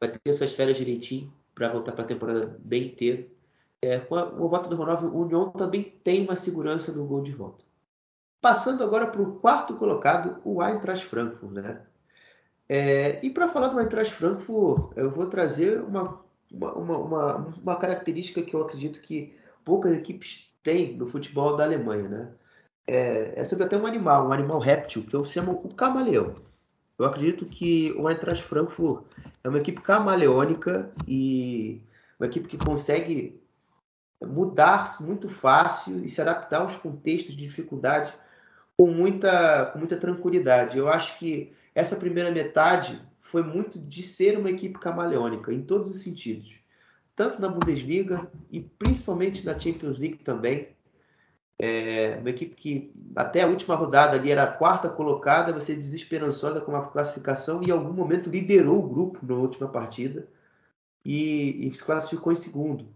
[0.00, 3.26] vai ter suas férias direitinho para voltar para a temporada bem inteira.
[3.80, 7.06] É, com, a, com o voto do Ronaldo, o União também tem uma segurança no
[7.06, 7.64] gol de volta.
[8.40, 11.52] Passando agora para o quarto colocado, o Eintracht Frankfurt.
[11.52, 11.80] Né?
[12.68, 16.20] É, e para falar do Eintracht Frankfurt, eu vou trazer uma,
[16.52, 22.08] uma, uma, uma, característica que eu acredito que poucas equipes têm no futebol da Alemanha.
[22.08, 22.32] Né?
[22.86, 26.34] É, é sobre até um animal, um animal réptil, que eu chamo o camaleão.
[26.98, 29.04] Eu acredito que o Eintracht Frankfurt
[29.44, 31.82] é uma equipe camaleônica e
[32.18, 33.40] uma equipe que consegue
[34.24, 38.14] mudar muito fácil e se adaptar aos contextos de dificuldade
[38.76, 40.78] com muita, com muita tranquilidade.
[40.78, 45.90] Eu acho que essa primeira metade foi muito de ser uma equipe camaleônica em todos
[45.90, 46.54] os sentidos,
[47.14, 50.68] tanto na Bundesliga e principalmente na Champions League também.
[51.58, 56.62] É uma equipe que até a última rodada ali era a quarta colocada, você desesperançosa
[56.62, 60.26] com a classificação e em algum momento liderou o grupo na última partida
[61.04, 62.88] e, e se classificou em segundo.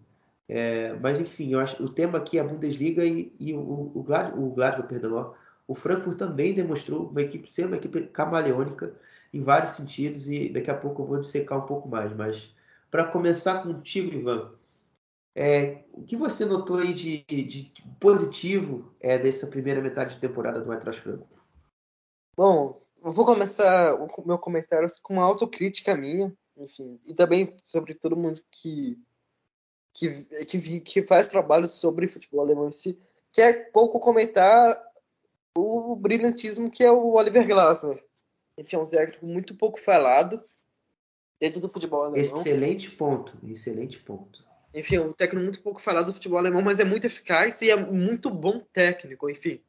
[0.49, 4.03] É, mas enfim, eu acho o tema aqui é a Bundesliga e, e o, o,
[4.03, 5.35] Glasgow, o Glasgow, perdão,
[5.71, 8.93] o Frankfurt também demonstrou uma equipe ser uma equipe camaleônica
[9.33, 12.13] em vários sentidos e daqui a pouco eu vou dissecar um pouco mais.
[12.13, 12.53] Mas
[12.91, 14.53] para começar contigo, Ivan,
[15.33, 20.61] é, o que você notou aí de, de positivo é, dessa primeira metade de temporada
[20.61, 21.41] do Eintracht Frankfurt?
[22.37, 27.95] Bom, eu vou começar o meu comentário com uma autocrítica minha, enfim, e também sobre
[27.95, 28.99] todo mundo que
[29.93, 30.09] que,
[30.47, 33.01] que, que faz trabalho sobre futebol alemão em si,
[33.33, 34.90] que é pouco comentar
[35.57, 38.03] o brilhantismo que é o Oliver Glasner.
[38.57, 40.43] Enfim, é um técnico muito pouco falado
[41.39, 42.41] dentro do futebol alemão.
[42.41, 46.85] Excelente ponto, excelente ponto enfim, um técnico muito pouco falado do futebol alemão, mas é
[46.85, 49.61] muito eficaz e é muito bom técnico, enfim.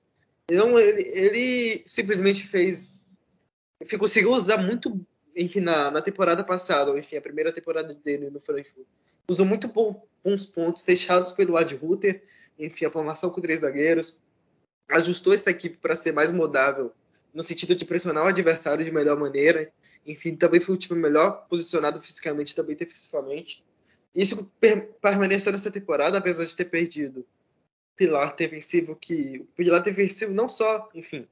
[0.49, 3.03] Então ele, ele simplesmente fez,
[3.82, 5.03] enfim, conseguiu usar muito,
[5.36, 8.86] enfim, na, na temporada passada, enfim, a primeira temporada dele no Frankfurt,
[9.28, 12.24] usou muito bons pontos deixados pelo Ad Ruther,
[12.60, 14.20] enfim, a formação com três zagueiros,
[14.91, 16.91] ajustou essa equipe para ser mais modável
[17.34, 19.72] no sentido de pressionar o adversário de melhor maneira,
[20.05, 23.63] enfim, também foi o time melhor posicionado fisicamente, também defensivamente.
[24.13, 24.51] Isso
[25.01, 27.26] permaneceu nessa temporada, apesar de ter perdido
[27.95, 31.27] pilar defensivo que o pilar defensivo não só, enfim,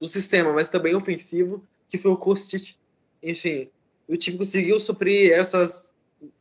[0.00, 2.76] do sistema, mas também ofensivo, que foi o Kostic.
[3.22, 3.68] Enfim,
[4.06, 5.94] o time conseguiu suprir essas,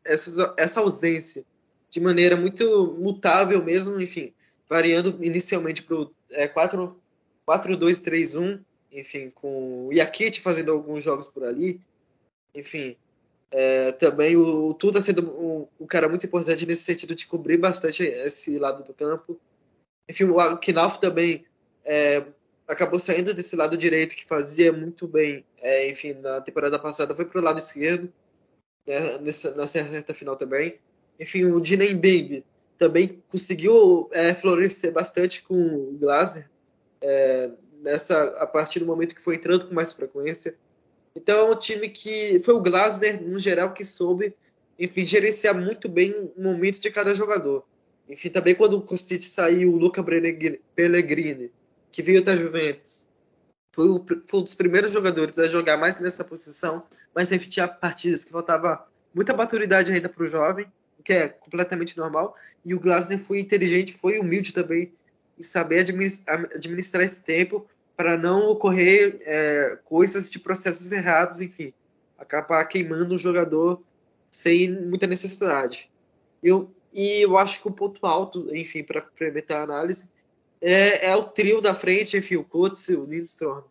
[0.05, 1.43] essas, essa ausência
[1.89, 4.33] de maneira muito mutável mesmo, enfim,
[4.69, 8.61] variando inicialmente para o é, 4-2-3-1
[8.91, 11.81] enfim, com o Yakit fazendo alguns jogos por ali.
[12.53, 12.95] Enfim,
[13.51, 17.57] é, também o, o está sendo um, um, cara muito importante nesse sentido de cobrir
[17.57, 19.39] bastante esse lado do campo.
[20.09, 21.45] Enfim, o Knauf também
[21.83, 22.25] é,
[22.67, 27.25] acabou saindo desse lado direito que fazia muito bem, é, enfim, na temporada passada foi
[27.25, 28.11] para o lado esquerdo,
[28.85, 30.79] né, nessa, nessa reta final também.
[31.19, 32.43] Enfim, o Dinen Baby
[32.77, 36.49] também conseguiu é, florescer bastante com o Glasner
[37.01, 37.51] é,
[37.81, 40.55] nessa a partir do momento que foi entrando com mais frequência.
[41.15, 44.35] Então é um time que foi o Glasner no geral que soube,
[44.77, 47.63] enfim, gerenciar muito bem o momento de cada jogador.
[48.07, 50.03] Enfim, também quando o Kostic saiu, o Luca
[50.75, 51.51] Pellegrini,
[51.91, 53.05] que veio da Juventus,
[53.73, 56.83] foi, o, foi um dos primeiros jogadores a jogar mais nessa posição,
[57.13, 60.71] mas enfim, tinha partidas que faltava muita maturidade ainda para o jovem,
[61.03, 62.35] que é completamente normal.
[62.65, 64.91] E o Glasner foi inteligente, foi humilde também
[65.37, 67.65] em saber administrar esse tempo
[67.95, 71.73] para não ocorrer é, coisas de processos errados, enfim,
[72.17, 73.81] acabar queimando o jogador
[74.31, 75.89] sem muita necessidade.
[76.43, 80.11] Eu, e eu acho que o ponto alto, enfim, para complementar a análise,
[80.61, 83.63] é, é, o trio da frente, enfim, o Coates, o Lindstrom,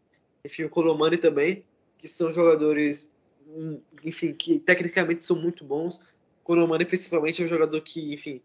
[0.44, 1.64] enfim, o Colomani também,
[1.98, 3.14] que são jogadores,
[3.48, 6.04] hum, enfim, que tecnicamente são muito bons.
[6.46, 8.40] O Colomani, principalmente, é um jogador que, enfim,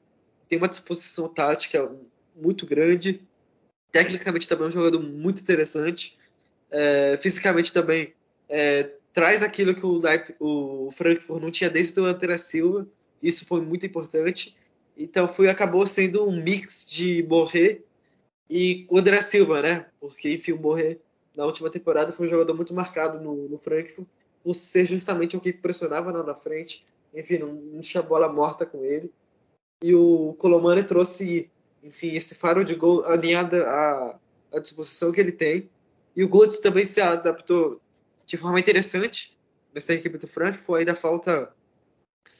[0.50, 1.88] tem uma disposição tática
[2.36, 3.22] muito grande.
[3.92, 6.18] Tecnicamente também é um jogador muito interessante.
[6.72, 8.16] É, fisicamente também
[8.50, 10.02] é, traz aquilo que o,
[10.40, 12.88] o Frankfurt não tinha desde o Antera Silva.
[13.22, 14.58] Isso foi muito importante.
[14.98, 17.82] Então foi acabou sendo um mix de Borré
[18.50, 19.86] e André Silva, né?
[20.00, 20.98] Porque enfim o Borré
[21.38, 24.08] na última temporada foi um jogador muito marcado no, no Frankfurt
[24.44, 26.84] por ser justamente o que pressionava lá na frente.
[27.14, 29.12] Enfim, não, não tinha bola morta com ele.
[29.84, 31.50] E o Colomani trouxe
[31.84, 34.20] enfim, esse faro de gol alinhado à,
[34.54, 35.70] à disposição que ele tem.
[36.16, 37.82] E o Golds também se adaptou
[38.26, 39.38] de forma interessante
[39.74, 40.80] nessa equipe do Frankfurt.
[40.80, 41.52] Ainda falta,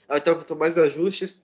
[0.08, 1.44] ainda faltam mais ajustes,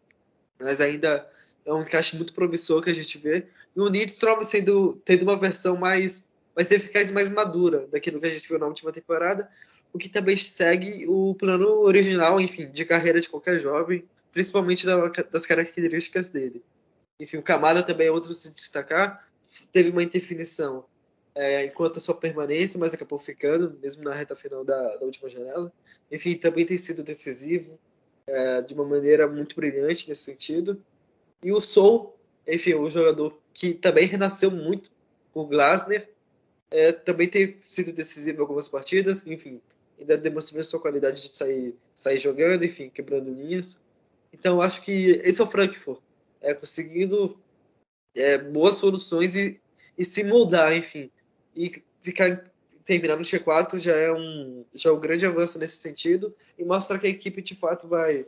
[0.60, 1.28] mas ainda
[1.66, 3.48] é um encaixe muito promissor que a gente vê.
[3.76, 8.28] E o Nidstrom sendo tendo uma versão mais, mais eficaz e mais madura daquilo que
[8.28, 9.50] a gente viu na última temporada,
[9.94, 14.86] o que também segue o plano original, enfim, de carreira de qualquer jovem, principalmente
[15.32, 16.64] das características dele.
[17.20, 19.28] Enfim, o Camada também é outro se destacar.
[19.72, 20.86] Teve uma indefinição
[21.34, 25.30] é, enquanto a sua permanência, mas acabou ficando, mesmo na reta final da, da última
[25.30, 25.72] janela.
[26.12, 27.80] Enfim, também tem sido decisivo
[28.28, 30.82] é, de uma maneira muito brilhante nesse sentido.
[31.42, 32.16] E o Soul,
[32.48, 34.92] enfim, um jogador que também renasceu muito
[35.34, 36.10] o Glasner,
[36.70, 39.62] é, também tem sido decisivo em algumas partidas, enfim,
[40.00, 43.80] ainda demonstrando sua qualidade de sair, sair jogando, enfim, quebrando linhas.
[44.34, 46.00] Então, acho que esse é o Frankfurt
[46.42, 47.38] é, conseguindo
[48.16, 49.60] é, boas soluções e,
[49.98, 51.10] e, se moldar, enfim.
[51.56, 52.52] E ficar
[52.86, 56.98] terminar no G4 já é um já é um grande avanço nesse sentido e mostra
[56.98, 58.26] que a equipe de fato vai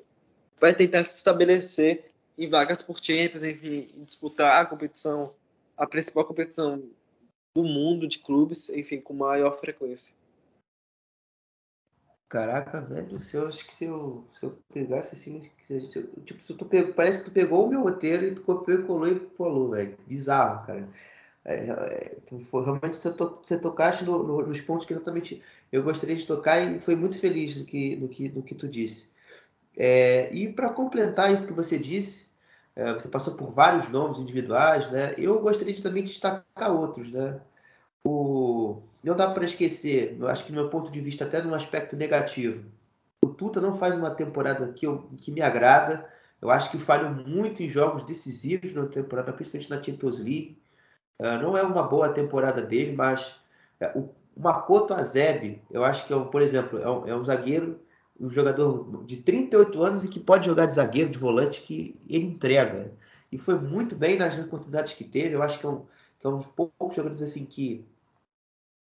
[0.60, 2.04] vai tentar se estabelecer
[2.38, 5.34] em vagas por Champions, enfim, disputar a competição,
[5.78, 6.84] a principal competição
[7.56, 10.14] do mundo de clubes, enfim, com maior frequência.
[12.30, 16.44] Caraca, velho, se eu acho que se eu, se eu pegasse assim, se eu, tipo,
[16.44, 19.08] se tu pegou, parece que tu pegou o meu roteiro e tu copiou e colou
[19.08, 19.98] e falou, velho.
[20.06, 20.88] Bizarro, cara.
[21.44, 25.42] É, é, tu, realmente você, to, você tocaste no, no, nos pontos que exatamente
[25.72, 28.68] eu gostaria de tocar e foi muito feliz no que, no que, no que tu
[28.68, 29.10] disse.
[29.76, 32.30] É, e para completar isso que você disse,
[32.76, 35.14] é, você passou por vários nomes individuais, né?
[35.18, 37.42] Eu gostaria de também destacar outros, né?
[38.04, 41.54] O, não dá para esquecer, eu acho que no meu ponto de vista, até num
[41.54, 42.66] aspecto negativo,
[43.24, 46.08] o Tuta não faz uma temporada que, eu, que me agrada.
[46.42, 50.58] Eu acho que falhou muito em jogos decisivos na temporada, principalmente na Champions League.
[51.20, 53.36] Uh, não é uma boa temporada dele, mas
[53.82, 57.26] uh, o Makoto Azeb, eu acho que é um, por exemplo, é um, é um,
[57.26, 57.80] zagueiro,
[58.18, 62.26] um jogador de 38 anos e que pode jogar de zagueiro, de volante, que ele
[62.26, 62.92] entrega.
[63.32, 65.36] E foi muito bem nas oportunidades que teve.
[65.36, 65.86] Eu acho que é um,
[66.20, 67.86] que é um dos poucos jogadores assim que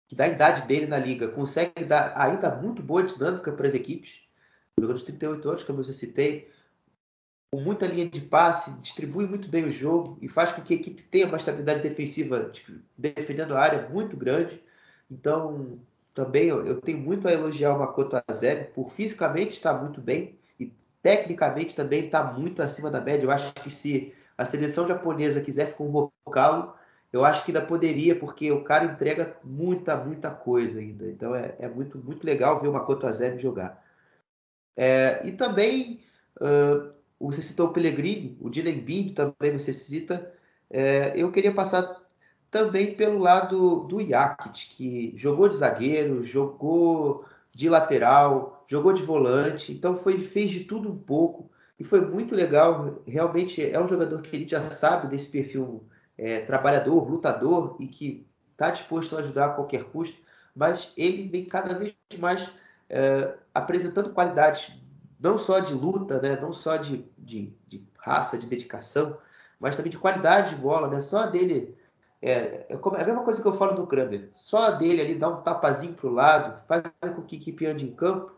[0.09, 4.21] que da idade dele na liga consegue dar ainda muito boa dinâmica para as equipes.
[4.75, 6.49] Jogador de 38 anos, como eu já citei,
[7.51, 10.77] com muita linha de passe, distribui muito bem o jogo e faz com que a
[10.77, 12.51] equipe tenha uma estabilidade defensiva,
[12.97, 14.59] defendendo a área muito grande.
[15.11, 15.77] Então,
[16.15, 20.73] também eu, tenho muito a elogiar o Makoto Azeb por fisicamente estar muito bem e
[21.03, 23.27] tecnicamente também está muito acima da média.
[23.27, 26.73] Eu acho que se a seleção japonesa quisesse convocá-lo,
[27.11, 31.09] eu acho que ainda poderia, porque o cara entrega muita, muita coisa ainda.
[31.09, 33.83] Então é, é muito, muito legal ver o Makoto Azeb jogar.
[34.77, 36.01] É, e também,
[36.39, 38.79] uh, você citou o Pellegrini, o Dylan
[39.13, 40.31] também você cita.
[40.69, 41.99] É, eu queria passar
[42.51, 49.71] também pelo lado do Jakic, que jogou de zagueiro, jogou de lateral, jogou de volante,
[49.71, 51.49] então foi, fez de tudo um pouco
[51.79, 53.01] e foi muito legal.
[53.07, 55.83] Realmente é um jogador que gente já sabe desse perfil
[56.19, 60.19] é, trabalhador, lutador e que está disposto a ajudar a qualquer custo,
[60.53, 62.49] mas ele vem cada vez mais
[62.89, 64.71] é, apresentando qualidades
[65.19, 69.17] não só de luta, né, não só de, de, de, raça, de dedicação,
[69.59, 70.99] mas também de qualidade de bola, né?
[71.01, 71.77] Só dele
[72.21, 74.29] é, é, a mesma coisa que eu falo do Kramer.
[74.33, 76.83] Só dele ali dar um tapazinho para o lado, faz
[77.15, 78.31] com que a equipe ande em campo,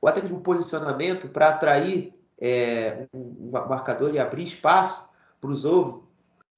[0.00, 5.08] ou até de um posicionamento para atrair é, um, um, marcador e abrir espaço
[5.40, 6.02] para os ovos,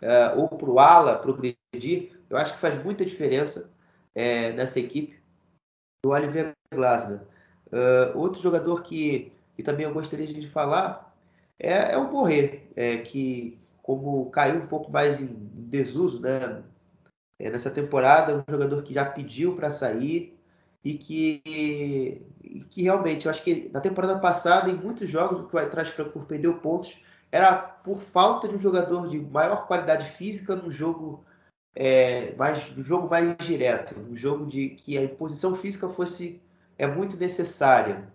[0.04, 2.12] é, ou para o ala progredir.
[2.28, 3.70] Eu acho que faz muita diferença
[4.14, 5.18] é, nessa equipe
[6.04, 7.20] do Oliver Glasner.
[7.72, 11.16] Uh, outro jogador que, que, também eu gostaria de falar
[11.58, 16.62] é, é o Borré, é, que como caiu um pouco mais em desuso né,
[17.40, 20.38] nessa temporada, um jogador que já pediu para sair
[20.84, 21.42] e que,
[22.42, 26.26] e que realmente, eu acho que na temporada passada, em muitos jogos, o Eintracht Frankfurt
[26.26, 27.02] perdeu pontos
[27.34, 31.24] era por falta de um jogador de maior qualidade física no jogo
[31.74, 36.40] é, mais, no jogo mais direto, um jogo de que a imposição física fosse
[36.78, 38.06] é muito necessária.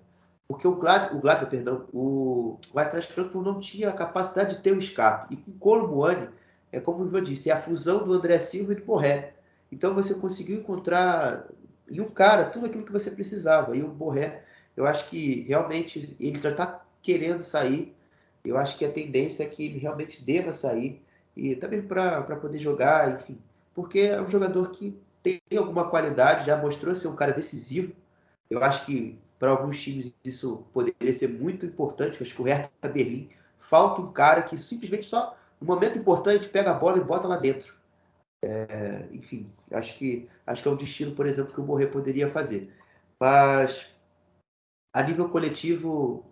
[0.48, 4.62] Porque o Glad, o Glad, perdão, o, o Eintracht Frankfurt não tinha a capacidade de
[4.62, 5.34] ter o escape.
[5.34, 6.30] E com o Colomboani,
[6.72, 9.34] é como o Ivan disse, é a fusão do André Silva e do Borré.
[9.70, 11.46] Então você conseguiu encontrar
[11.91, 13.76] em um cara tudo aquilo que você precisava.
[13.76, 14.44] E o Borré,
[14.78, 17.94] eu acho que realmente ele já está querendo sair.
[18.44, 21.02] Eu acho que a tendência é que ele realmente deva sair.
[21.36, 23.38] E também para poder jogar, enfim.
[23.74, 27.94] Porque é um jogador que tem alguma qualidade, já mostrou ser um cara decisivo.
[28.49, 32.22] Eu acho que para alguns times isso poderia ser muito importante.
[32.22, 36.72] Acho que o Hertha Berlim falta um cara que simplesmente só no momento importante pega
[36.72, 37.74] a bola e bota lá dentro.
[38.41, 42.30] É, enfim, acho que acho que é um destino, por exemplo, que o Borré poderia
[42.30, 42.74] fazer.
[43.20, 43.90] Mas
[44.94, 46.26] a nível coletivo,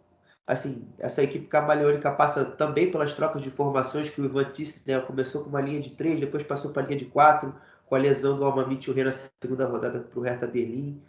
[0.48, 5.00] assim, essa equipe camaleônica passa também pelas trocas de formações que o Ivan disse, né?
[5.02, 7.54] começou com uma linha de três, depois passou para a linha de quatro,
[7.86, 11.02] com a lesão do Almamit Rei na segunda rodada para o Hertha Berlim.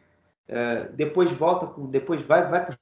[0.49, 2.77] É, depois volta com, depois vai, vai para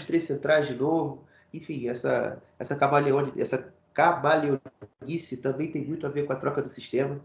[0.00, 1.24] os três centrais de novo.
[1.52, 6.68] Enfim, essa essa camaleone, essa camaleonice também tem muito a ver com a troca do
[6.68, 7.20] sistema.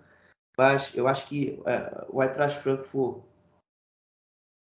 [0.58, 3.24] Mas eu acho que é, o Eintracht Frankfurt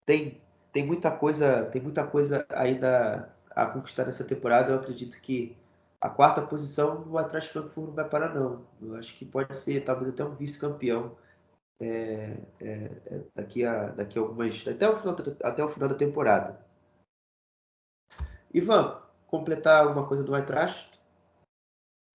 [0.05, 0.41] tem
[0.71, 3.33] tem muita coisa tem muita coisa ainda
[3.63, 4.71] a conquistar nessa temporada.
[4.71, 5.57] Eu acredito que
[6.01, 8.65] a quarta posição o Eintracht Frankfurt não vai parar não.
[8.81, 11.17] Eu acho que pode ser talvez até um vice-campeão
[11.81, 12.73] é, é,
[13.05, 14.65] é, daqui, a, daqui a algumas.
[14.67, 16.65] Até o, final, até o final da temporada.
[18.53, 20.89] Ivan, completar alguma coisa do Eintracht?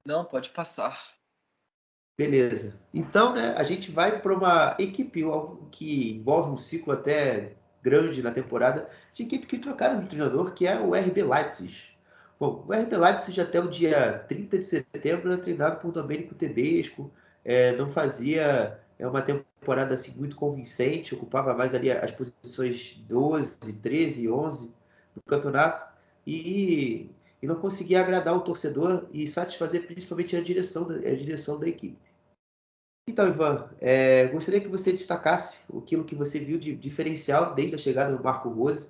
[0.06, 1.14] Não, pode passar.
[2.16, 2.78] Beleza.
[2.92, 5.22] Então, né, a gente vai para uma equipe
[5.70, 10.66] que envolve um ciclo até grande na temporada, de equipe que trocaram de treinador, que
[10.66, 11.94] é o RB Leipzig.
[12.38, 17.10] Bom, o RB Leipzig até o dia 30 de setembro era treinado por Domenico Tedesco,
[17.44, 23.56] é, não fazia é uma temporada assim, muito convincente, ocupava mais ali as posições 12,
[23.58, 24.72] 13, 11
[25.14, 25.86] do campeonato
[26.26, 27.10] e,
[27.42, 31.68] e não conseguia agradar o torcedor e satisfazer principalmente a direção da, a direção da
[31.68, 31.98] equipe.
[33.06, 37.78] Então, Ivan, é, gostaria que você destacasse aquilo que você viu de diferencial desde a
[37.78, 38.88] chegada do Marco Rose.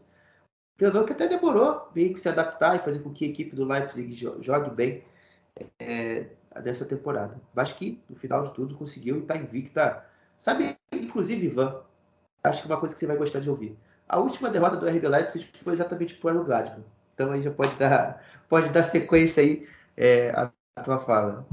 [0.77, 3.65] Treinador que até demorou meio que se adaptar e fazer com que a equipe do
[3.65, 5.05] Leipzig jogue bem.
[5.79, 6.27] É,
[6.61, 7.41] dessa temporada.
[7.55, 10.05] Mas que, no final de tudo, conseguiu e está invicta.
[10.39, 11.83] Sabe, inclusive, Ivan,
[12.43, 13.79] acho que é uma coisa que você vai gostar de ouvir.
[14.09, 16.85] A última derrota do RB Leipzig foi exatamente por o Gladbach.
[17.15, 20.53] Então aí já pode dar, pode dar sequência aí é, à,
[20.83, 21.47] tua fala.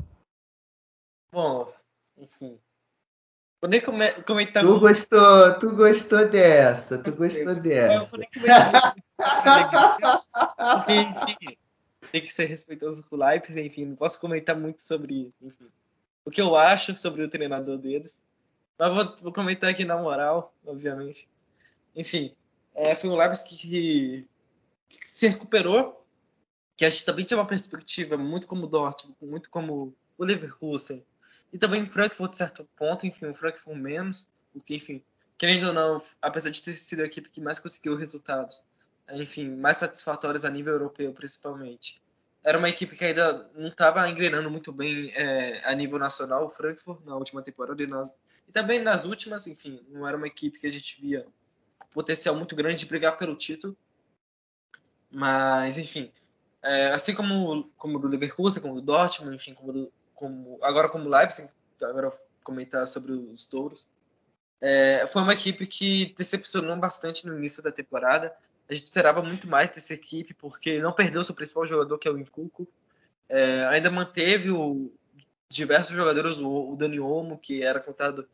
[1.34, 1.72] Bom,
[2.18, 2.60] enfim.
[3.61, 4.63] Vou nem comentar.
[4.63, 7.93] Tu gostou, tu gostou dessa, tu gostou dessa.
[7.93, 8.95] Eu vou nem comentar.
[11.29, 11.57] Enfim,
[12.11, 15.69] tem que ser respeitoso com o Leipzig, enfim, não posso comentar muito sobre enfim,
[16.25, 18.23] o que eu acho sobre o treinador deles.
[18.79, 21.29] Mas vou, vou comentar aqui na moral, obviamente.
[21.95, 22.33] Enfim,
[22.73, 24.27] é, foi um Leipzig que,
[24.89, 26.03] que, se recuperou,
[26.75, 31.05] que a gente também tinha uma perspectiva muito como o Dortmund, muito como o Leverkusen,
[31.53, 35.03] e também o Frankfurt, certo ponto, enfim, o Frankfurt menos, porque, enfim,
[35.38, 38.64] querendo ou não, apesar de ter sido a equipe que mais conseguiu resultados,
[39.11, 42.02] enfim, mais satisfatórias a nível europeu, principalmente.
[42.44, 46.49] Era uma equipe que ainda não estava engrenando muito bem é, a nível nacional, o
[46.49, 48.15] Frankfurt, na última temporada, e, nas,
[48.48, 51.28] e, também nas últimas, enfim, não era uma equipe que a gente via
[51.78, 53.78] com potencial muito grande de brigar pelo título.
[55.11, 56.11] Mas, enfim,
[56.64, 61.10] é, assim como, como do Leverkusen, como do Dortmund, enfim, como, do, como agora como
[61.10, 61.49] Leipzig,
[61.81, 62.11] agora
[62.43, 63.88] comentar sobre os touros.
[64.61, 68.31] É, foi uma equipe que decepcionou bastante no início da temporada.
[68.69, 72.11] A gente esperava muito mais dessa equipe, porque não perdeu seu principal jogador, que é
[72.11, 72.68] o Incuco.
[73.27, 74.93] É, ainda manteve o,
[75.49, 78.27] diversos jogadores, o, o Dani Olmo, que era contado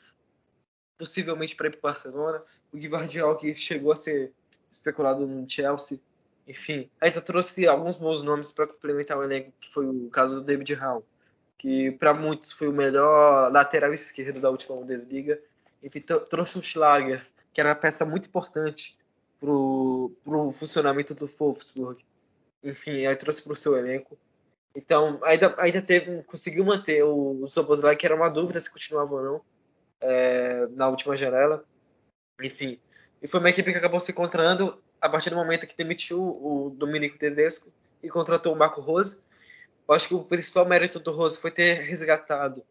[0.98, 2.44] possivelmente para ir para o Barcelona,
[2.74, 4.34] o Guivardiol, que chegou a ser
[4.70, 6.02] especulado no Chelsea.
[6.46, 10.46] Enfim, ainda trouxe alguns bons nomes para complementar o elenco, que foi o caso do
[10.46, 11.06] David Hall,
[11.58, 15.40] que para muitos foi o melhor lateral esquerdo da última Bundesliga.
[15.82, 18.98] Enfim, trouxe o Schlager, que era uma peça muito importante
[19.40, 22.04] para o funcionamento do Wolfsburg.
[22.64, 24.18] Enfim, aí trouxe para o seu elenco.
[24.76, 29.16] Então, ainda, ainda teve, conseguiu manter o, o Soboslai, que era uma dúvida se continuava
[29.16, 29.42] ou não,
[30.02, 31.64] é, na última janela.
[32.42, 32.80] Enfim,
[33.22, 36.70] e foi uma equipe que acabou se encontrando a partir do momento que demitiu o
[36.76, 37.72] Dominico Tedesco
[38.02, 39.22] e contratou o Marco Rose.
[39.88, 42.64] Eu acho que o principal mérito do Rose foi ter resgatado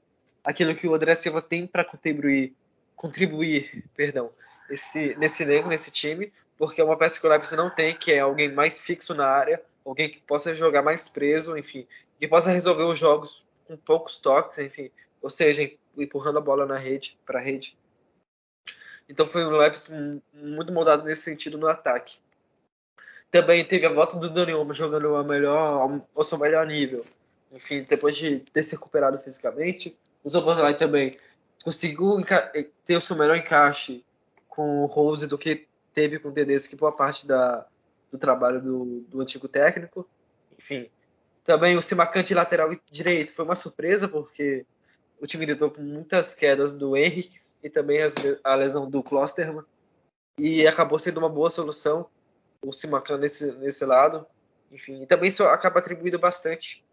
[0.45, 2.55] aquilo que o André Silva tem para contribuir,
[2.95, 4.31] contribuir, perdão,
[4.71, 8.13] esse, nesse elenco, nesse time, porque é uma peça que o Leipzig não tem, que
[8.13, 11.87] é alguém mais fixo na área, alguém que possa jogar mais preso, enfim,
[12.19, 14.91] que possa resolver os jogos com poucos toques, enfim,
[15.21, 17.77] ou seja, empurrando a bola na rede, para a rede.
[19.09, 22.19] Então foi um Leipzig muito moldado nesse sentido no ataque.
[23.41, 27.03] Também teve a volta do Dani Olmo jogando a melhor, ao seu melhor nível.
[27.53, 29.95] Enfim, depois de ter se recuperado fisicamente,
[30.25, 31.19] o Zoboslai também
[31.63, 32.17] conseguiu
[32.87, 34.03] ter o seu melhor encaixe
[34.49, 37.67] com o Rose do que teve com o Tedesco boa parte da,
[38.11, 40.09] do trabalho do, do antigo técnico.
[40.59, 40.89] Enfim,
[41.45, 44.65] também o Simacante lateral direito foi uma surpresa porque
[45.21, 47.99] o time lidou com muitas quedas do Henrique e também
[48.43, 49.63] a lesão do Klosterman.
[50.39, 52.09] E acabou sendo uma boa solução
[52.69, 54.27] o Simacan nesse, nesse lado.
[54.71, 56.85] Enfim, e também isso acaba atribuindo bastante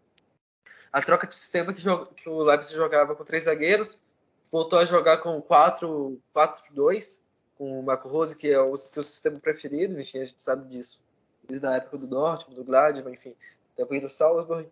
[0.92, 1.82] a troca de sistema que,
[2.14, 3.98] que o Leipzig jogava com três zagueiros,
[4.50, 7.24] voltou a jogar com 4-2,
[7.58, 11.02] com o Marco Rose, que é o seu sistema preferido, enfim, a gente sabe disso.
[11.48, 13.34] Desde a época do Dortmund, do Gladbach, enfim,
[13.76, 14.68] também do Salzburg.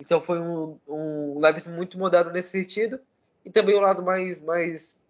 [0.00, 3.00] Então foi um, um Levis muito mudado nesse sentido.
[3.44, 5.04] E também o lado mais, mais,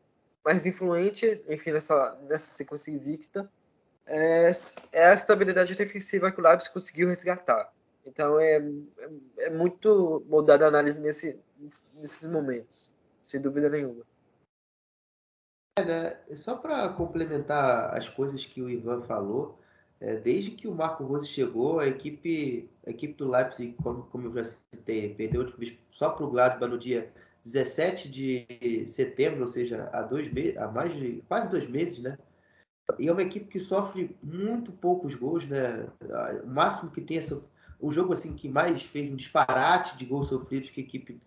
[0.44, 3.50] mais influente, enfim, nessa, nessa sequência invicta,
[4.10, 4.50] é,
[4.92, 7.72] é a estabilidade defensiva que o Leipzig conseguiu resgatar.
[8.04, 14.02] Então é, é, é muito mudada a análise nesse, nesses momentos, sem dúvida nenhuma.
[15.78, 16.18] É, né?
[16.34, 19.58] Só para complementar as coisas que o Ivan falou,
[20.00, 24.26] é, desde que o Marco Rose chegou, a equipe, a equipe do Leipzig, como, como
[24.26, 25.52] eu já citei, perdeu
[25.92, 27.12] só para o Gladbach no dia
[27.44, 32.18] 17 de setembro, ou seja, há, dois há mais de quase dois meses, né?
[32.98, 35.86] E é uma equipe que sofre muito poucos gols, né?
[36.44, 37.22] O máximo que tem é
[37.78, 41.20] o jogo assim que mais fez um disparate de gols sofridos que a equipe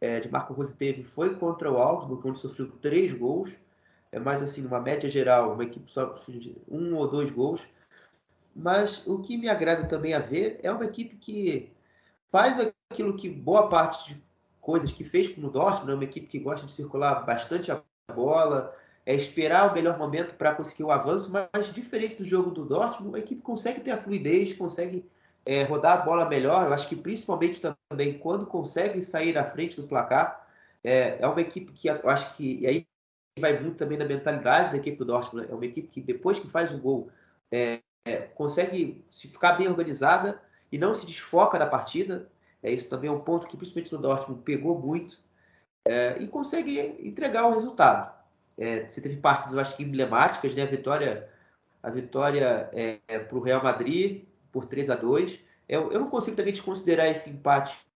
[0.00, 3.50] é, de Marco Rose teve foi contra o Augsburg, onde sofreu três gols.
[4.10, 7.66] É mais assim, uma média geral, uma equipe sofre um ou dois gols.
[8.54, 11.70] Mas o que me agrada também a ver é uma equipe que
[12.32, 12.58] faz
[12.90, 14.22] aquilo que boa parte de
[14.60, 17.82] coisas que fez no Dortmund, é uma equipe que gosta de circular bastante a
[18.12, 22.64] bola, é esperar o melhor momento para conseguir o avanço, mas diferente do jogo do
[22.64, 25.08] Dortmund, a equipe consegue ter a fluidez, consegue
[25.44, 26.66] é, rodar a bola melhor.
[26.66, 30.46] Eu acho que principalmente também quando consegue sair à frente do placar,
[30.84, 32.86] é, é uma equipe que eu acho que e aí
[33.38, 35.50] vai muito também da mentalidade da equipe do Dortmund.
[35.50, 37.10] É uma equipe que depois que faz o gol
[37.50, 40.40] é, é, consegue se ficar bem organizada
[40.70, 42.30] e não se desfoca da partida.
[42.62, 45.18] É, isso também é um ponto que, principalmente no Dortmund, pegou muito.
[45.86, 48.19] É, e consegue entregar o resultado.
[48.60, 50.62] É, você teve partidas, eu acho que emblemáticas, né?
[50.62, 51.28] A vitória,
[51.82, 56.08] a vitória é, é para o Real Madrid por 3 a 2 eu, eu, não
[56.08, 57.86] consigo também desconsiderar esse empate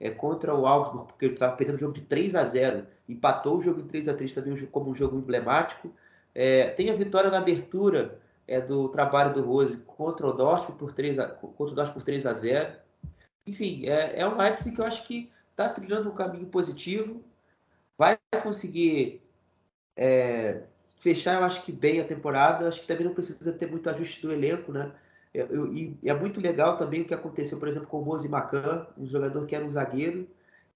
[0.00, 3.56] é, contra o Augsburg, porque ele estava perdendo o jogo de 3 a 0 empatou
[3.56, 5.92] o jogo em 3 a 3 também como um jogo emblemático.
[6.34, 8.18] É, tem a vitória na abertura
[8.48, 12.02] é, do trabalho do Rose contra o Dortmund por 3 a, contra o Dortmund por
[12.02, 12.76] 3 a 0.
[13.46, 17.22] Enfim, é, é um Leipzig que eu acho que está trilhando um caminho positivo,
[17.96, 19.22] vai conseguir
[19.96, 20.62] é,
[20.98, 22.68] fechar, eu acho que bem a temporada.
[22.68, 24.92] Acho que também não precisa ter muito ajuste do elenco, né?
[25.32, 28.86] Eu, e é muito legal também o que aconteceu, por exemplo, com o Mozi Macan,
[28.96, 30.28] um jogador que era um zagueiro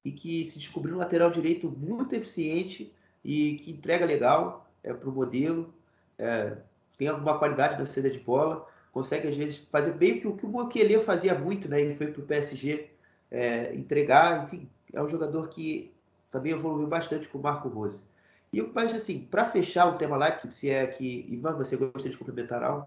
[0.04, 2.92] e que se descobriu um lateral direito muito eficiente
[3.24, 5.72] e que entrega legal é, para o modelo.
[6.18, 6.56] É,
[6.96, 10.48] tem alguma qualidade na saída de bola, consegue às vezes fazer bem o que o
[10.48, 11.80] Moquelê fazia muito, né?
[11.80, 12.90] Ele foi para o PSG
[13.30, 15.92] é, entregar, enfim, é um jogador que
[16.30, 18.02] também evoluiu bastante com o Marco Rose.
[18.52, 22.10] E o mas assim, para fechar o tema Leipzig, se é que Ivan, você gostaria
[22.10, 22.86] de complementar algo?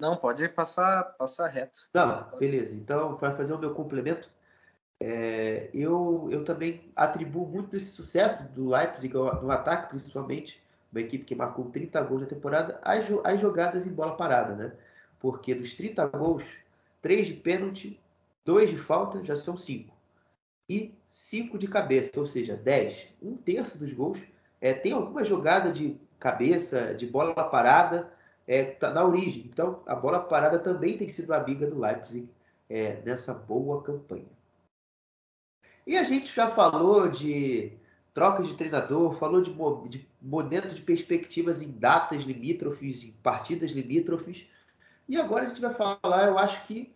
[0.00, 1.80] Não, pode passar, passar reto.
[1.94, 2.74] Não, beleza.
[2.74, 4.30] Então, para fazer o meu complemento,
[5.02, 11.24] É, eu, eu também atribuo muito desse sucesso do Leipzig no ataque, principalmente, uma equipe
[11.24, 14.72] que marcou 30 gols na temporada, as, as jogadas em bola parada, né?
[15.18, 16.44] Porque dos 30 gols,
[17.00, 17.98] 3 de pênalti,
[18.44, 19.94] 2 de falta, já são 5.
[20.70, 23.08] E 5 de cabeça, ou seja, 10.
[23.20, 24.20] Um terço dos gols
[24.60, 28.12] é, tem alguma jogada de cabeça, de bola parada,
[28.46, 29.50] é, tá na origem.
[29.52, 32.28] Então, a bola parada também tem sido amiga do Leipzig
[32.68, 34.30] é, nessa boa campanha.
[35.84, 37.72] E a gente já falou de
[38.14, 39.52] troca de treinador, falou de,
[39.88, 44.46] de momento de perspectivas em datas limítrofes, em partidas limítrofes.
[45.08, 46.94] E agora a gente vai falar, eu acho que,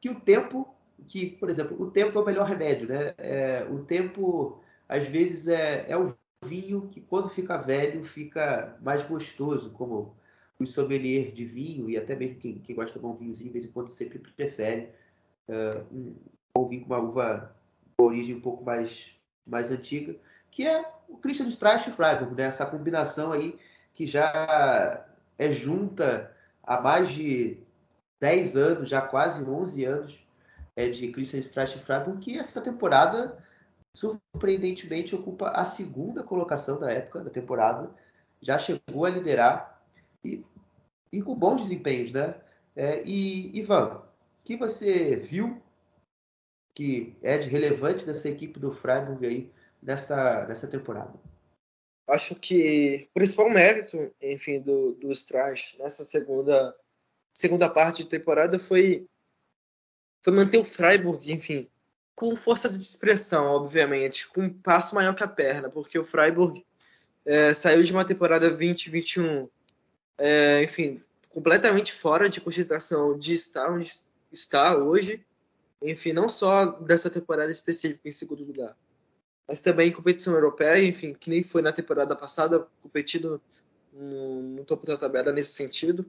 [0.00, 0.72] que o tempo,
[1.06, 3.14] que, por exemplo, o tempo é o melhor remédio, né?
[3.18, 6.14] É, o tempo, às vezes, é, é o
[6.44, 10.16] vinho que, quando fica velho, fica mais gostoso, como
[10.58, 13.52] os sommelier de vinho, e até mesmo quem, quem gosta de tomar um vinhozinho, de
[13.52, 14.90] vez em quando, sempre prefere
[15.48, 16.14] uh, um,
[16.58, 17.54] um vinho com uma uva
[17.86, 19.12] de origem um pouco mais,
[19.46, 20.16] mais antiga,
[20.50, 22.44] que é o Christian Streich e Freiburg, né?
[22.44, 23.58] essa combinação aí
[23.94, 25.06] que já
[25.38, 27.58] é junta há mais de
[28.20, 30.27] 10 anos, já quase 11 anos,
[30.78, 33.36] é de Christian Streich e Freiburg, que essa temporada
[33.96, 37.90] surpreendentemente ocupa a segunda colocação da época da temporada,
[38.40, 39.82] já chegou a liderar
[40.24, 40.44] e,
[41.12, 42.40] e com bons desempenhos, né?
[42.76, 44.00] É, e Ivan,
[44.44, 45.60] que você viu
[46.72, 49.52] que é de relevante dessa equipe do Freiburg aí
[49.82, 51.18] nessa, nessa temporada?
[52.08, 56.72] Acho que o principal mérito, enfim, do, do Strash nessa segunda
[57.34, 59.08] segunda parte de temporada foi
[60.22, 61.68] foi manter o Freiburg, enfim,
[62.14, 66.64] com força de expressão, obviamente, com um passo maior que a perna, porque o Freiburg
[67.24, 69.48] é, saiu de uma temporada 2021,
[70.18, 73.88] é, enfim, completamente fora de consideração de estar onde
[74.32, 75.24] está hoje,
[75.80, 78.76] enfim, não só dessa temporada específica em segundo lugar,
[79.46, 83.40] mas também em competição europeia, enfim, que nem foi na temporada passada, competindo
[83.92, 86.04] no, no topo da tabela nesse sentido.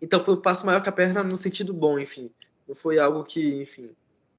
[0.00, 2.30] Então foi um passo maior que a perna no sentido bom, enfim.
[2.66, 3.90] Não foi algo que, enfim,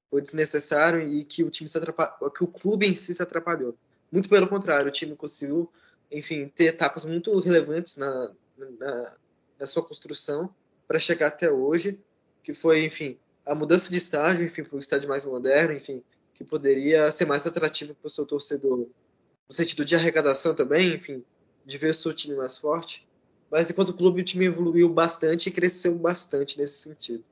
[0.10, 3.76] foi desnecessário e que o time se atrapalhou, que o clube em si se atrapalhou.
[4.12, 5.72] Muito pelo contrário, o time conseguiu,
[6.12, 9.18] enfim, ter etapas muito relevantes na, na,
[9.60, 10.54] na sua construção
[10.88, 12.00] para chegar até hoje,
[12.44, 16.02] que foi, enfim, a mudança de estádio, enfim, para um estádio mais moderno, enfim,
[16.34, 21.24] que poderia ser mais atrativo para o seu torcedor, no sentido de arrecadação também, enfim,
[21.66, 23.08] de ver o seu time mais forte.
[23.50, 27.24] Mas enquanto clube, o time evoluiu bastante e cresceu bastante nesse sentido.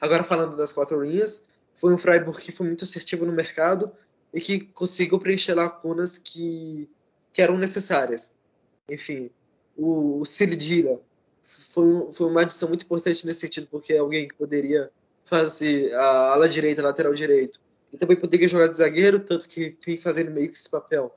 [0.00, 3.90] Agora falando das quatro linhas, foi um Freiburg que foi muito assertivo no mercado
[4.32, 6.88] e que conseguiu preencher lacunas que,
[7.32, 8.34] que eram necessárias.
[8.88, 9.30] Enfim,
[9.76, 10.24] o, o
[11.44, 14.90] foi, foi uma adição muito importante nesse sentido, porque é alguém que poderia
[15.24, 17.60] fazer a ala direita, lateral direito,
[17.92, 21.14] e também poderia jogar de zagueiro, tanto que vem fazendo meio que esse papel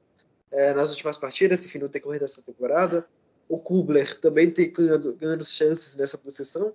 [0.52, 3.06] é, nas últimas partidas, enfim, no decorrer dessa temporada.
[3.49, 6.74] O Kubler também tem ganhando, ganhando chances nessa posição.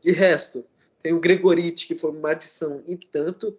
[0.00, 0.64] De resto,
[1.02, 3.56] tem o Gregoriti, que foi uma adição e tanto.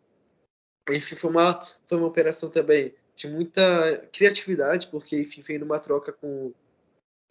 [0.90, 6.12] Enfim, foi uma, foi uma operação também de muita criatividade, porque enfim, veio numa troca
[6.12, 6.52] com.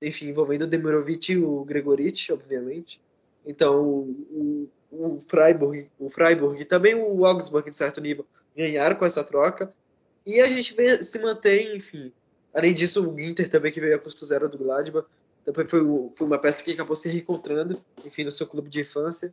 [0.03, 3.01] Enfim, envolvendo o Demirovic e o Gregoriti, obviamente.
[3.47, 8.97] Então, o, o, o Freiburg, o Freiburg e também o Augsburg, de certo nível, ganharam
[8.97, 9.73] com essa troca.
[10.27, 12.13] E a gente vê, se mantém, enfim.
[12.53, 15.07] Além disso, o Inter também, que veio a custo zero do Gladbach,
[15.47, 15.81] também foi,
[16.17, 19.33] foi uma peça que acabou se reencontrando, enfim, no seu clube de infância.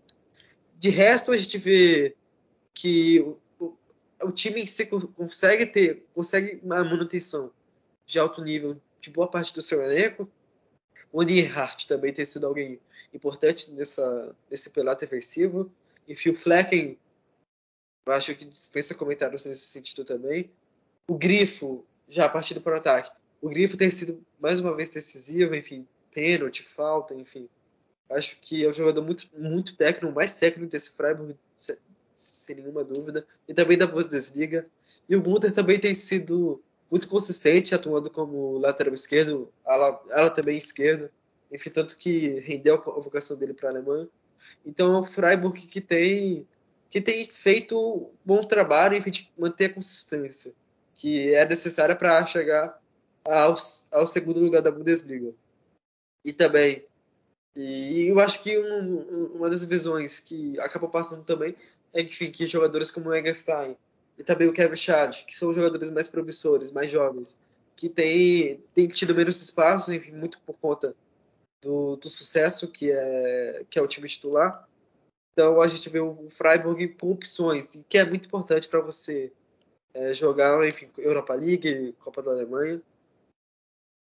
[0.77, 2.15] De resto, a gente vê
[2.73, 3.77] que o, o,
[4.23, 4.63] o time
[5.15, 7.51] consegue ter consegue uma manutenção
[8.05, 10.29] de alto nível de boa parte do seu elenco.
[11.11, 12.79] O Nierhardt também tem sido alguém
[13.13, 15.71] importante nessa, nesse pelato defensivo.
[16.07, 16.97] Enfim, o Flecken,
[18.07, 20.51] acho que dispensa comentários nesse sentido também.
[21.07, 23.11] O Grifo, já partindo para o ataque.
[23.41, 27.47] O Grifo tem sido mais uma vez decisivo, enfim, pênalti, falta, enfim.
[28.09, 31.35] Acho que é um jogador muito, muito técnico, mais técnico desse Freiburg,
[32.15, 33.25] sem nenhuma dúvida.
[33.47, 34.67] E também da Bundesliga.
[35.09, 41.11] E o Gunther também tem sido muito consistente, atuando como lateral esquerdo, ela, também esquerda.
[41.51, 44.07] Enfim, tanto que rendeu a convocação dele para a Alemanha.
[44.65, 46.47] Então é um Freiburg que tem,
[46.89, 50.53] que tem feito bom trabalho enfim, de manter a consistência,
[50.95, 52.79] que é necessária para chegar
[53.25, 53.55] ao,
[53.91, 55.33] ao segundo lugar da Bundesliga.
[56.23, 56.85] E também
[57.55, 61.55] e eu acho que um, uma das visões que acabou passando também
[61.93, 63.77] é enfim, que jogadores como o Egerstein
[64.17, 67.39] e também o Kevin Schad, que são jogadores mais promissores, mais jovens,
[67.75, 70.95] que têm, têm tido menos espaço, enfim, muito por conta
[71.61, 74.67] do, do sucesso que é, que é o time titular,
[75.31, 79.31] Então a gente vê o Freiburg com opções, que é muito importante para você
[79.93, 82.81] é, jogar, enfim, Europa League, Copa da Alemanha.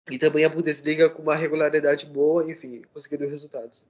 [0.10, 3.88] E também a Bundesliga com uma regularidade boa, enfim, conseguindo resultados.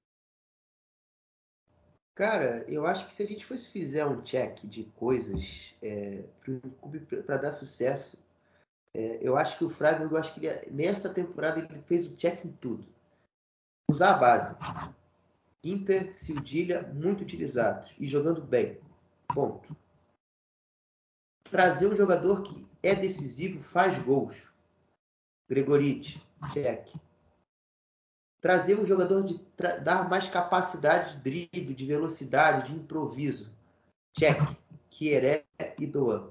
[2.13, 6.25] Cara, eu acho que se a gente fosse fizer um check de coisas é,
[7.25, 8.17] para dar sucesso,
[8.93, 12.15] é, eu acho que o Freiburg, eu acho que ele, nessa temporada ele fez o
[12.17, 12.85] check em tudo.
[13.89, 14.55] Usar a base.
[15.63, 18.77] Inter, Sildilha, muito utilizados e jogando bem.
[19.33, 19.73] Ponto.
[21.45, 24.48] Trazer um jogador que é decisivo, faz gols.
[25.49, 26.21] Gregorite,
[26.53, 26.93] check.
[28.39, 29.41] Trazer um jogador de
[29.83, 33.49] dar mais capacidade de drible, de velocidade, de improviso.
[34.17, 34.39] Check.
[34.89, 35.45] Quieré
[35.77, 36.27] e Doan.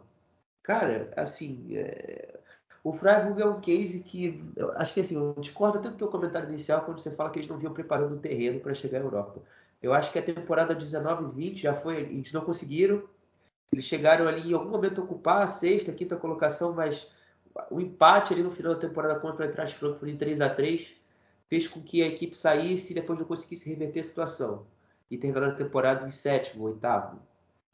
[0.62, 2.38] Cara, assim, é...
[2.84, 4.42] o Freiburg é um case que.
[4.76, 7.48] Acho que assim, eu discordo até do teu comentário inicial quando você fala que eles
[7.48, 9.40] não vinham preparando o terreno para chegar à Europa.
[9.82, 12.02] Eu acho que a temporada 19-20 já foi.
[12.02, 13.02] Eles não conseguiram.
[13.72, 17.06] Eles chegaram ali em algum momento a ocupar a sexta, quinta colocação, mas
[17.70, 20.94] o empate ali no final da temporada contra o Eintracht Frankfurt em 3 a 3
[21.48, 24.66] fez com que a equipe saísse e depois não conseguisse reverter a situação.
[25.10, 27.18] E terminou a temporada em sétimo, oitavo.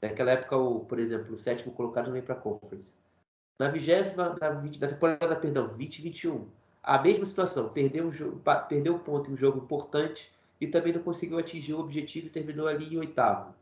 [0.00, 2.98] Naquela época, o, por exemplo, o sétimo colocado vem para a Conference.
[3.58, 6.46] Na vigésima, na, na temporada, perdão, 2021,
[6.82, 10.30] a mesma situação, perdeu um, jogo, perdeu um ponto em um jogo importante
[10.60, 13.54] e também não conseguiu atingir o objetivo e terminou ali em oitavo.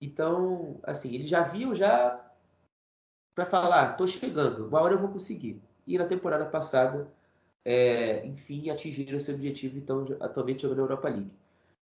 [0.00, 2.23] Então, assim, eles já viam já
[3.34, 5.60] para falar, estou chegando, uma hora eu vou conseguir.
[5.86, 7.08] E na temporada passada,
[7.64, 11.32] é, enfim, atingiram esse objetivo, então atualmente jogando na Europa League.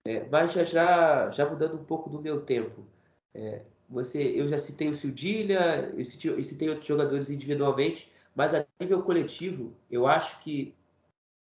[0.06, 2.86] É, mas já, já, já mudando um pouco do meu tempo,
[3.34, 8.54] é, você, eu já citei o Sildilha, eu citei, eu citei outros jogadores individualmente, mas
[8.54, 10.74] a nível coletivo, eu acho que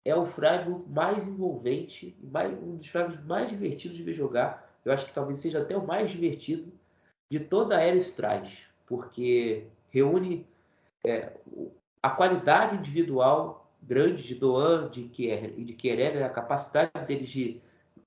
[0.03, 4.71] é o Freiburg mais envolvente, mais, um dos Freiburgs mais divertidos de ver jogar.
[4.83, 6.71] Eu acho que talvez seja até o mais divertido
[7.29, 9.65] de toda a era Strais, porque
[9.95, 10.45] reúne
[11.05, 11.31] é,
[12.03, 16.23] a qualidade individual grande de Doan de e de Querer, né?
[16.25, 17.61] a capacidade deles de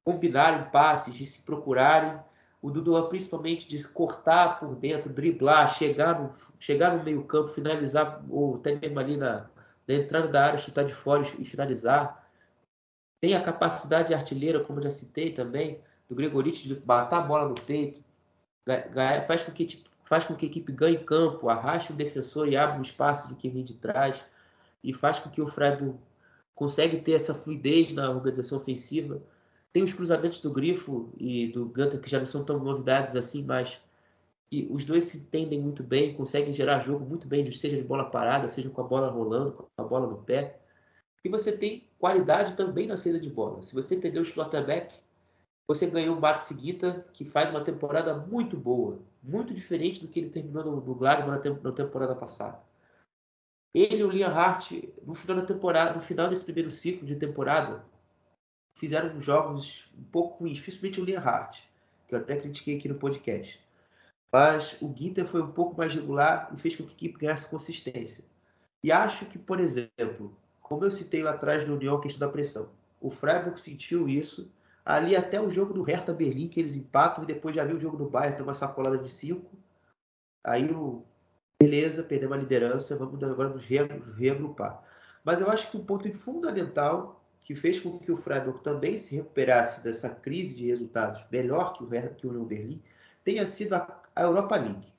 [0.04, 2.18] combinarem passes, de se procurarem.
[2.60, 7.48] O do Doan, principalmente, de cortar por dentro, driblar, chegar no, chegar no meio campo,
[7.48, 9.48] finalizar, ou até mesmo ali na,
[9.86, 12.28] na entrada da área, chutar de fora e finalizar.
[13.20, 17.54] Tem a capacidade artilheira, como já citei também, do Gregorite de bater a bola no
[17.54, 18.02] peito,
[19.26, 22.56] faz com que tipo, faz com que a equipe ganhe campo, arraste o defensor e
[22.56, 24.24] abra o espaço do que vem de trás,
[24.82, 25.98] e faz com que o Freiburg
[26.54, 29.20] consegue ter essa fluidez na organização ofensiva.
[29.70, 33.44] Tem os cruzamentos do Grifo e do Gunter, que já não são tão novidades assim,
[33.44, 33.82] mas
[34.50, 38.08] que os dois se entendem muito bem, conseguem gerar jogo muito bem, seja de bola
[38.08, 40.58] parada, seja com a bola rolando, com a bola no pé.
[41.22, 43.60] E você tem qualidade também na saída de bola.
[43.60, 44.94] Se você perder o Schlotterbeck,
[45.68, 50.18] você ganhou o Max Guita, que faz uma temporada muito boa, muito diferente do que
[50.18, 52.58] ele terminou no, no Gladbach na, temporada passada.
[53.74, 54.72] Ele e o Liam Hart,
[55.06, 57.84] no final da temporada, no final desse primeiro ciclo de temporada,
[58.78, 61.60] fizeram jogos um pouco ruins, principalmente o Liam Hart,
[62.08, 63.60] que eu até critiquei aqui no podcast.
[64.32, 67.46] Mas o Guita foi um pouco mais regular e fez com que a equipe ganhasse
[67.46, 68.24] consistência.
[68.82, 72.32] E acho que, por exemplo, como eu citei lá atrás no União a questão da
[72.32, 72.70] pressão,
[73.00, 74.50] o Freiburg sentiu isso
[74.88, 77.80] ali até o jogo do Hertha Berlim, que eles empatam, e depois já viu o
[77.80, 79.46] jogo do Bayern, tem uma sacolada de 5.
[80.42, 81.04] Aí o
[81.60, 84.82] beleza, perdemos a liderança, vamos agora nos reagrupar.
[85.22, 89.14] Mas eu acho que um ponto fundamental que fez com que o Freiburg também se
[89.16, 92.82] recuperasse dessa crise de resultados melhor que o, que o Union Berlim
[93.22, 94.92] tenha sido a, a Europa League.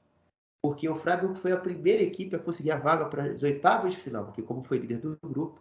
[0.62, 4.00] Porque o Freiburg foi a primeira equipe a conseguir a vaga para as oitavas de
[4.00, 5.60] final, porque como foi líder do grupo,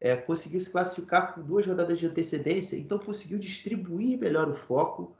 [0.00, 5.16] é, conseguiu se classificar com duas rodadas de antecedência, então conseguiu distribuir melhor o foco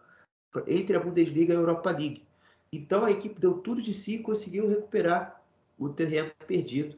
[0.66, 2.26] entre a Bundesliga e a Europa League.
[2.72, 5.42] Então a equipe deu tudo de si e conseguiu recuperar
[5.78, 6.96] o terreno perdido.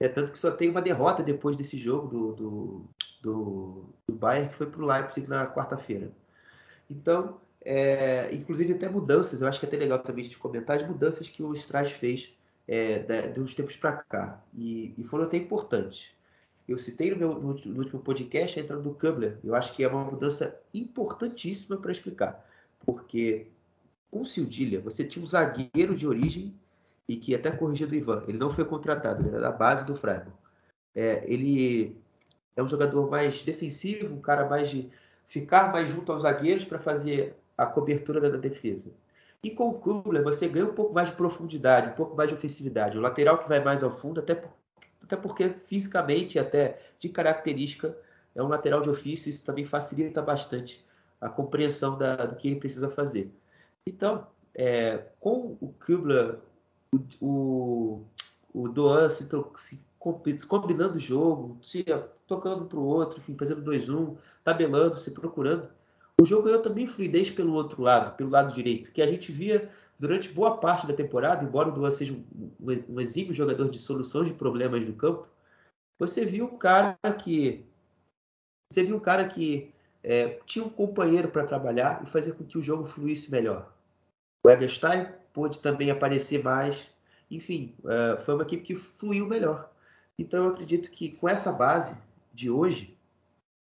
[0.00, 2.84] É tanto que só tem uma derrota depois desse jogo do, do,
[3.20, 6.12] do, do Bayern, que foi para o Leipzig na quarta-feira.
[6.88, 10.86] Então, é, inclusive até mudanças, eu acho que é até legal também de comentar as
[10.86, 12.32] mudanças que o Strauss fez
[12.66, 14.40] é, de uns tempos para cá.
[14.54, 16.16] E, e foram até importantes.
[16.68, 19.38] Eu citei no, meu, no, último podcast a entrada do Kubler.
[19.42, 22.46] Eu acho que é uma mudança importantíssima para explicar.
[22.84, 23.46] Porque
[24.10, 26.54] com Sildilha, você tinha um zagueiro de origem
[27.08, 28.22] e que até corrigido do Ivan.
[28.28, 30.30] Ele não foi contratado, ele era da base do Freiburg.
[30.94, 31.96] É, ele
[32.54, 34.90] é um jogador mais defensivo, um cara mais de
[35.26, 38.92] ficar mais junto aos zagueiros para fazer a cobertura da, da, defesa.
[39.42, 42.34] E com o Kubler, você ganha um pouco mais de profundidade, um pouco mais de
[42.34, 42.98] ofensividade.
[42.98, 44.50] O lateral que vai mais ao fundo, até por
[45.08, 47.96] até porque fisicamente, até de característica,
[48.34, 50.84] é um lateral de ofício, isso também facilita bastante
[51.18, 53.32] a compreensão da, do que ele precisa fazer.
[53.86, 56.36] Então, é, com o Kubler,
[56.92, 58.04] o, o,
[58.52, 59.26] o Doan se,
[59.56, 59.80] se
[60.46, 61.84] combinando o jogo, se
[62.26, 64.14] tocando para o outro, enfim, fazendo 2-1,
[64.44, 65.68] tabelando, se procurando,
[66.20, 69.70] o jogo ganhou também fluidez pelo outro lado, pelo lado direito, que a gente via
[69.98, 72.50] durante boa parte da temporada, embora o Duan seja um,
[72.88, 75.26] um exímio jogador de soluções de problemas do campo,
[75.98, 77.66] você viu um cara que
[78.70, 79.72] você viu um cara que
[80.02, 83.72] é, tinha um companheiro para trabalhar e fazer com que o jogo fluísse melhor.
[84.44, 86.86] O Egerstein pôde também aparecer mais,
[87.30, 89.72] enfim, é, foi uma equipe que fluiu melhor.
[90.18, 91.96] Então eu acredito que com essa base
[92.32, 92.96] de hoje,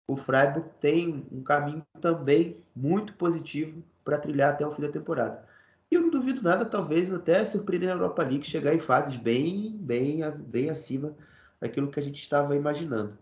[0.10, 5.48] o Freiburg tem um caminho também muito positivo para trilhar até o fim da temporada.
[5.92, 9.76] E eu não duvido nada, talvez até surpreender a Europa League chegar em fases bem,
[9.78, 11.16] bem, bem acima
[11.60, 13.18] daquilo que a gente estava imaginando.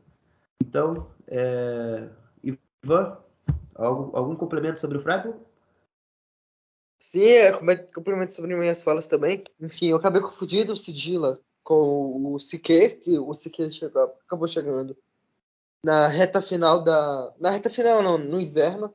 [0.61, 2.09] Então, é...
[2.43, 3.17] Ivan,
[3.73, 5.39] algum, algum complemento sobre o Freiburg?
[7.01, 7.51] Sim, é,
[7.93, 9.43] complemento sobre minhas falas também.
[9.59, 14.95] Enfim, eu acabei confundindo o Sigila com o Sique, que o Sique chegou, acabou chegando
[15.83, 17.33] na reta final da.
[17.39, 18.93] Na reta final, não, no inverno.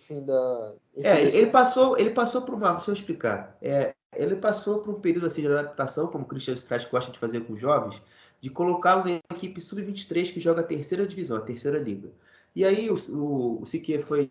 [0.00, 0.72] Enfim, da.
[0.96, 1.42] Enfim, é, desse...
[1.42, 2.72] ele passou, ele passou por uma.
[2.72, 3.56] Deixa eu explicar.
[3.60, 7.18] É, ele passou por um período assim, de adaptação, como o Christian Strauss gosta de
[7.18, 8.00] fazer com os jovens,
[8.40, 12.10] de colocá-lo na equipe sub-23 que joga a terceira divisão, a terceira liga.
[12.56, 14.26] E aí o, o, o Sique foi,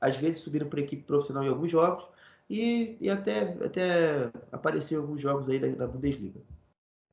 [0.00, 2.06] às vezes, subindo para a equipe profissional em alguns jogos
[2.48, 6.40] e, e até, até apareceu em alguns jogos aí da, da Bundesliga.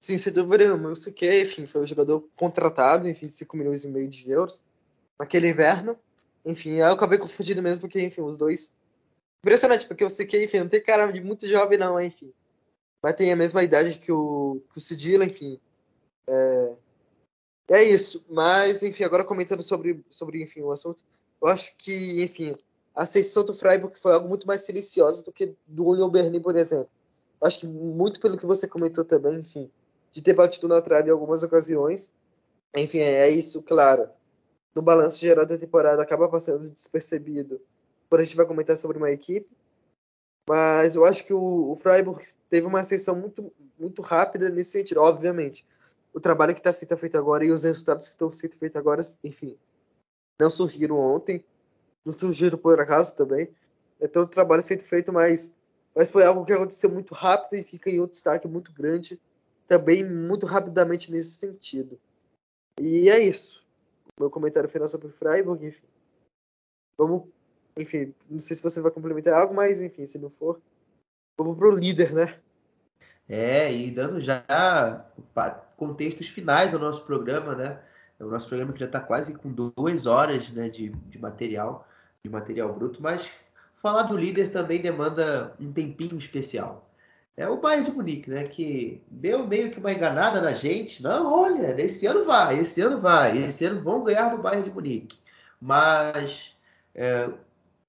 [0.03, 0.89] Sim, sem dúvida nenhuma.
[0.89, 4.61] O Sique, enfim, foi um jogador contratado, enfim, 5 milhões e meio de euros
[5.17, 5.97] naquele inverno.
[6.45, 8.75] Enfim, eu acabei confundindo mesmo, porque, enfim, os dois.
[9.43, 12.31] Impressionante, porque o Sique, enfim, não tem cara de muito jovem, não, enfim.
[13.01, 15.59] Mas tem a mesma idade que o, que o Cidila, enfim.
[16.27, 16.73] É,
[17.71, 18.23] é isso.
[18.29, 21.03] Mas, enfim, agora comentando sobre, sobre enfim, o assunto,
[21.41, 22.55] eu acho que, enfim,
[22.95, 26.55] a ascensão do Freiburg foi algo muito mais silenciosa do que do Union Berlin, por
[26.55, 26.89] exemplo.
[27.41, 29.71] Eu acho que muito pelo que você comentou também, enfim,
[30.11, 32.11] de ter batido na trave em algumas ocasiões.
[32.77, 34.09] Enfim, é isso, claro.
[34.75, 37.61] No balanço geral da temporada acaba passando despercebido
[38.09, 39.49] quando a gente vai comentar sobre uma equipe.
[40.47, 45.01] Mas eu acho que o, o Freiburg teve uma ascensão muito, muito rápida nesse sentido,
[45.01, 45.65] obviamente.
[46.13, 49.01] O trabalho que está sendo feito agora e os resultados que estão sendo feitos agora,
[49.23, 49.57] enfim,
[50.39, 51.43] não surgiram ontem,
[52.03, 53.49] não surgiram por acaso também.
[53.99, 55.53] Então o trabalho sendo feito, mas,
[55.95, 59.19] mas foi algo que aconteceu muito rápido e fica em um destaque muito grande
[59.71, 61.97] também muito rapidamente nesse sentido.
[62.77, 63.60] E é isso.
[64.19, 65.87] Meu comentário final sobre o Freiburg, enfim.
[66.97, 67.23] Vamos,
[67.77, 70.61] enfim, não sei se você vai complementar algo, mas enfim, se não for,
[71.37, 72.39] vamos pro líder, né?
[73.27, 74.43] É, e dando já
[75.77, 77.81] contextos finais ao nosso programa, né?
[78.19, 81.87] É o nosso programa que já está quase com duas horas né, de, de material,
[82.23, 83.31] de material bruto, mas
[83.81, 86.90] falar do líder também demanda um tempinho especial
[87.37, 88.43] é o Bayern de Munique, né?
[88.43, 91.01] Que deu meio que uma enganada na gente.
[91.01, 94.73] Não, olha, esse ano vai, esse ano vai, esse ano vão ganhar do Bayern de
[94.73, 95.17] Munique.
[95.59, 96.55] Mas
[96.93, 97.29] é,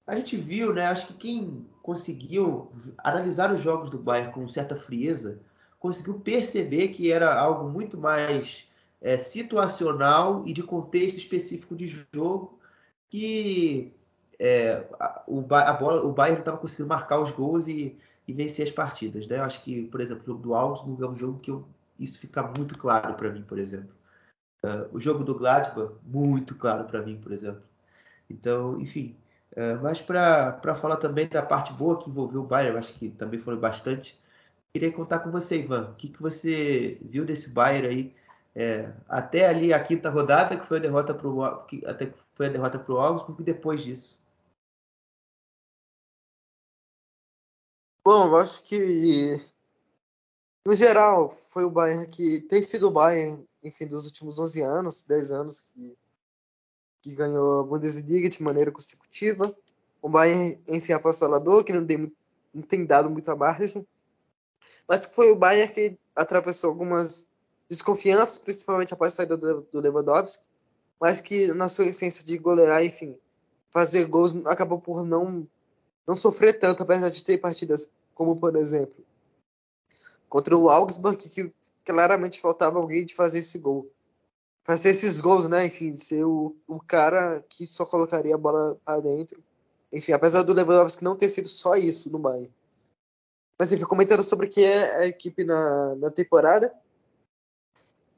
[0.07, 0.85] a gente viu, né?
[0.85, 5.39] Acho que quem conseguiu analisar os jogos do Bayern com certa frieza
[5.83, 8.65] conseguiu perceber que era algo muito mais
[9.01, 12.57] é, situacional e de contexto específico de jogo
[13.09, 13.93] que
[14.39, 14.81] é,
[15.27, 17.97] o, a bola, o Bayern estava conseguindo marcar os gols e
[18.27, 19.27] e vencer as partidas.
[19.27, 19.37] Né?
[19.37, 21.67] Eu acho que, por exemplo, o jogo do Augsburg é um jogo que eu,
[21.99, 23.93] isso fica muito claro para mim, por exemplo.
[24.65, 27.61] Uh, o jogo do Gladbach, muito claro para mim, por exemplo.
[28.29, 29.15] Então, enfim.
[29.51, 33.09] Uh, mas para falar também da parte boa que envolveu o Bayern, eu acho que
[33.09, 34.17] também foi bastante.
[34.73, 35.89] Queria contar com você, Ivan.
[35.91, 38.15] O que, que você viu desse Bayern aí?
[38.55, 41.41] É, até ali a quinta rodada, que foi a derrota para o
[42.97, 44.22] Augsburg, e depois disso.
[48.05, 49.41] Bom, eu acho que
[50.65, 55.03] no geral foi o Bayern que tem sido o Bayern, enfim, dos últimos 11 anos,
[55.03, 55.97] 10 anos que,
[57.01, 59.55] que ganhou a Bundesliga de maneira consecutiva.
[60.01, 62.11] O Bayern, enfim, avassalador, que não tem,
[62.53, 63.87] não tem dado muita margem,
[64.85, 67.25] mas foi o Bayern que atravessou algumas
[67.69, 70.43] desconfianças, principalmente após a saída do, do Lewandowski,
[70.99, 73.17] mas que na sua essência de golear, enfim,
[73.71, 75.47] fazer gols, acabou por não
[76.07, 79.03] não sofrer tanto, apesar de ter partidas como, por exemplo,
[80.29, 81.51] contra o Augsburg, que
[81.85, 83.89] claramente faltava alguém de fazer esse gol.
[84.63, 85.65] Fazer esses gols, né?
[85.65, 89.43] Enfim, ser o, o cara que só colocaria a bola para dentro.
[89.91, 92.51] Enfim, apesar do Lewandowski não ter sido só isso no Bayern.
[93.59, 96.73] Mas enfim, comentando sobre o que é a equipe na, na temporada,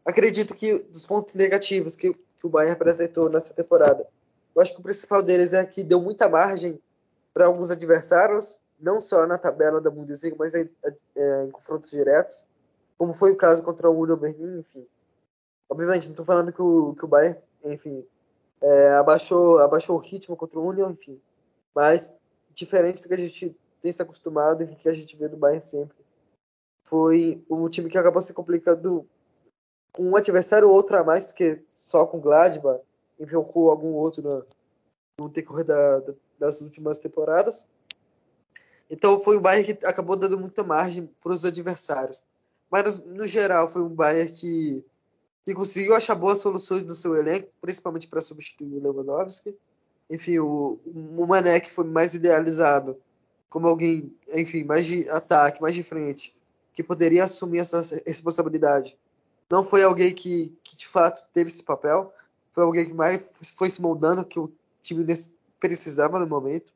[0.06, 4.08] acredito que dos pontos negativos que, que o Bayern apresentou nessa temporada
[4.56, 6.80] eu acho que o principal deles é que deu muita margem
[7.36, 10.70] para alguns adversários, não só na tabela da Bundesliga, mas em,
[11.14, 12.46] é, em confrontos diretos,
[12.98, 14.88] como foi o caso contra o Union Berlin, enfim.
[15.70, 18.08] Obviamente, não estou falando que o, que o Bayern, enfim,
[18.62, 21.20] é, abaixou, abaixou o ritmo contra o Union, enfim.
[21.76, 22.16] Mas,
[22.54, 25.62] diferente do que a gente tem se acostumado e que a gente vê do Bayern
[25.62, 25.98] sempre,
[26.86, 29.06] foi um time que acabou se complicando
[29.92, 32.82] com um adversário ou outro a mais do que só com o Gladbach,
[33.20, 34.46] enfim, ou com algum outro no,
[35.20, 37.66] no decorrer da, da, das últimas temporadas.
[38.90, 42.24] Então foi um Bayern que acabou dando muita margem para os adversários.
[42.70, 44.84] Mas no, geral foi um Bayern que,
[45.46, 49.56] que conseguiu achar boas soluções no seu elenco, principalmente para substituir o Lewandowski.
[50.10, 52.98] Enfim, o, o Mané que foi mais idealizado
[53.50, 56.36] como alguém, enfim, mais de ataque, mais de frente,
[56.74, 58.98] que poderia assumir essa responsabilidade.
[59.50, 62.14] Não foi alguém que, que de fato teve esse papel,
[62.52, 64.52] foi alguém que mais foi se moldando que o
[64.82, 65.06] time
[65.60, 66.74] precisava no momento.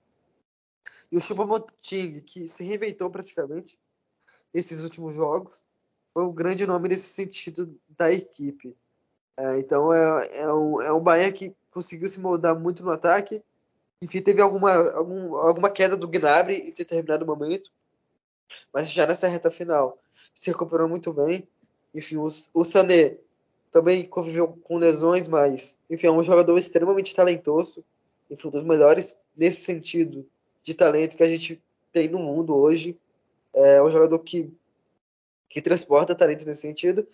[1.12, 3.78] E o Choupo-Moting, que se reinventou praticamente
[4.54, 5.66] nesses últimos jogos,
[6.14, 8.76] foi um grande nome nesse sentido da equipe.
[9.38, 13.44] É, então é, é, um, é um Bahia que conseguiu se moldar muito no ataque.
[14.02, 17.72] Enfim, teve alguma, algum, alguma queda do Gnabry em determinado momento,
[18.74, 19.98] mas já nessa reta final
[20.34, 21.48] se recuperou muito bem.
[21.94, 23.18] Enfim, o, o Sané
[23.72, 27.84] também conviveu com lesões, mas enfim, é um jogador extremamente talentoso,
[28.30, 30.26] enfim, um dos melhores nesse sentido
[30.64, 31.62] de talento que a gente
[31.92, 32.98] tem no mundo hoje.
[33.54, 34.52] É um jogador que,
[35.50, 37.08] que transporta talento nesse sentido.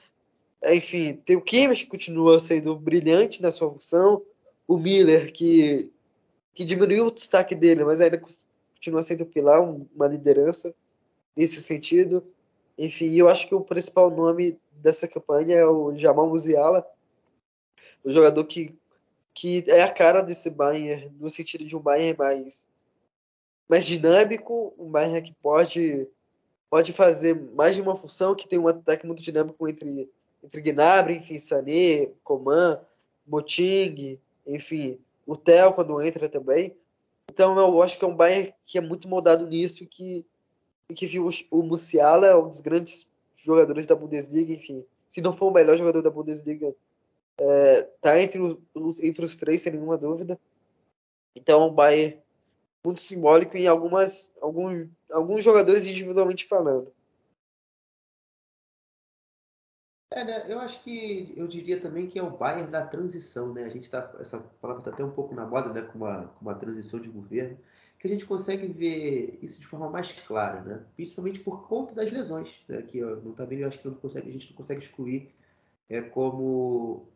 [0.64, 4.22] Enfim, tem o Kimmich que continua sendo brilhante na sua função,
[4.68, 5.92] o Miller que,
[6.54, 8.20] que diminuiu o destaque dele, mas ainda
[8.74, 10.74] continua sendo pilar, uma liderança
[11.36, 12.24] nesse sentido.
[12.78, 16.86] Enfim, eu acho que o principal nome dessa campanha é o Jamal Musiala,
[18.04, 18.74] o jogador que,
[19.36, 22.68] que é a cara desse Bayern, no sentido de um Bayern mais,
[23.68, 26.08] mais dinâmico, um Bayern que pode,
[26.70, 30.10] pode fazer mais de uma função, que tem um ataque muito dinâmico entre,
[30.42, 32.80] entre Gnabry, enfim, Sané, Coman,
[33.28, 34.18] Moting,
[34.48, 34.98] enfim,
[35.28, 36.74] o Theo quando entra também.
[37.30, 40.26] Então eu acho que é um Bayern que é muito moldado nisso, que
[40.94, 45.52] que viu o Musiala, um dos grandes jogadores da Bundesliga, enfim, se não for o
[45.52, 46.76] melhor jogador da Bundesliga,
[47.40, 48.40] é, tá entre
[48.74, 50.40] os, entre os três, sem nenhuma dúvida.
[51.36, 52.22] Então, o Bayern
[52.84, 56.94] muito simbólico em algumas, alguns, alguns jogadores individualmente falando.
[60.12, 60.52] É?
[60.52, 63.66] Eu acho que eu diria também que é o Bayern da transição, né?
[63.66, 65.82] A gente tá, essa palavra está até um pouco na moda, né?
[65.82, 67.58] Com uma, com uma transição de governo
[68.06, 70.86] que a gente consegue ver isso de forma mais clara, né?
[70.96, 72.84] principalmente por conta das lesões, né?
[72.84, 75.34] que ó, não eu acho que não consegue, a gente não consegue excluir
[75.90, 77.08] é, como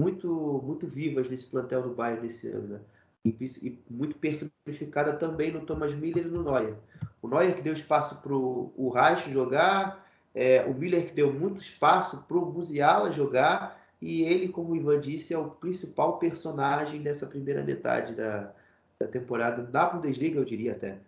[0.00, 2.80] muito muito vivas nesse plantel do Bayern desse ano, né?
[3.24, 6.74] e, e, muito personificada também no Thomas Miller e no Neuer.
[7.20, 11.60] O Neuer que deu espaço para o Reich jogar, é, o Miller que deu muito
[11.60, 17.02] espaço para o Musiala jogar, e ele, como o Ivan disse, é o principal personagem
[17.02, 18.52] dessa primeira metade da,
[19.00, 20.98] da temporada da Bundesliga, eu diria até.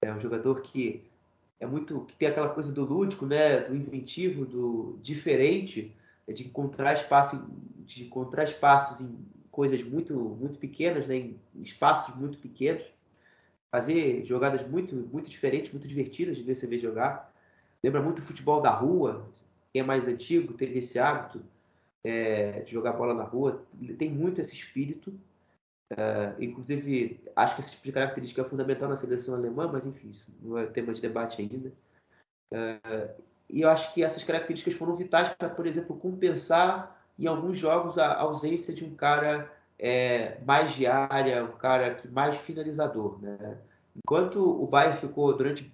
[0.00, 1.04] É um jogador que
[1.58, 5.94] é muito que tem aquela coisa do lúdico, né, do inventivo, do diferente,
[6.28, 7.46] de encontrar espaço,
[7.84, 9.18] de encontrar espaços em
[9.50, 12.84] coisas muito muito pequenas, né, em espaços muito pequenos,
[13.70, 17.32] fazer jogadas muito muito diferentes, muito divertidas de ver você ver jogar.
[17.82, 19.28] Lembra muito o futebol da rua,
[19.72, 21.42] quem é mais antigo teve esse hábito
[22.04, 23.64] é, de jogar bola na rua,
[23.98, 25.12] tem muito esse espírito
[25.92, 30.08] Uh, inclusive, acho que esse tipo de característica é fundamental na seleção alemã, mas enfim,
[30.08, 31.70] isso não é tema de debate ainda.
[32.50, 37.58] Uh, e eu acho que essas características foram vitais para, por exemplo, compensar em alguns
[37.58, 43.20] jogos a ausência de um cara é, mais de área, um cara que mais finalizador.
[43.20, 43.58] Né?
[43.96, 45.72] Enquanto o Bayern ficou durante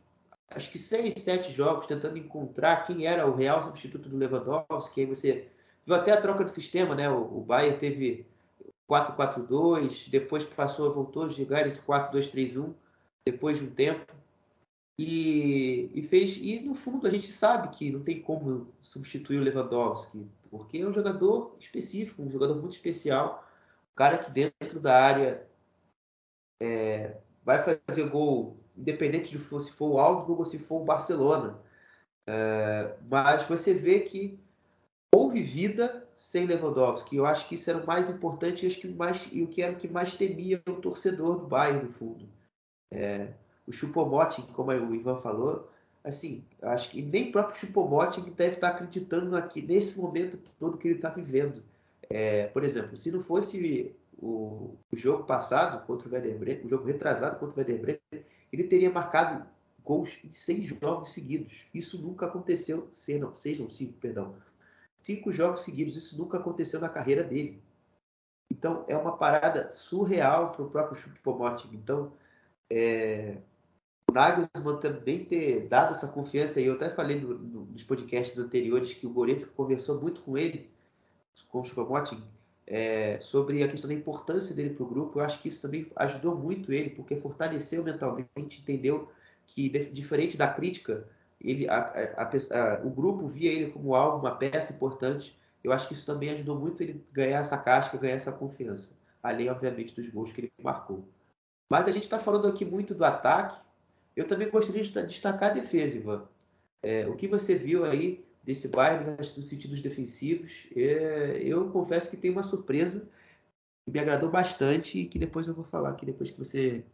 [0.51, 5.07] acho que seis, sete jogos tentando encontrar quem era o real substituto do Lewandowski, aí
[5.07, 5.49] você
[5.87, 7.09] viu até a troca de sistema, né?
[7.09, 8.27] O, o Bayern teve
[8.91, 12.73] 4-4-2, depois passou, voltou a jogar esse 4-2-3-1
[13.27, 14.18] depois de um tempo.
[14.99, 19.43] E, e, fez e no fundo a gente sabe que não tem como substituir o
[19.43, 23.49] Lewandowski, porque é um jogador específico, um jogador muito especial,
[23.93, 25.47] um cara que dentro da área
[26.61, 31.59] é, vai fazer gol, independente de se for o Augsburg ou se for o Barcelona.
[32.27, 34.39] É, mas você vê que
[35.15, 37.17] houve vida sem Lewandowski.
[37.17, 39.63] Eu acho que isso era o mais importante e acho que mais e o que
[39.63, 42.29] era o que mais temia o torcedor do Bayern no fundo.
[42.93, 43.33] É,
[43.69, 45.71] o Chupomoting, como o Ivan falou,
[46.03, 50.79] assim, eu acho que nem o próprio Chupomoting deve estar acreditando aqui nesse momento todo
[50.79, 51.63] que ele está vivendo.
[52.09, 56.69] É, por exemplo, se não fosse o, o jogo passado contra o Werder Bremen, o
[56.69, 59.47] jogo retrasado contra o Werder Bremen, ele teria marcado
[59.85, 61.67] gols em seis jogos seguidos.
[61.75, 62.89] Isso nunca aconteceu,
[63.21, 64.35] não, seis não, cinco, perdão.
[65.03, 67.63] Cinco jogos seguidos, isso nunca aconteceu na carreira dele.
[68.51, 71.69] Então é uma parada surreal para o próprio Choupo-Moting.
[71.75, 72.13] Então
[72.71, 73.37] é,
[74.13, 78.95] Nagelsmann também ter dado essa confiança, e eu até falei no, no, nos podcasts anteriores
[78.95, 80.71] que o Goretzka conversou muito com ele,
[81.49, 82.23] com o Choupo-Moting,
[82.67, 85.19] é, sobre a questão da importância dele para o grupo.
[85.19, 89.11] Eu acho que isso também ajudou muito ele, porque fortaleceu mentalmente, entendeu
[89.47, 91.07] que, diferente da crítica,
[91.41, 91.79] ele, a,
[92.17, 95.39] a, a, o grupo via ele como algo, uma peça importante.
[95.63, 98.97] Eu acho que isso também ajudou muito ele ganhar essa casca, ganhar essa confiança.
[99.23, 101.09] Além, obviamente, dos gols que ele marcou.
[101.71, 103.59] Mas a gente está falando aqui muito do ataque.
[104.19, 106.29] Eu também gostaria de destacar a defesa, Ivan.
[106.83, 112.17] É, o que você viu aí desse Bayern nos sentidos defensivos, é, eu confesso que
[112.17, 113.09] tem uma surpresa
[113.85, 116.85] que me agradou bastante e que depois eu vou falar aqui, depois que você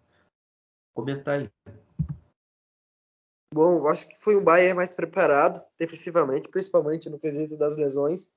[0.95, 1.51] comentar aí.
[3.55, 8.31] Bom, eu acho que foi um Bayern mais preparado defensivamente, principalmente no quesito das lesões.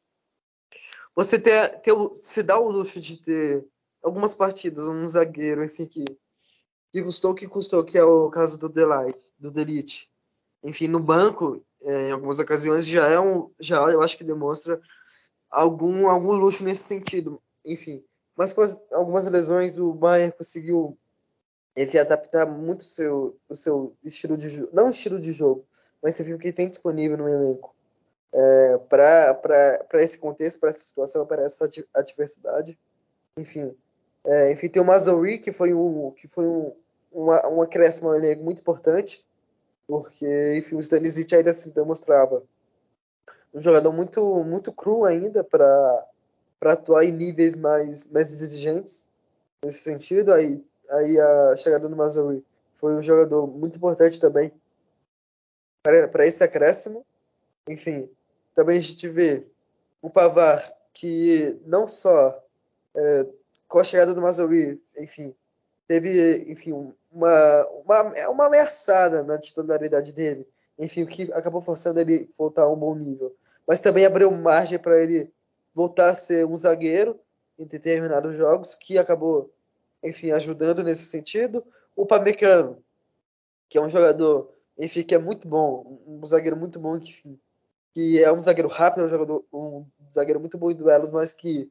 [1.14, 3.68] Você ter, ter, se dá o luxo de ter
[4.02, 6.06] algumas partidas, um zagueiro, enfim, que,
[6.98, 10.10] que custou o que custou, que é o caso do Delight, do Delite.
[10.64, 14.82] Enfim, no banco, é, em algumas ocasiões, já é um, já eu acho que demonstra
[15.50, 17.40] algum, algum luxo nesse sentido.
[17.64, 18.04] Enfim,
[18.36, 20.98] mas com as, algumas lesões, o Bayern conseguiu
[21.76, 25.64] enfim, adaptar muito o seu, o seu estilo de jogo, não estilo de jogo,
[26.02, 27.76] mas você viu que tem disponível no elenco
[28.34, 32.78] é, para esse contexto, para essa situação, para essa adversidade.
[33.38, 33.76] Enfim,
[34.26, 36.76] é, enfim tem o Mazouri, que foi um, que foi um,
[37.12, 39.26] uma, um acréscimo ao elenco muito importante,
[39.88, 42.44] porque enfim, o Stanisic ainda se demonstrava
[43.54, 46.06] um jogador muito, muito cru ainda para
[46.62, 49.08] atuar em níveis mais, mais exigentes
[49.64, 50.34] nesse sentido.
[50.34, 52.44] Aí aí a chegada do Mazoui
[52.74, 54.52] foi um jogador muito importante também
[55.84, 57.06] para esse acréscimo.
[57.68, 58.10] Enfim,
[58.56, 59.46] também a gente vê
[60.02, 60.62] o Pavar
[60.94, 62.44] que não só
[62.96, 63.28] é,
[63.68, 65.34] com a chegada do Mazoui, enfim,
[65.88, 70.48] teve enfim uma, uma, uma ameaçada na titularidade dele,
[70.78, 73.36] enfim, o que acabou forçando ele voltar a um bom nível.
[73.68, 75.32] Mas também abriu margem para ele
[75.74, 77.20] voltar a ser um zagueiro
[77.58, 79.52] em determinados jogos, que acabou
[80.04, 81.64] enfim, ajudando nesse sentido.
[81.96, 82.82] O Pamecano,
[83.70, 87.40] que é um jogador, enfim, que é muito bom, um zagueiro muito bom, enfim,
[87.94, 91.70] que é um zagueiro rápido, um, jogador, um zagueiro muito bom em duelos, mas que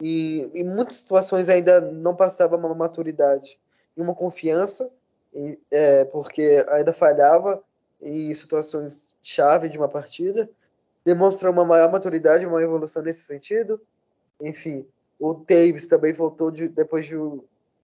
[0.00, 3.58] em, em muitas situações ainda não passava uma maturidade
[3.96, 4.92] e uma confiança,
[5.32, 7.62] e, é, porque ainda falhava
[8.00, 10.48] em situações chave de uma partida.
[11.04, 13.80] Demonstra uma maior maturidade, uma evolução nesse sentido.
[14.40, 14.86] Enfim,
[15.18, 17.16] o Davis também voltou de, depois de,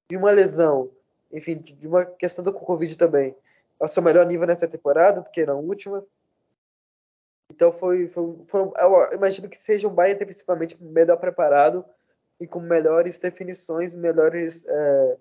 [0.09, 0.91] de, uma lesão,
[1.33, 3.35] enfim, de uma questão do Covid também,
[3.79, 6.05] ao seu melhor nível nessa temporada do que na última.
[7.51, 11.85] Então foi, foi, foi eu imagino que seja um Bayern defensivamente melhor preparado
[12.41, 15.17] e com melhores definições, melhores é,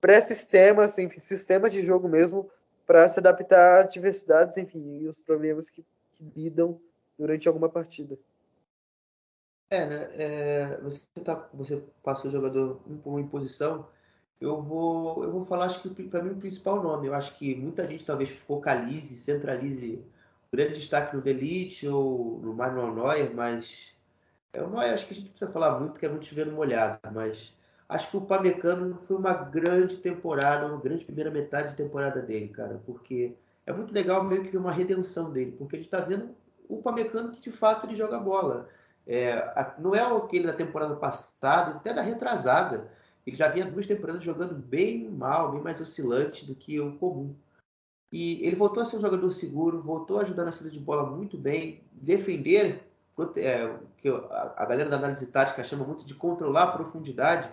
[0.00, 2.50] pré-sistemas, enfim, sistemas de jogo mesmo
[2.86, 5.84] para se adaptar a adversidades, enfim, e os problemas que,
[6.14, 6.80] que lidam
[7.18, 8.16] durante alguma partida.
[9.70, 10.08] É, né?
[10.12, 13.88] É, você, tá, você passa o jogador por uma imposição.
[14.40, 17.08] Eu vou, eu vou falar, acho que para mim o principal nome.
[17.08, 20.04] Eu acho que muita gente talvez focalize, centralize
[20.52, 23.95] o grande destaque no Delite ou no Manuel Neuer, mas
[24.56, 26.98] é o Neuer acho que a gente precisa falar muito, que é muito chovendo molhado,
[27.12, 27.52] mas
[27.88, 32.48] acho que o Pamecano foi uma grande temporada, uma grande primeira metade de temporada dele,
[32.48, 33.34] cara, porque
[33.66, 36.34] é muito legal meio que uma redenção dele, porque a gente está vendo
[36.68, 38.68] o Pamecano que de fato ele joga bola.
[39.06, 42.90] É, não é aquele da temporada passada, até da retrasada.
[43.24, 47.36] Ele já vinha duas temporadas jogando bem mal, bem mais oscilante do que o comum.
[48.10, 51.08] E ele voltou a ser um jogador seguro, voltou a ajudar na saída de bola
[51.08, 52.85] muito bem, defender,
[53.36, 57.48] é, que a, galera da análise tática chama muito de controlar a profundidade.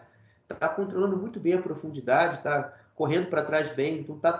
[0.50, 4.34] Está controlando muito bem a profundidade, está correndo para trás bem, então está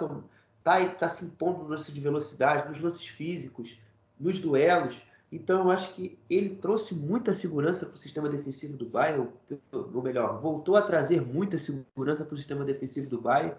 [0.64, 3.80] tá, tá se impondo no lance de velocidade, nos lances físicos,
[4.20, 5.02] nos duelos.
[5.32, 9.30] Então, eu acho que ele trouxe muita segurança para o sistema defensivo do Bayern,
[9.72, 13.56] ou melhor, voltou a trazer muita segurança para o sistema defensivo do Bayern.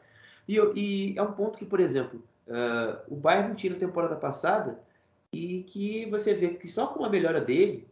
[0.47, 4.15] E, e, é um ponto que, por exemplo, uh, o Bayern não tinha na temporada
[4.15, 4.78] passada
[5.35, 7.89] e que você vê que só com a melhora dele,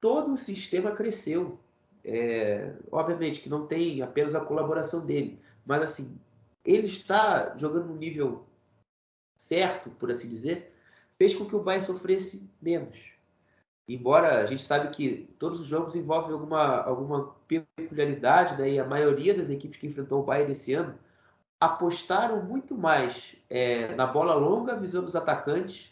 [0.00, 1.58] todo o sistema cresceu.
[2.04, 6.18] É, obviamente que não tem apenas a colaboração dele, mas assim,
[6.64, 8.44] ele está jogando no nível
[9.36, 10.74] certo, por assim dizer,
[11.16, 12.98] fez com que o Bayern sofresse menos.
[13.88, 18.84] embora a gente sabe que todos os jogos envolvem alguma, alguma peculiaridade, né, e a
[18.84, 20.98] maioria das equipes que enfrentou o Bayern esse ano
[21.60, 25.91] apostaram muito mais é, na bola longa visando os atacantes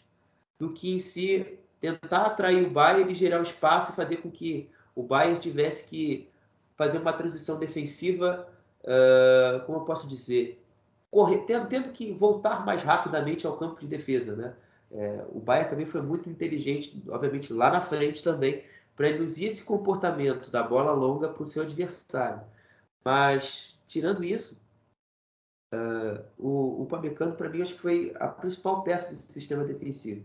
[0.61, 4.29] do que em si tentar atrair o Bayern e gerar o espaço e fazer com
[4.29, 6.29] que o Bayern tivesse que
[6.77, 8.47] fazer uma transição defensiva,
[8.83, 10.63] uh, como eu posso dizer,
[11.09, 14.53] correr, tendo, tendo, que voltar mais rapidamente ao campo de defesa, né?
[14.91, 18.63] É, o Bayern também foi muito inteligente, obviamente lá na frente também,
[18.95, 22.41] para induzir esse comportamento da bola longa para o seu adversário.
[23.03, 24.61] Mas, tirando isso,
[25.73, 30.23] uh, o, o Pamecano, para mim, acho que foi a principal peça desse sistema defensivo.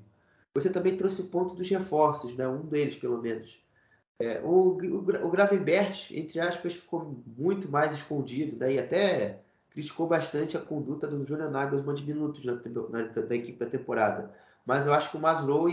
[0.56, 2.48] Você também trouxe o ponto dos reforços, né?
[2.48, 3.58] um deles, pelo menos.
[4.18, 8.72] É, o, o, o Gravenbert, entre aspas, ficou muito mais escondido né?
[8.72, 13.58] e até criticou bastante a conduta do Julian Nagelsmann de minutos na, na, da equipe
[13.58, 14.34] da temporada
[14.66, 15.68] mas eu acho que o Maslow,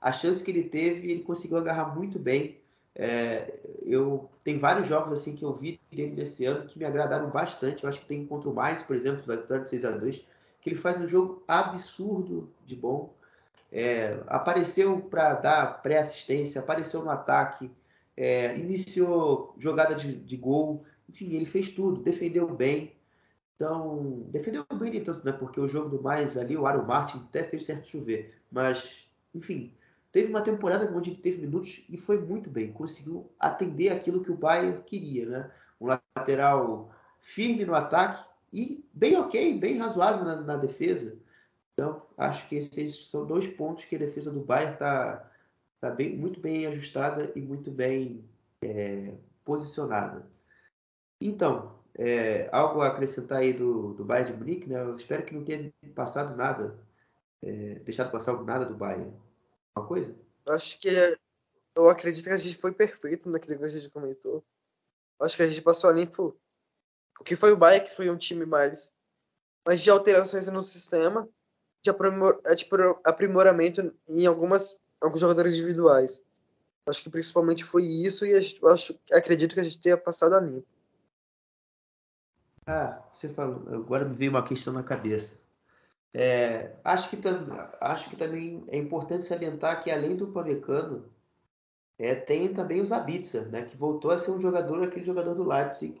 [0.00, 2.58] a chance que ele teve, ele conseguiu agarrar muito bem.
[2.94, 7.28] É, eu tem vários jogos assim que eu vi dele nesse ano que me agradaram
[7.28, 7.84] bastante.
[7.84, 10.24] Eu acho que tem contra o mais, por exemplo, da vitória de 6 a 2
[10.60, 13.14] que ele faz um jogo absurdo de bom.
[13.70, 17.70] É, apareceu para dar pré-assistência, apareceu no ataque,
[18.16, 22.96] é, iniciou jogada de, de, gol, enfim, ele fez tudo, defendeu bem.
[23.54, 25.32] Então, defendeu bem nem tanto, né?
[25.32, 28.34] Porque o jogo do mais ali, o Aaron Martin até fez certo chover.
[28.50, 29.74] Mas, enfim,
[30.10, 32.72] teve uma temporada onde ele teve minutos e foi muito bem.
[32.72, 35.50] Conseguiu atender aquilo que o Bayern queria, né?
[35.80, 36.90] Um lateral
[37.20, 41.18] firme no ataque e bem ok, bem razoável na, na defesa.
[41.78, 45.30] Então, acho que esses são dois pontos que a defesa do Bayern está
[45.80, 48.28] tá bem, muito bem ajustada e muito bem
[48.60, 49.14] é,
[49.44, 50.28] posicionada.
[51.20, 54.80] Então, é, algo a acrescentar aí do, do Bayern de Munique, né?
[54.80, 56.76] Eu espero que não tenha passado nada,
[57.44, 59.16] é, deixado passar nada do Bayern.
[59.76, 60.12] Uma coisa?
[60.48, 60.88] Acho que
[61.76, 64.44] eu acredito que a gente foi perfeito naquilo que a gente comentou.
[65.20, 66.36] Acho que a gente passou a limpo
[67.20, 68.92] o que foi o Bayern, que foi um time mais,
[69.64, 71.28] mais de alterações no sistema,
[71.82, 76.22] de aprimor, é, tipo, aprimoramento em algumas alguns jogadores individuais.
[76.86, 80.66] Acho que principalmente foi isso e acho, acredito que a gente tenha passado a limpo.
[82.66, 85.38] Ah, você falou, agora me veio uma questão na cabeça.
[86.12, 87.18] É, acho, que
[87.80, 91.04] acho que também é importante salientar que além do Pamecano,
[91.98, 95.46] é, tem também o Zabitzer, né, que voltou a ser um jogador, aquele jogador do
[95.46, 96.00] Leipzig.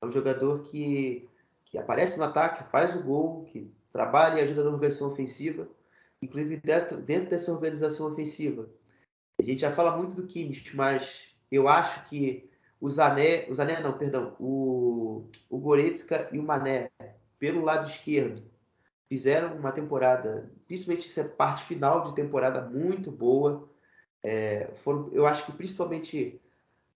[0.00, 1.28] É um jogador que,
[1.66, 5.68] que aparece no ataque, faz o gol, que trabalha e ajuda na organização ofensiva.
[6.20, 8.68] Inclusive dentro, dentro dessa organização ofensiva.
[9.40, 12.50] A gente já fala muito do Kimmich, mas eu acho que
[12.80, 16.90] o Zané, o Zané não, perdão, o, o Goretzka e o Mané,
[17.38, 18.42] pelo lado esquerdo,
[19.08, 23.68] fizeram uma temporada, principalmente essa parte final de temporada muito boa.
[24.22, 26.40] É, foram, eu acho que principalmente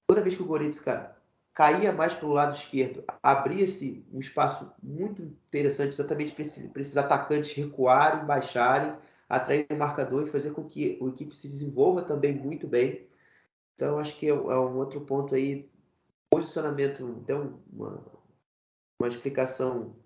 [0.07, 1.17] toda vez que o Goretzka
[1.59, 6.97] caía mais pelo lado esquerdo, abria-se um espaço muito interessante exatamente para esses, para esses
[6.97, 8.95] atacantes recuarem, baixarem,
[9.29, 13.09] atrair o marcador e fazer com que a equipe se desenvolva também muito bem.
[13.75, 15.69] Então, acho que é, é um outro ponto aí.
[16.31, 18.05] Posicionamento, então, uma,
[19.01, 19.97] uma explicação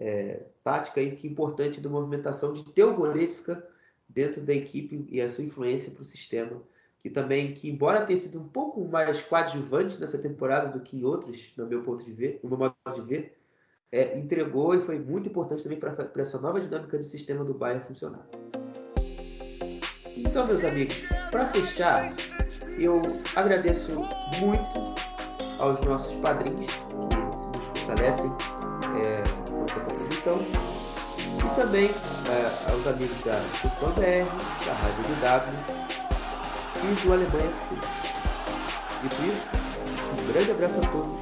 [0.00, 3.64] é, tática aí que é importante da movimentação de ter o Goretzka
[4.08, 6.60] dentro da equipe e a sua influência para o sistema.
[7.02, 11.04] Que também, que embora tenha sido um pouco mais coadjuvante nessa temporada do que em
[11.04, 13.38] outras, no meu ponto de ver, no meu modo de ver,
[13.90, 17.84] é, entregou e foi muito importante também para essa nova dinâmica de sistema do Bayern
[17.84, 18.26] funcionar.
[20.16, 21.00] Então, meus amigos,
[21.30, 22.12] para fechar,
[22.78, 23.00] eu
[23.36, 23.92] agradeço
[24.40, 24.94] muito
[25.58, 27.44] aos nossos padrinhos que nos
[27.78, 28.30] fortalecem
[28.98, 30.38] é, com essa contribuição
[31.38, 36.07] e também é, aos amigos da Futebol BR, da Rádio DW
[36.82, 37.74] e do Alemanha FC.
[39.02, 39.48] Dito isso,
[40.12, 41.18] um grande abraço a todos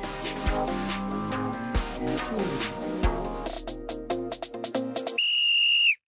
[2.82, 2.85] e